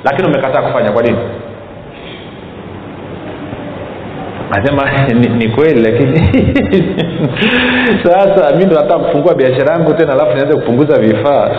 Lakini 0.03 0.27
umekataa 0.27 0.61
kufanya 0.61 0.91
kwa 0.91 1.03
nini? 1.03 1.17
Asema 4.51 4.91
ni, 5.19 5.27
ni 5.29 5.49
kweli 5.49 5.81
lakini 5.81 6.19
sasa 8.03 8.55
mi 8.55 8.65
ndo 8.65 8.75
nataka 8.75 8.99
kufungua 8.99 9.35
biashara 9.35 9.73
yangu 9.73 9.93
tena 9.93 10.13
alafu 10.13 10.35
nianze 10.37 10.55
kupunguza 10.55 10.99
vifaa 10.99 11.49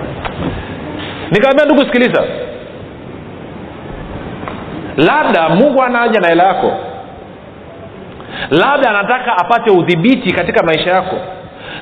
nikamwambia 1.30 1.64
ndugu 1.64 1.80
sikiliza. 1.80 2.24
Labda 4.96 5.48
mungu 5.48 5.82
ana 5.82 5.98
haja 5.98 6.20
na 6.20 6.28
hela 6.28 6.42
yako. 6.44 6.72
Labda 8.50 8.90
anataka 8.90 9.32
apate 9.38 9.70
udhibiti 9.70 10.34
katika 10.34 10.62
maisha 10.66 10.90
yako. 10.90 11.16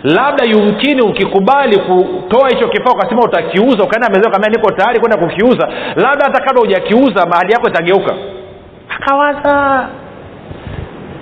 Labda 0.03 0.45
yumkini 0.45 1.03
ukikubali 1.03 1.79
kutoa 1.79 2.49
hicho 2.49 2.69
kifaa 2.69 2.91
ukasema 2.93 3.23
utakiuza 3.23 3.85
ukaenda 3.85 4.09
mezea 4.09 4.29
ukaambia 4.29 4.51
niko 4.51 4.71
tayari 4.73 5.01
kwenda 5.01 5.19
kukiuza. 5.19 5.69
Labda 5.97 6.25
hata 6.25 6.41
kabla 6.45 6.61
hujakiuza 6.61 7.27
mahali 7.27 7.53
yako 7.53 7.69
itageuka. 7.69 8.15
Akawaza. 8.89 9.89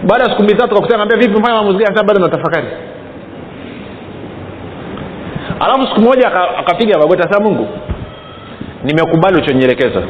Baada 0.03 0.25
ya 0.25 0.31
siku 0.31 0.43
mbili 0.43 0.59
tatu 0.59 0.75
kakutana 0.75 1.03
ambia 1.03 1.19
vipi 1.19 1.41
mfanya 1.41 1.55
maamuzi 1.55 1.79
gani? 1.85 2.07
Bado 2.07 2.21
natafakari 2.21 2.67
alafu 5.61 5.83
siku 5.87 6.01
moja 6.01 6.29
akapiga 6.59 6.99
magoti 6.99 7.23
asema 7.29 7.45
mungu 7.45 7.69
nimekubali 8.87 9.39
uchonielekeza 9.39 10.03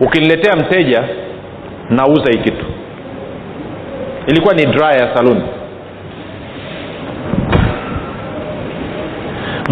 ukiniletea 0.00 0.56
mteja 0.56 1.04
nauza 1.90 2.32
hii 2.32 2.38
kitu. 2.38 2.64
Ilikuwa 4.26 4.54
ni 4.54 4.66
dry 4.66 4.84
ya 5.00 5.14
saluni 5.16 5.42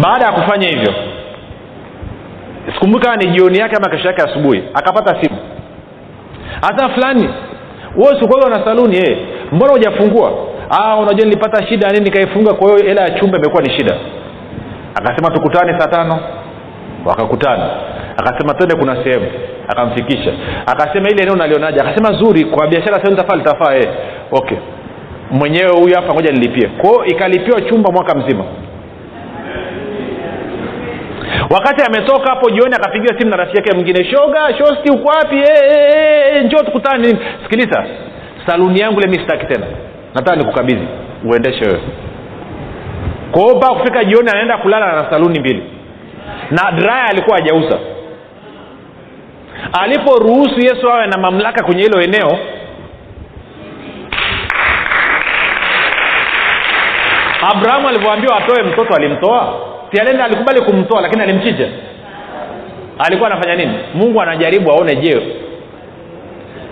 baada 0.03 0.25
ya 0.25 0.31
kufanya 0.31 0.67
hivyo 0.67 0.93
sikumbuki 2.73 3.05
kama 3.05 3.17
ni 3.17 3.31
jioni 3.31 3.57
yake 3.59 3.75
ama 3.75 3.89
kesho 3.89 4.07
yake 4.07 4.21
asubuhi 4.23 4.63
akapata 4.73 5.21
simu. 5.23 5.37
Hasa 6.61 6.89
fulani 6.89 7.29
wewe 7.95 8.49
na 8.49 8.65
saluni 8.65 8.97
eh 8.97 9.17
mbona 9.51 9.71
hujafungua? 9.73 10.31
Ah 10.69 10.95
unajua 10.97 11.25
nilipata 11.25 11.67
shida 11.67 11.89
nini 11.89 12.03
nikaifunga 12.05 12.53
kwa 12.53 12.67
hiyo 12.71 12.87
hela 12.87 13.01
ya 13.01 13.19
chumba 13.19 13.37
imekuwa 13.37 13.63
ni 13.63 13.69
shida. 13.77 13.95
Akasema 14.95 15.35
tukutane 15.35 15.79
saa 15.79 15.87
tano 15.87 16.19
wakakutana. 17.05 17.69
Akasema 18.17 18.53
twende 18.53 18.75
kuna 18.75 19.03
sehemu. 19.03 19.25
Akamfikisha. 19.67 20.33
Akasema 20.65 21.09
ile 21.09 21.21
eneo 21.23 21.35
nalionaje? 21.35 21.79
Akasema 21.79 22.19
zuri 22.19 22.45
kwa 22.45 22.67
biashara 22.67 22.95
sehemu 23.01 23.17
tafaa 23.17 23.35
litafaa 23.35 23.75
eh. 23.75 23.89
okay. 24.31 24.57
Mwenyewe 25.31 25.69
huyu 25.81 25.95
hapa 25.95 26.13
ngoja 26.13 26.31
nilipie. 26.31 26.67
Kwao 26.69 27.05
ikalipiwa 27.05 27.61
chumba 27.61 27.91
mwaka 27.91 28.15
mzima. 28.17 28.45
Wakati 31.49 31.85
ametoka 31.85 32.29
hapo 32.29 32.49
jioni 32.49 32.75
akapigiwa 32.75 33.19
simu 33.19 33.31
na 33.31 33.37
rafiki 33.37 33.57
yake 33.57 33.75
mwingine 33.75 34.05
shoga 34.05 34.57
shosti 34.57 34.91
uko 34.91 35.09
wapi? 35.09 35.35
E, 35.37 36.49
tukutane. 36.49 37.17
Sikiliza 37.43 37.85
saluni 38.45 38.79
yangu 38.79 38.99
ile 38.99 39.09
mi 39.09 39.17
tena. 39.47 39.65
Nataka 40.13 40.35
nikukabidhi 40.37 40.87
uendeshe 41.25 41.65
wewe. 41.65 41.79
Kwao 43.31 43.55
mpaka 43.57 43.73
kufika 43.73 44.03
jioni 44.03 44.29
anaenda 44.29 44.57
kulala 44.57 44.85
na 45.01 45.09
saluni 45.09 45.39
mbili 45.39 45.63
na 46.51 46.71
draya 46.71 47.03
alikuwa 47.03 47.37
hajauza. 47.37 47.79
Aliporuhusu 49.81 50.59
yesu 50.59 50.91
awe 50.91 51.07
na 51.07 51.17
mamlaka 51.17 51.63
kwenye 51.65 51.81
hilo 51.83 52.01
eneo 52.01 52.37
abrahamu 57.51 57.87
alivyoambiwa 57.89 58.37
atoe 58.37 58.63
mtoto 58.63 58.95
alimtoa. 58.95 59.53
Sialenda 59.93 60.25
alikubali 60.25 60.61
kumtoa 60.61 61.01
lakini 61.01 61.21
alimchinja 61.23 61.67
alikuwa 62.99 63.31
anafanya 63.31 63.55
nini? 63.55 63.73
Mungu 63.93 64.21
anajaribu 64.21 64.71
aone 64.71 64.95
je 64.95 65.21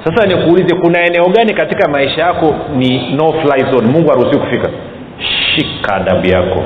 sasa 0.03 0.25
nikuulize 0.27 0.75
kuna 0.75 1.01
eneo 1.05 1.29
gani 1.29 1.53
katika 1.53 1.87
maisha 1.89 2.21
yako 2.21 2.55
ni 2.75 3.15
no 3.15 3.33
fly 3.33 3.71
zone? 3.71 3.87
Mungu 3.91 4.09
haruhusiwi 4.09 4.45
kufika. 4.45 4.69
Shika 5.55 5.95
adabu 5.95 6.27
yako 6.27 6.63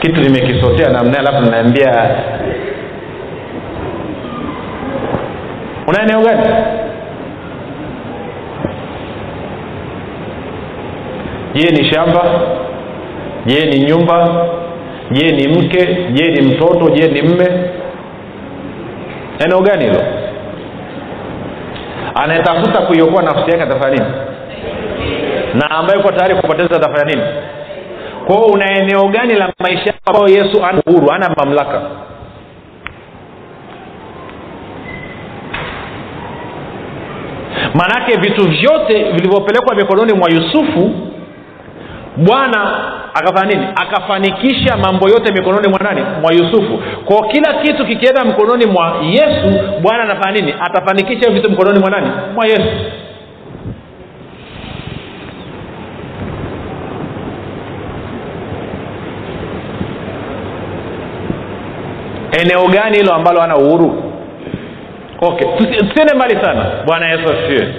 kitu 0.00 0.20
nimekisotea 0.20 0.90
namna 0.90 1.18
alafu 1.18 1.50
naambia 1.50 2.10
una 5.86 6.02
eneo 6.02 6.20
gani? 6.20 6.54
Je 11.54 11.70
ni 11.70 11.84
shamba? 11.90 12.22
Je 13.46 13.66
ni 13.66 13.78
nyumba? 13.86 14.46
Je 15.10 15.32
ni 15.32 15.48
mke? 15.48 15.86
Je 16.12 16.24
ni 16.30 16.40
mtoto? 16.54 16.90
Je 16.90 17.08
ni 17.08 17.22
mme? 17.22 17.46
Eneo 19.44 19.60
gani 19.60 19.84
hilo? 19.84 20.00
Anayetafuta 22.14 22.80
kuiokoa 22.80 23.22
nafsi 23.22 23.50
yake 23.50 23.62
atafanya 23.62 23.94
nini? 23.96 24.14
Na 25.54 25.70
ambaye 25.70 26.00
uko 26.00 26.12
tayari 26.12 26.34
kupoteza 26.34 26.76
atafanya 26.76 27.04
nini 27.04 27.22
kwao 28.28 28.46
una 28.46 28.70
eneo 28.78 29.08
gani 29.08 29.34
la 29.34 29.52
maisha 29.58 29.94
ambayo 30.06 30.28
yesu 30.28 30.64
ana 30.64 30.82
uhuru 30.86 31.10
ana 31.12 31.28
mamlaka? 31.36 31.82
Maanake 37.74 38.20
vitu 38.20 38.48
vyote 38.48 39.04
vilivyopelekwa 39.12 39.74
mikononi 39.74 40.12
mwa 40.12 40.30
yusufu 40.30 40.90
bwana 42.16 42.70
akafanya 43.14 43.54
nini? 43.54 43.66
Akafanikisha 43.76 44.76
mambo 44.76 45.08
yote 45.08 45.32
mikononi 45.32 45.68
mwa 45.68 45.78
nani? 45.80 46.00
Mwa 46.22 46.32
yusufu. 46.32 46.80
Kwa 47.04 47.28
kila 47.28 47.52
kitu 47.54 47.86
kikienda 47.86 48.24
mkononi 48.24 48.66
mwa 48.66 48.96
yesu 49.02 49.58
bwana 49.82 50.02
anafanya 50.02 50.40
nini? 50.40 50.54
Atafanikisha 50.60 51.30
vitu 51.30 51.50
mkononi 51.50 51.78
mwa 51.78 51.90
nani? 51.90 52.10
Mwa 52.34 52.46
yesu 52.46 52.68
eneo 62.42 62.66
gani 62.68 62.96
hilo 62.96 63.14
ambalo 63.14 63.42
ana 63.42 63.56
uhuru? 63.56 64.02
Okay 65.20 65.48
tusiende 65.56 66.14
mbali 66.14 66.44
sana. 66.44 66.66
Bwana 66.86 67.08
yesu 67.08 67.24
asifiwe. 67.32 67.74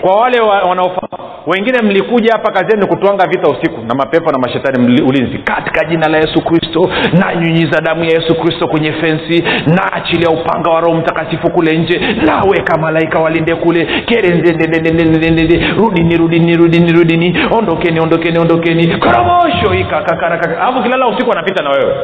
Kwa 0.00 0.16
wale 0.16 0.40
wa, 0.40 0.60
wanaofahamu 0.62 1.10
wengine 1.46 1.82
mlikuja 1.82 2.32
hapa 2.32 2.52
kazi 2.52 2.76
ni 2.76 2.86
kutwanga 2.86 3.26
vita 3.26 3.50
usiku 3.50 3.80
na 3.88 3.94
mapepo 3.94 4.32
na 4.32 4.38
mashetani 4.38 5.02
ulinzi. 5.02 5.38
Katika 5.38 5.84
jina 5.84 6.08
la 6.08 6.16
yesu 6.18 6.44
kristo 6.44 6.90
nanyunyiza 7.12 7.80
damu 7.80 8.04
ya 8.04 8.10
yesu 8.10 8.34
kristo 8.34 8.68
kwenye 8.68 8.92
fensi 8.92 9.44
naachilia 9.66 10.30
upanga 10.30 10.70
wa 10.70 10.80
roho 10.80 10.94
mtakatifu 10.94 11.50
kule 11.50 11.78
nje 11.78 12.00
naweka 12.26 12.78
malaika 12.78 13.18
walinde 13.18 13.54
kule. 13.54 13.84
Kerenzendendendendendende 14.06 15.66
rudini 15.78 16.16
rudini 16.16 16.56
rudini 16.56 16.92
rudini. 16.92 17.38
Ondokeni 17.50 18.00
ondokeni 18.00 18.38
ondokeni. 18.38 18.86
Koromosho 18.98 19.74
ikakakarakaka 19.74 20.60
alafu 20.62 20.82
kilala 20.82 21.08
usiku 21.08 21.32
anapita 21.32 21.62
na 21.64 21.70
wewe 21.70 21.94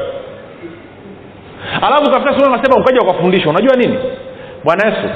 alafu 1.83 2.11
kafika 2.11 2.39
sura 2.39 2.57
nasema 2.57 2.77
ukaja 2.81 3.01
ukafundishwa. 3.01 3.51
Unajua 3.51 3.77
nini? 3.77 3.99
Bwana 4.65 4.87
yesu 4.89 5.09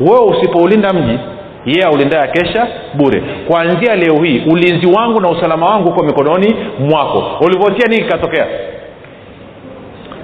wewe 0.00 0.24
usipoulinda 0.26 0.92
mji 0.92 1.18
yeye 1.66 1.84
aulindaa 1.86 2.26
kesha 2.26 2.66
bure. 2.94 3.22
Kuanzia 3.48 3.96
leo 3.96 4.22
hii 4.22 4.42
ulinzi 4.50 4.86
wangu 4.96 5.20
na 5.20 5.28
usalama 5.28 5.66
wangu 5.66 5.88
uko 5.88 6.04
mikononi 6.04 6.56
mwako. 6.78 7.24
Ulivyotia 7.40 7.86
nini 7.88 8.02
kikatokea? 8.02 8.46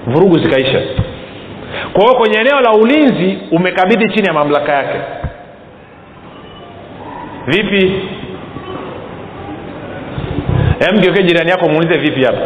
Vurugu 0.06 0.38
zikaisha. 0.38 0.80
Kwa 1.92 2.02
hiyo 2.02 2.14
kwenye 2.14 2.38
eneo 2.38 2.60
la 2.60 2.72
ulinzi 2.72 3.38
umekabidhi 3.50 4.08
chini 4.14 4.26
ya 4.26 4.32
mamlaka 4.32 4.72
yake. 4.72 4.98
Vipi? 7.46 7.92
Mgeuke 10.96 11.22
jirani 11.22 11.50
yako 11.50 11.68
muulize 11.68 11.98
vipi 11.98 12.24
hapa 12.24 12.38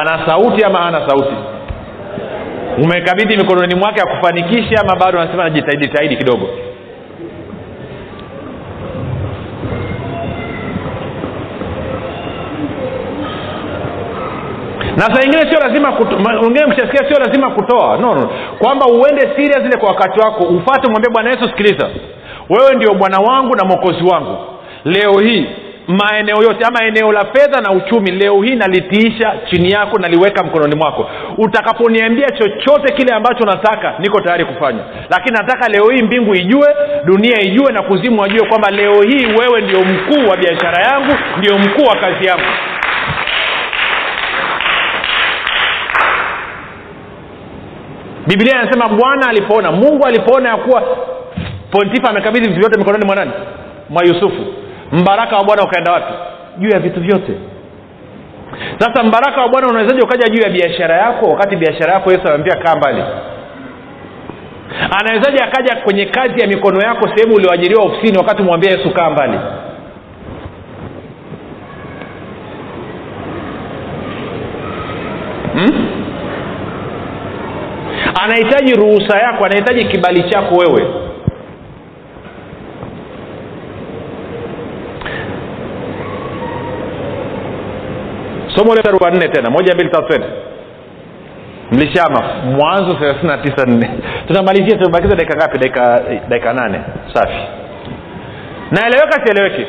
ana 0.00 0.26
sauti 0.26 0.64
ama 0.64 0.80
ana 0.86 1.08
sauti? 1.08 1.34
Umekabidhi 2.84 3.36
mikononi 3.36 3.74
mwake 3.74 4.00
akufanikishe 4.00 4.74
ama 4.76 4.96
bado 4.96 5.20
anasema 5.20 5.44
najitahidi 5.44 5.88
tahidi 5.88 6.16
kidogo? 6.16 6.48
Na 14.96 15.02
saa 15.14 15.22
ingine 15.24 15.50
sio 15.50 15.60
lazima 15.60 15.90
wengine 16.42 16.76
sio 17.08 17.18
lazima 17.26 17.50
kutoa. 17.50 17.96
No, 17.98 18.14
no. 18.14 18.30
kwamba 18.58 18.86
uende 18.86 19.20
serious 19.20 19.64
ile 19.66 19.76
kwa 19.80 19.88
wakati 19.88 20.20
wako 20.20 20.44
ufate 20.44 20.88
mwambie 20.88 21.10
bwana 21.12 21.30
yesu 21.30 21.44
sikiliza. 21.48 21.88
Wewe 22.48 22.74
ndio 22.74 22.94
bwana 22.94 23.18
wangu 23.18 23.56
na 23.56 23.64
mwokozi 23.64 24.04
wangu. 24.04 24.36
Leo 24.84 25.12
hii 25.20 25.46
maeneo 25.88 26.42
yote 26.42 26.64
ama 26.64 26.84
eneo 26.84 27.12
la 27.12 27.24
fedha 27.24 27.60
na 27.60 27.72
uchumi 27.72 28.10
leo 28.10 28.42
hii 28.42 28.54
nalitiisha 28.54 29.34
chini 29.50 29.70
yako 29.70 29.98
naliweka 29.98 30.44
mkononi 30.44 30.76
mwako. 30.76 31.10
Utakaponiambia 31.38 32.28
chochote 32.30 32.92
kile 32.94 33.14
ambacho 33.14 33.44
nataka 33.46 33.94
niko 33.98 34.20
tayari 34.20 34.44
kufanya. 34.44 34.80
Lakini 35.10 35.36
nataka 35.38 35.68
leo 35.68 35.90
hii 35.90 36.02
mbingu 36.02 36.34
ijue 36.34 36.66
dunia 37.04 37.40
ijue 37.40 37.72
na 37.72 37.82
kuzimu 37.82 38.20
wajue 38.20 38.46
kwamba 38.48 38.70
leo 38.70 39.02
hii 39.02 39.26
wewe 39.26 39.60
ndio 39.60 39.80
mkuu 39.80 40.30
wa 40.30 40.36
biashara 40.36 40.82
yangu 40.84 41.14
ndio 41.38 41.58
mkuu 41.58 41.84
wa 41.84 41.96
kazi 41.96 42.26
yangu. 42.26 42.44
Biblia 48.26 48.62
inasema 48.62 48.88
bwana 48.88 49.28
alipoona 49.28 49.72
mungu 49.72 50.06
alipoona 50.06 50.48
ya 50.48 50.56
kuwa 50.56 50.82
pontifa 51.70 52.08
amekabidhi 52.10 52.48
vitu 52.48 52.60
vyote 52.60 52.78
mikononi 52.78 53.06
mwa 53.06 53.16
nani? 53.16 53.30
Mwa 53.90 54.04
yusufu 54.04 54.44
mbaraka 54.92 55.36
wa 55.36 55.44
bwana 55.44 55.62
ukaenda 55.62 55.92
wapi? 55.92 56.12
Juu 56.58 56.68
ya 56.68 56.78
vitu 56.78 57.00
vyote. 57.00 57.32
Sasa 58.78 59.02
mbaraka 59.02 59.40
wa 59.40 59.48
bwana 59.48 59.68
unawezaji 59.68 60.00
ukaja 60.02 60.28
juu 60.28 60.42
ya 60.42 60.48
biashara 60.50 60.96
yako 60.96 61.26
wakati 61.26 61.56
biashara 61.56 61.92
yako 61.94 62.10
yesu 62.12 62.22
anaambia 62.26 62.56
kaa 62.56 62.76
mbali? 62.76 63.02
Anawezaji 65.00 65.42
akaja 65.42 65.76
kwenye 65.76 66.06
kazi 66.06 66.40
ya 66.40 66.46
mikono 66.46 66.80
yako 66.80 67.08
sehemu 67.14 67.34
ulioajiriwa 67.34 67.84
ofisini 67.84 68.18
wakati 68.18 68.42
umwambia 68.42 68.70
yesu 68.70 68.90
kaa 68.94 69.10
mbali? 69.10 69.38
Hmm? 75.52 75.88
anahitaji 78.24 78.74
ruhusa 78.74 79.18
yako 79.18 79.44
anahitaji 79.44 79.84
kibali 79.84 80.22
chako 80.30 80.54
wewe 80.54 80.86
somo 88.56 88.74
la 88.74 88.82
wa 89.00 89.10
nne 89.10 89.28
tena 89.28 89.50
moja 89.50 89.74
mbili 89.74 89.90
tatu 89.90 90.08
tena 90.08 90.26
mlishama? 91.72 92.22
Mwanzo 92.44 92.94
thelathini 92.94 93.28
na 93.28 93.38
tisa 93.38 93.66
nne. 93.66 93.90
Tunamalizia 94.26 94.76
tumebakiza 94.78 95.16
dakika 95.16 95.36
ngapi? 95.36 95.58
Dakika 95.58 96.00
dakika 96.28 96.52
nane. 96.52 96.80
Safi. 97.14 97.38
Naeleweka 98.70 99.26
sieleweki? 99.26 99.66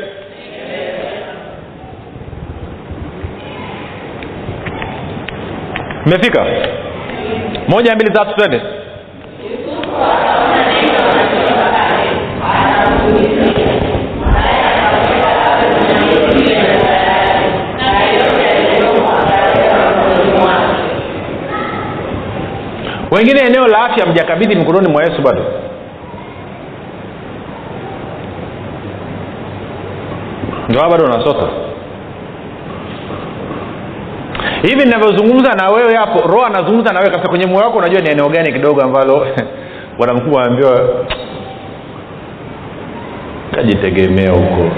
Mmefika? 6.06 6.46
Moja 7.68 7.96
mbili 7.96 8.12
tatu 8.12 8.36
twende 8.36 8.62
wengine 23.16 23.40
eneo 23.40 23.68
la 23.68 23.84
afya 23.86 24.06
mjakabidhi 24.06 24.56
mikononi 24.56 24.90
mwa 24.90 25.04
yesu 25.04 25.22
bado. 25.22 25.42
Ndoa 30.70 30.90
bado 30.90 31.06
unasota 31.06 31.48
hivi 34.64 34.86
ninavyozungumza 34.86 35.54
na 35.54 35.70
wewe 35.70 35.96
hapo 35.96 36.28
roho 36.28 36.46
anazungumza 36.46 36.94
na 36.94 37.00
wewe 37.00 37.12
kabisa 37.12 37.30
kwenye 37.30 37.46
moyo 37.46 37.66
wako 37.66 37.78
unajua 37.78 38.02
ni 38.02 38.10
eneo 38.10 38.30
gani 38.30 38.54
kidogo 38.54 38.82
ambalo 38.82 39.28
bwana 39.98 40.14
mkubwa 40.14 40.42
anaambiwa 40.44 40.90
kajitegemea 43.56 44.32
huko 44.32 44.72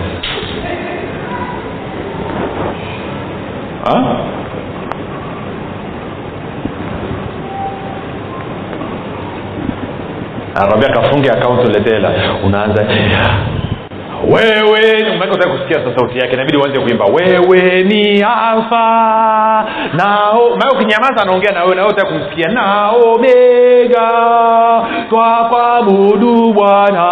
anakwambia 10.56 10.90
kafunge 10.90 11.30
akaunti 11.30 11.68
uletee 11.68 12.00
unaanza 12.46 12.86
wewe 14.28 15.10
utaki 15.34 15.50
kusikia 15.50 15.78
sa 15.86 15.96
sauti 15.98 16.18
yake 16.18 16.34
inabidi 16.34 16.58
uanze 16.58 16.80
kuimba 16.80 17.06
wewe 17.06 17.84
ni 17.84 18.24
alfa 18.24 19.66
nao 19.94 20.50
mae 20.50 20.70
ukinyamaza 20.76 21.22
anaongea 21.22 21.52
na 21.52 21.64
wewe 21.64 21.76
na 21.76 21.82
wewe 21.82 21.94
utaki 21.94 22.14
kumsikia 22.14 22.48
na 22.48 22.90
omega 22.92 24.12
twakwabudu 25.10 26.54
bwana 26.54 27.04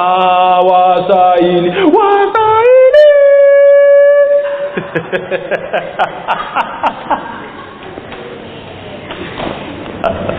wasaili 0.59 1.69
wasaili 1.69 2.63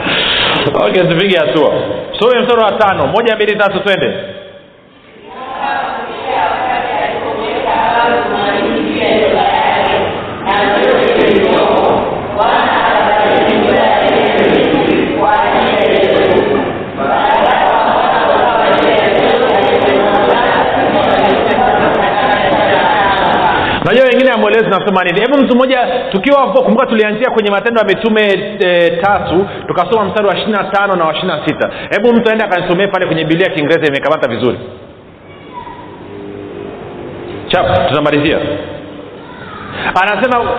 okay 0.87 1.03
tupige 1.03 1.39
hatua. 1.39 1.73
Some 2.19 2.41
mstari 2.41 2.63
wa 2.63 2.73
tano. 2.73 3.07
Moja 3.07 3.37
mbili 3.37 3.57
tatu 3.57 3.81
twende. 3.81 4.15
Najua 9.07 9.54
amwelezi 24.35 24.67
nasema 24.67 25.05
nini? 25.05 25.21
Hebu 25.21 25.39
mtu 25.39 25.57
mmoja 25.57 25.79
tukiwa 26.13 26.53
kumbuka 26.53 26.87
tulianzia 26.87 27.31
kwenye 27.31 27.51
matendo 27.51 27.81
ya 27.81 27.87
mitume 27.87 28.21
e, 28.67 28.91
tatu 29.03 29.47
tukasoma 29.69 30.05
mstari 30.05 30.29
wa 30.29 30.35
ishirina 30.37 30.65
tano 30.65 30.97
na 30.97 31.05
wa 31.05 31.13
ishirina 31.13 31.41
sita. 31.47 31.71
Hebu 31.91 32.13
mtu 32.13 32.31
aende 32.31 32.45
akanisomee 32.45 32.87
pale 32.87 33.07
kwenye 33.07 33.25
bilia 33.25 33.47
ya 33.47 33.53
kiingereza 33.55 33.87
imekamata 33.87 34.29
vizuri. 34.29 34.59
Chap 37.49 37.89
tutamalizia. 37.89 38.39
Anasema 40.03 40.51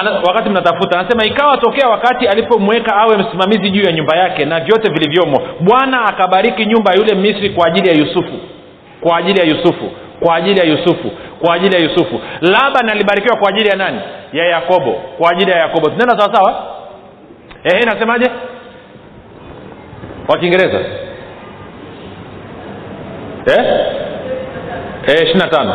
ana, 0.00 0.10
wakati 0.10 0.50
mnatafuta 0.50 1.00
anasema 1.00 1.24
ikawa 1.24 1.56
tokea 1.56 1.88
wakati 1.88 2.26
alipomweka 2.28 2.96
awe 2.96 3.16
msimamizi 3.16 3.70
juu 3.70 3.82
ya 3.82 3.92
nyumba 3.92 4.16
yake 4.16 4.44
na 4.44 4.60
vyote 4.60 4.92
vilivyomo 4.92 5.40
bwana 5.60 6.04
akabariki 6.04 6.66
nyumba 6.66 6.92
yule 6.94 7.14
misri 7.14 7.50
kwa 7.50 7.66
ajili 7.66 7.88
ya 7.88 7.94
yusufu 7.94 8.32
kwa 9.00 9.16
ajili 9.16 9.40
ya 9.40 9.46
yusufu 9.46 9.90
kwa 10.20 10.36
ajili 10.36 10.60
ya 10.60 10.66
yusufu 10.66 11.10
kwa 11.46 11.54
ajili 11.54 11.74
ya 11.76 11.82
yusufu. 11.82 12.20
Laban 12.40 12.90
alibarikiwa 12.90 13.36
kwa 13.36 13.48
ajili 13.48 13.68
ya 13.68 13.76
nani? 13.76 14.00
Ya 14.32 14.44
yakobo. 14.46 14.92
Kwa 14.92 15.30
ajili 15.30 15.50
ya 15.50 15.56
yakobo. 15.56 15.90
Tunaenda 15.90 16.18
sawasawa 16.18 16.76
ehe 17.64 17.84
nasemaje 17.84 18.30
kwa 20.26 20.38
kiingereza. 20.38 20.78
Eh? 23.46 23.86
ishiri 25.06 25.38
na 25.38 25.48
tano 25.48 25.74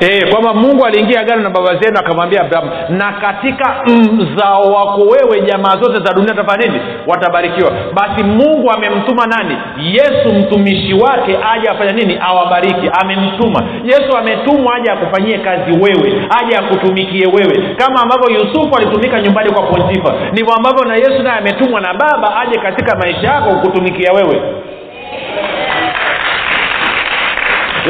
e, 0.00 0.26
kwamba 0.30 0.54
mungu 0.54 0.84
aliingia 0.86 1.20
agano 1.20 1.42
na 1.42 1.50
baba 1.50 1.76
zenu 1.76 1.98
akamwambia 1.98 2.40
abrahamu 2.40 2.70
na 2.88 3.12
katika 3.12 3.82
mzao 4.12 4.62
wako 4.62 5.00
wewe 5.00 5.40
jamaa 5.46 5.76
zote 5.82 6.04
za 6.04 6.12
dunia 6.14 6.34
tafanya 6.34 6.66
nini? 6.66 6.80
Watabarikiwa. 7.06 7.72
Basi 7.94 8.24
mungu 8.24 8.70
amemtuma 8.70 9.26
nani? 9.26 9.56
Yesu 9.78 10.32
mtumishi 10.38 10.94
wake 10.94 11.38
aje 11.52 11.68
afanya 11.68 11.92
nini? 11.92 12.18
Awabariki. 12.20 12.90
Amemtuma. 13.02 13.62
Yesu 13.84 14.16
ametumwa 14.18 14.74
aje 14.76 14.90
akufanyie 14.90 15.38
kazi 15.38 15.72
wewe 15.72 16.26
aje 16.40 16.56
akutumikie 16.56 17.26
wewe. 17.26 17.74
Kama 17.76 18.02
ambavyo 18.02 18.30
yusufu 18.38 18.76
alitumika 18.76 19.20
nyumbani 19.20 19.50
kwa 19.52 19.62
pontifa 19.62 20.14
ndivyo 20.32 20.54
ambavyo 20.54 20.84
na 20.84 20.94
yesu 20.96 21.22
naye 21.22 21.38
ametumwa 21.38 21.80
na 21.80 21.94
baba 21.94 22.36
aje 22.40 22.58
katika 22.58 22.96
maisha 22.98 23.26
yako 23.28 23.50
kutumikia 23.60 24.12
wewe 24.12 24.42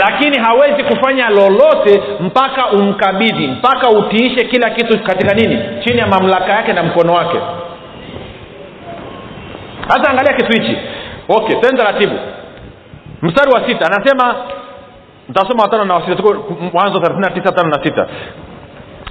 lakini 0.01 0.39
hawezi 0.39 0.83
kufanya 0.85 1.29
lolote 1.31 2.03
mpaka 2.21 2.67
umkabidhi 2.71 3.47
mpaka 3.49 3.91
utiishe 3.91 4.45
kila 4.45 4.71
kitu 4.71 4.99
katika 5.05 5.35
nini? 5.35 5.59
Chini 5.85 5.99
ya 5.99 6.07
mamlaka 6.07 6.53
yake 6.53 6.73
na 6.73 6.83
mkono 6.83 7.13
wake. 7.13 7.39
Sasa 9.89 10.11
angalia 10.11 10.33
kitu 10.37 10.63
hichi. 10.63 10.79
Okay 11.29 11.57
tende 11.61 11.77
taratibu 11.83 12.15
mstari 13.23 13.51
wa 13.53 13.67
sita 13.69 13.87
anasema 13.87 14.35
ntasoma 15.29 15.63
watano 15.63 15.85
na 15.85 15.95
wasita 15.95 16.23
mwanzo 16.73 17.01
thelathini 17.01 17.21
na 17.21 17.31
tisa 17.31 17.53
tano 17.53 17.69
na 17.69 17.85
sita. 17.85 18.07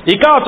Ikawa 0.05 0.41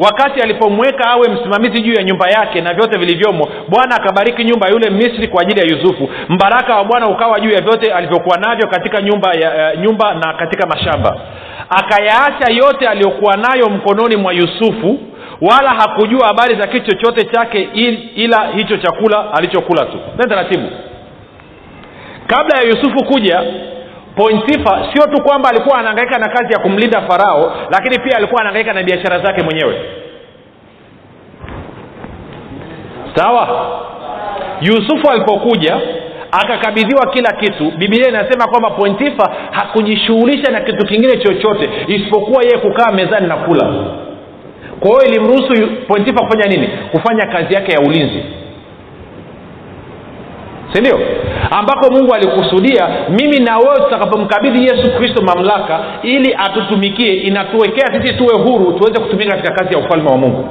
wakati 0.00 0.40
alipomweka 0.40 1.10
awe 1.10 1.28
msimamizi 1.28 1.82
juu 1.82 1.92
ya 1.92 2.02
nyumba 2.02 2.28
yake 2.30 2.60
na 2.60 2.74
vyote 2.74 2.98
vilivyomo 2.98 3.48
bwana 3.68 3.96
akabariki 3.96 4.44
nyumba 4.44 4.68
yule 4.68 4.90
misri 4.90 5.28
kwa 5.28 5.42
ajili 5.42 5.60
ya 5.60 5.66
yusufu. 5.76 6.08
Mbaraka 6.28 6.76
wa 6.76 6.84
bwana 6.84 7.06
ukawa 7.08 7.40
juu 7.40 7.50
ya 7.50 7.60
vyote 7.60 7.92
alivyokuwa 7.92 8.38
navyo 8.38 8.66
katika 8.68 9.02
nyumba 9.02 9.32
ya, 9.34 9.72
uh, 9.74 9.80
nyumba 9.80 10.14
na 10.14 10.32
katika 10.34 10.66
mashamba. 10.66 11.20
Akayaacha 11.70 12.52
yote 12.52 12.88
aliyokuwa 12.88 13.36
nayo 13.36 13.66
mkononi 13.68 14.16
mwa 14.16 14.32
yusufu 14.32 14.98
wala 15.40 15.70
hakujua 15.70 16.26
habari 16.26 16.60
za 16.60 16.66
kitu 16.66 16.90
chochote 16.96 17.24
chake 17.24 17.68
ila 18.14 18.46
hicho 18.56 18.76
chakula 18.76 19.32
alichokula 19.34 19.84
tu. 19.84 19.98
Taratibu. 20.28 20.68
Kabla 22.26 22.58
ya 22.58 22.62
yusufu 22.68 23.04
kuja 23.04 23.42
pontifa 24.20 24.86
sio 24.92 25.06
tu 25.06 25.22
kwamba 25.22 25.48
alikuwa 25.48 25.78
anaangaika 25.78 26.18
na 26.18 26.28
kazi 26.28 26.52
ya 26.52 26.58
kumlinda 26.58 27.00
farao 27.00 27.52
lakini 27.70 27.98
pia 27.98 28.16
alikuwa 28.16 28.40
anaangaika 28.40 28.72
na 28.72 28.82
biashara 28.82 29.18
zake 29.18 29.42
mwenyewe. 29.42 29.80
Sawa? 33.14 33.70
Yusufu 34.60 35.10
alipokuja 35.10 35.76
akakabidhiwa 36.32 37.06
kila 37.10 37.32
kitu. 37.32 37.70
Bibilia 37.78 38.08
inasema 38.08 38.48
kwamba 38.48 38.70
pointifa 38.70 39.32
hakujishughulisha 39.50 40.52
na 40.52 40.60
kitu 40.60 40.86
kingine 40.86 41.16
chochote 41.18 41.70
isipokuwa 41.86 42.42
yeye 42.44 42.58
kukaa 42.58 42.92
mezani 42.92 43.26
na 43.26 43.36
kula. 43.36 43.66
Kwa 44.80 44.90
hiyo 44.90 45.02
ilimruhusu 45.06 45.68
pointifa 45.88 46.24
kufanya 46.26 46.46
nini? 46.46 46.68
Kufanya 46.92 47.26
kazi 47.26 47.54
yake 47.54 47.72
ya 47.72 47.80
ulinzi 47.80 48.24
sindio? 50.72 51.00
Ambako 51.50 51.90
mungu 51.90 52.14
alikusudia 52.14 52.88
mimi 53.08 53.38
na 53.38 53.58
wewe 53.58 53.76
tutakapomkabidhi 53.76 54.62
yesu 54.64 54.92
kristo 54.98 55.22
mamlaka 55.22 55.80
ili 56.02 56.34
atutumikie 56.34 57.12
inatuwekea 57.14 57.86
sisi 58.02 58.14
tuwe 58.14 58.34
huru 58.34 58.72
tuweze 58.72 59.00
kutumika 59.00 59.36
katika 59.36 59.54
kazi 59.54 59.74
ya 59.78 59.84
ufalme 59.86 60.10
wa 60.10 60.16
mungu. 60.16 60.48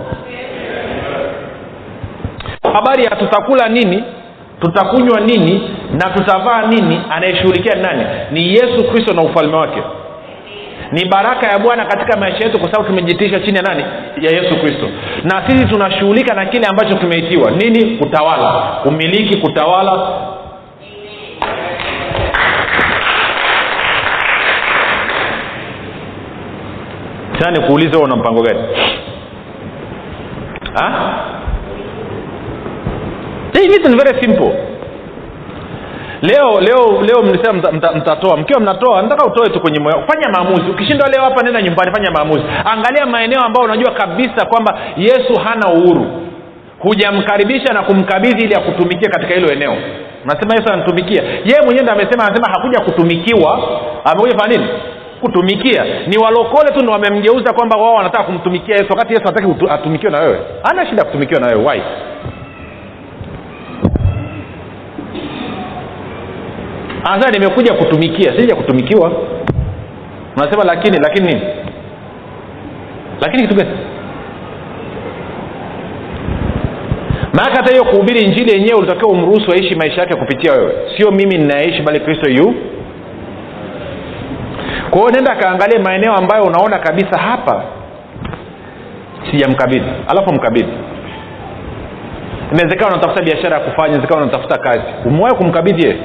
Habari 2.74 3.03
ya 3.03 3.09
tutakula 3.09 3.70
nini 3.70 4.03
tutakunywa 4.61 5.20
nini 5.20 5.70
na 5.93 6.09
tutavaa 6.09 6.61
nini 6.67 7.01
anayeshughulikia 7.09 7.76
nani? 7.76 8.03
Ni 8.32 8.49
yesu 8.53 8.84
kristo 8.91 9.13
na 9.13 9.22
ufalme 9.22 9.55
wake 9.57 9.82
ni 10.92 11.06
baraka 11.06 11.48
ya 11.48 11.60
bwana 11.60 11.86
katika 11.86 12.18
maisha 12.18 12.44
yetu 12.46 12.60
kwa 12.60 12.72
sababu 12.72 12.90
tumejitisha 12.90 13.40
chini 13.40 13.58
ya 13.58 13.64
nani? 13.64 13.84
Ya 14.22 14.32
yesu 14.42 14.60
kristo. 14.60 14.90
Na 15.24 15.44
sisi 15.50 15.66
tunashughulika 15.66 16.34
na 16.34 16.46
kile 16.46 16.68
ambacho 16.68 16.96
tumeitiwa 16.96 17.52
nini? 17.52 17.98
Kutawala. 17.98 18.62
Kumiliki 18.84 19.38
kutawala. 19.38 20.08
Sasa 27.40 27.52
nikuulize 27.52 27.98
una 27.98 28.16
mpango 28.16 28.42
gani? 28.42 28.60
Ha? 30.74 31.14
Hey, 33.54 33.68
ni 33.68 33.96
very 33.96 34.22
simple 34.22 34.68
leo 36.22 36.61
leo 36.61 37.01
leo 37.01 37.22
mlisema 37.24 37.53
mtatoa 37.53 37.72
mta, 37.95 38.15
mta 38.15 38.38
mkiwa 38.38 38.59
mnatoa 38.59 39.01
nataka 39.01 39.26
utoe 39.26 39.49
tu 39.49 39.59
kwenye 39.61 39.80
moyo. 39.80 40.03
Fanya 40.07 40.30
maamuzi. 40.30 40.72
Ukishindwa 40.72 41.07
leo 41.09 41.24
hapa 41.24 41.43
nenda 41.43 41.61
nyumbani 41.61 41.91
fanya 41.95 42.11
maamuzi. 42.11 42.43
Angalia 42.65 43.05
maeneo 43.05 43.41
ambayo 43.41 43.65
unajua 43.65 43.91
kabisa 43.93 44.45
kwamba 44.45 44.80
yesu 44.97 45.34
hana 45.43 45.67
uhuru. 45.74 46.05
Hujamkaribisha 46.80 47.74
na 47.74 47.82
kumkabidhi 47.84 48.43
ili 48.45 48.55
akutumikia 48.55 49.09
katika 49.09 49.34
hilo 49.36 49.51
eneo. 49.51 49.76
Unasema 50.24 50.53
yesu 50.55 50.74
anatumikia. 50.74 51.24
Yeye 51.24 51.61
mwenyewe 51.65 51.84
ndo 51.84 51.93
amesema 51.93 52.24
anasema 52.26 52.47
hakuja 52.53 52.80
kutumikiwa. 52.80 53.59
Amekuja 54.05 54.38
fanya 54.39 54.57
nini? 54.57 54.70
Kutumikia. 55.22 55.86
Ni 56.07 56.17
walokole 56.17 56.72
tu 56.72 56.84
ndo 56.84 56.91
wamemgeuza 56.91 57.53
kwamba 57.53 57.78
wao 57.78 57.93
wanataka 57.93 58.24
kumtumikia 58.24 58.76
yesu 58.76 58.88
wakati 58.89 59.13
yesu 59.13 59.24
anataki 59.28 59.65
atumikiwe 59.74 60.11
na 60.11 60.20
wewe. 60.20 60.39
Hana 60.63 60.86
shida 60.88 61.03
kutumikiwa 61.03 61.39
na 61.41 61.47
wewe. 61.47 61.65
Why 61.70 61.82
anasema 67.04 67.32
nimekuja 67.39 67.74
kutumikia 67.74 68.38
sija 68.39 68.56
kutumikiwa. 68.56 69.12
Unasema 70.38 70.64
lakini 70.64 70.97
lakini 70.97 71.28
nini? 71.28 71.41
Lakini 73.22 73.43
kitu 73.43 73.56
gani? 73.56 73.70
Maana 77.34 77.52
hata 77.56 77.72
hiyo 77.72 77.84
kuhubiri 77.84 78.20
injili 78.20 78.52
yenyewe 78.52 78.78
ulitakiwa 78.80 79.12
umruhusu 79.12 79.52
aishi 79.52 79.76
maisha 79.76 80.02
yake 80.02 80.16
kupitia 80.20 80.52
wewe. 80.54 80.74
Sio 80.97 81.12
mimi 81.12 81.38
ninayeishi 81.38 81.82
bali 81.82 82.00
kristo 82.00 82.30
yu. 82.32 82.54
Kwa 84.89 85.00
hiyo 85.00 85.12
nenda 85.16 85.32
akaangalia 85.32 85.80
maeneo 85.80 86.14
ambayo 86.14 86.43
unaona 86.43 86.80
kabisa 86.80 87.20
hapa 87.20 87.64
sijamkabidhi. 89.32 89.89
Alafu 90.08 90.34
mkabidhi. 90.34 90.74
Inawezekana 92.52 92.91
unatafuta 92.93 93.24
biashara 93.24 93.58
ya 93.58 93.64
kufanya 93.64 93.88
inawezekana 93.88 94.22
unatafuta 94.22 94.58
kazi. 94.58 94.84
Umewahi 95.06 95.36
kumkabidhi 95.36 95.84
yeye 95.84 95.97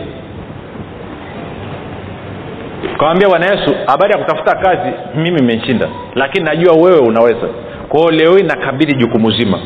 kawambia 2.98 3.28
bwana 3.28 3.46
yesu 3.46 3.74
habari 3.86 4.12
ya 4.12 4.18
kutafuta 4.18 4.54
kazi? 4.56 4.92
Mimi 5.14 5.38
imeshinda 5.40 5.88
lakini 6.14 6.44
najua 6.44 6.74
wewe 6.74 6.98
unaweza. 6.98 7.46
Kwao 7.88 8.10
leo 8.10 8.36
hii 8.36 8.42
nakabidhi 8.42 8.94
jukumu 8.94 9.30
zima. 9.30 9.58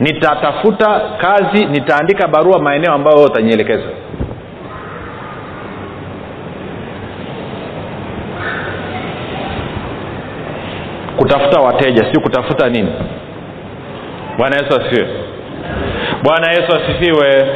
Nitatafuta 0.00 1.00
kazi 1.18 1.64
nitaandika 1.66 2.28
barua 2.28 2.58
maeneo 2.58 2.92
ambayo 2.92 3.16
wewe 3.16 3.28
utanielekeza. 3.30 3.88
Kutafuta 11.16 11.60
wateja 11.60 12.12
si 12.12 12.20
kutafuta 12.20 12.68
nini? 12.68 12.92
Bwana 14.38 14.56
yesu 14.56 14.80
asifiwe. 14.80 15.08
Bwana 16.22 16.50
yesu 16.50 16.76
asifiwe. 16.76 17.46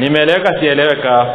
Nimeeleweka 0.00 0.60
sieleweka 0.60 1.26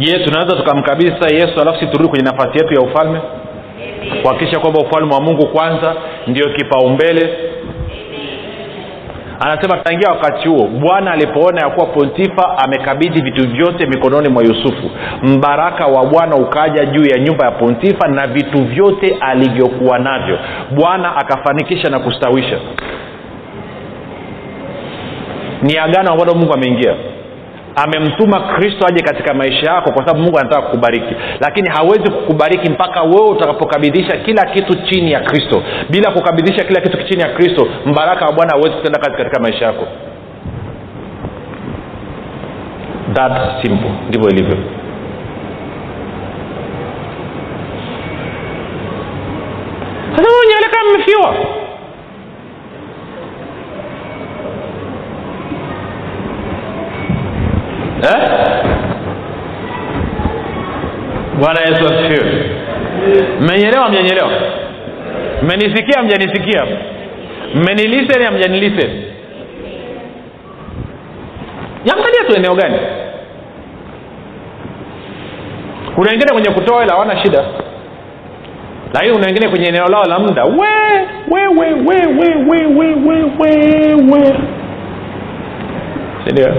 je 0.00 0.18
tunaweza 0.24 0.56
tukamkabidhi 0.56 1.12
sasa 1.20 1.34
yesu 1.34 1.60
alafu 1.60 1.78
si 1.80 1.86
turudi 1.86 2.08
kwenye 2.08 2.24
nafasi 2.24 2.58
yetu 2.58 2.74
ya 2.74 2.80
ufalme? 2.80 3.20
Kuhakikisha 4.22 4.60
kwamba 4.60 4.80
ufalme 4.80 5.14
wa 5.14 5.20
mungu 5.20 5.46
kwanza 5.46 5.94
ndio 6.26 6.46
kipaumbele. 6.54 7.38
Anasema 9.46 9.76
tangia 9.76 10.10
wakati 10.10 10.48
huo 10.48 10.66
bwana 10.66 11.12
alipoona 11.12 11.60
ya 11.60 11.70
kuwa 11.70 11.86
pontifa 11.86 12.58
amekabidhi 12.64 13.22
vitu 13.22 13.48
vyote 13.48 13.86
mikononi 13.86 14.28
mwa 14.28 14.42
yusufu 14.42 14.90
mbaraka 15.22 15.86
wa 15.86 16.06
bwana 16.06 16.36
ukaja 16.36 16.84
juu 16.84 17.04
ya 17.04 17.18
nyumba 17.18 17.44
ya 17.44 17.50
pontifa 17.50 18.08
na 18.08 18.26
vitu 18.26 18.64
vyote 18.64 19.16
alivyokuwa 19.20 19.98
navyo. 19.98 20.38
Bwana 20.70 21.16
akafanikisha 21.16 21.90
na 21.90 21.98
kustawisha. 21.98 22.58
Ni 25.62 25.78
agano 25.78 26.12
ambalo 26.12 26.34
mungu 26.34 26.54
ameingia 26.54 26.94
amemtuma 27.76 28.40
kristo 28.40 28.86
aje 28.86 29.02
katika 29.04 29.34
maisha 29.34 29.70
yako 29.72 29.92
kwa 29.92 30.06
sababu 30.06 30.18
mungu 30.24 30.38
anataka 30.38 30.62
kukubariki. 30.62 31.14
Lakini 31.40 31.68
hawezi 31.70 32.10
kukubariki 32.12 32.70
mpaka 32.70 33.02
wewe 33.02 33.28
utakapokabidhisha 33.30 34.16
kila 34.16 34.44
kitu 34.44 34.74
chini 34.74 35.12
ya 35.12 35.20
kristo. 35.20 35.62
Bila 35.90 36.10
kukabidhisha 36.10 36.64
kila 36.64 36.80
kitu 36.80 37.02
chini 37.08 37.22
ya 37.22 37.28
kristo 37.28 37.68
mbaraka 37.86 38.24
wa 38.26 38.32
bwana 38.32 38.50
hauwezi 38.52 38.76
kutenda 38.76 38.98
kazi 38.98 39.16
katika 39.16 39.40
maisha 39.40 39.64
yako. 39.66 39.86
That 43.14 43.62
simple. 43.62 43.90
Ndivyo 44.08 44.28
ilivyo. 44.30 44.56
Sasa 50.16 50.28
wenyewe 50.40 50.60
mmefiwa 50.90 51.34
eh? 58.02 58.30
bwana 61.40 61.60
yesu 61.60 61.84
asifiwe. 61.86 62.50
Mmenyelewa 63.40 63.88
mjanyelewa 63.88 64.30
mmenisikia 65.42 66.02
mjanisikia? 66.02 66.64
Mmenilisen 67.54 68.26
amjanilisen 68.26 68.90
yangalia 71.84 72.24
tu 72.28 72.36
eneo 72.36 72.54
gani? 72.54 72.76
Kuna 75.94 76.10
wengine 76.10 76.32
kwenye 76.32 76.50
kutoa 76.50 76.80
hela 76.80 76.92
hawana 76.92 77.16
shida. 77.22 77.44
Lakini 78.94 79.12
kuna 79.14 79.26
wengine 79.26 79.48
kwenye 79.48 79.66
eneo 79.68 79.86
lao 79.86 80.04
la 80.04 80.18
muda. 80.18 80.44
We 80.44 80.68
we 81.30 81.46
we 81.48 81.72
we 81.74 82.06
we 82.06 82.34
we 82.46 82.94
we 82.94 83.24
we 83.38 83.94
we 83.94 84.34
sindio 86.26 86.54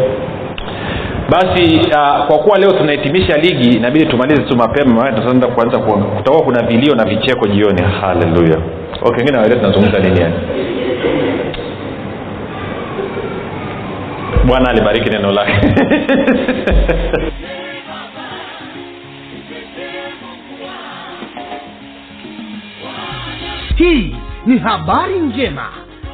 basi 1.31 1.75
uh, 1.75 2.25
kwa 2.27 2.39
kuwa 2.39 2.57
leo 2.59 2.71
tunahitimisha 2.71 3.37
ligi 3.37 3.77
inabidi 3.77 4.05
tumalize 4.05 4.43
tu 4.43 4.57
mapema 4.57 4.93
maana 4.93 5.17
tutaenda 5.17 5.47
kuanza 5.47 5.79
kutakuwa 5.79 6.43
kuna 6.43 6.63
vilio 6.67 6.95
na 6.95 7.05
vicheko 7.05 7.47
jioni. 7.47 7.81
Haleluya. 8.01 8.57
Okay, 9.01 9.17
wengine 9.17 9.37
waelewa 9.37 9.59
tunazungumza 9.61 9.99
nini 9.99 10.21
yani? 10.21 10.35
Bwana 14.45 14.69
alibariki 14.69 15.09
neno 15.09 15.31
lake. 15.31 15.53
Hii 23.75 24.15
ni 24.45 24.57
habari 24.59 25.19
njema 25.19 25.65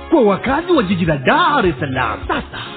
kwa 0.10 0.22
wakazi 0.22 0.72
wa 0.72 0.84
jiji 0.84 1.06
la 1.06 1.18
dar 1.18 1.66
es 1.66 1.76
salaam. 1.80 2.20
Sasa 2.28 2.77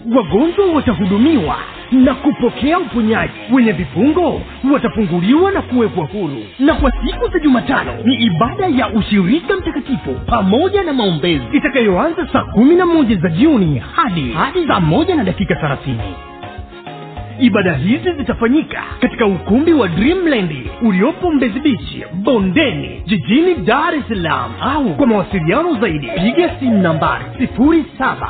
wagonjwa 0.15 0.65
watahudumiwa 0.73 1.55
na 1.91 2.13
kupokea 2.13 2.79
uponyaji. 2.79 3.33
Wenye 3.51 3.71
vifungo 3.71 4.41
watafunguliwa 4.73 5.51
na 5.51 5.61
kuwekwa 5.61 6.05
huru. 6.05 6.43
Na 6.59 6.73
kwa 6.73 6.91
siku 6.91 7.27
za 7.33 7.39
jumatano 7.39 7.93
ni 8.05 8.15
ibada 8.15 8.67
ya 8.67 8.89
ushirika 8.89 9.55
mtakatifu 9.57 10.13
pamoja 10.25 10.83
na 10.83 10.93
maombezi. 10.93 11.43
Itakayoanza 11.51 12.27
saa 12.33 12.43
kumi 12.43 12.75
na 12.75 12.85
moja 12.85 13.15
za 13.15 13.29
jioni 13.29 13.81
hadi 13.95 14.31
hadi 14.31 14.67
saa 14.67 14.79
moja 14.79 15.15
na 15.15 15.23
dakika 15.23 15.55
thelathini. 15.55 16.15
Ibada 17.39 17.73
hizi 17.73 18.11
zitafanyika 18.17 18.83
katika 18.99 19.25
ukumbi 19.25 19.73
wa 19.73 19.87
dreamland 19.87 20.51
uliopo 20.81 21.31
mbezi 21.31 21.59
bichi 21.59 22.03
bondeni 22.13 23.01
jijini 23.05 23.55
dar 23.55 23.95
es 23.95 24.07
salaam. 24.07 24.51
Au 24.61 24.95
kwa 24.95 25.07
mawasiliano 25.07 25.73
zaidi 25.81 26.07
piga 26.07 26.59
simu 26.59 26.77
nambari 26.81 27.25
sifuri 27.39 27.85
saba 27.97 28.29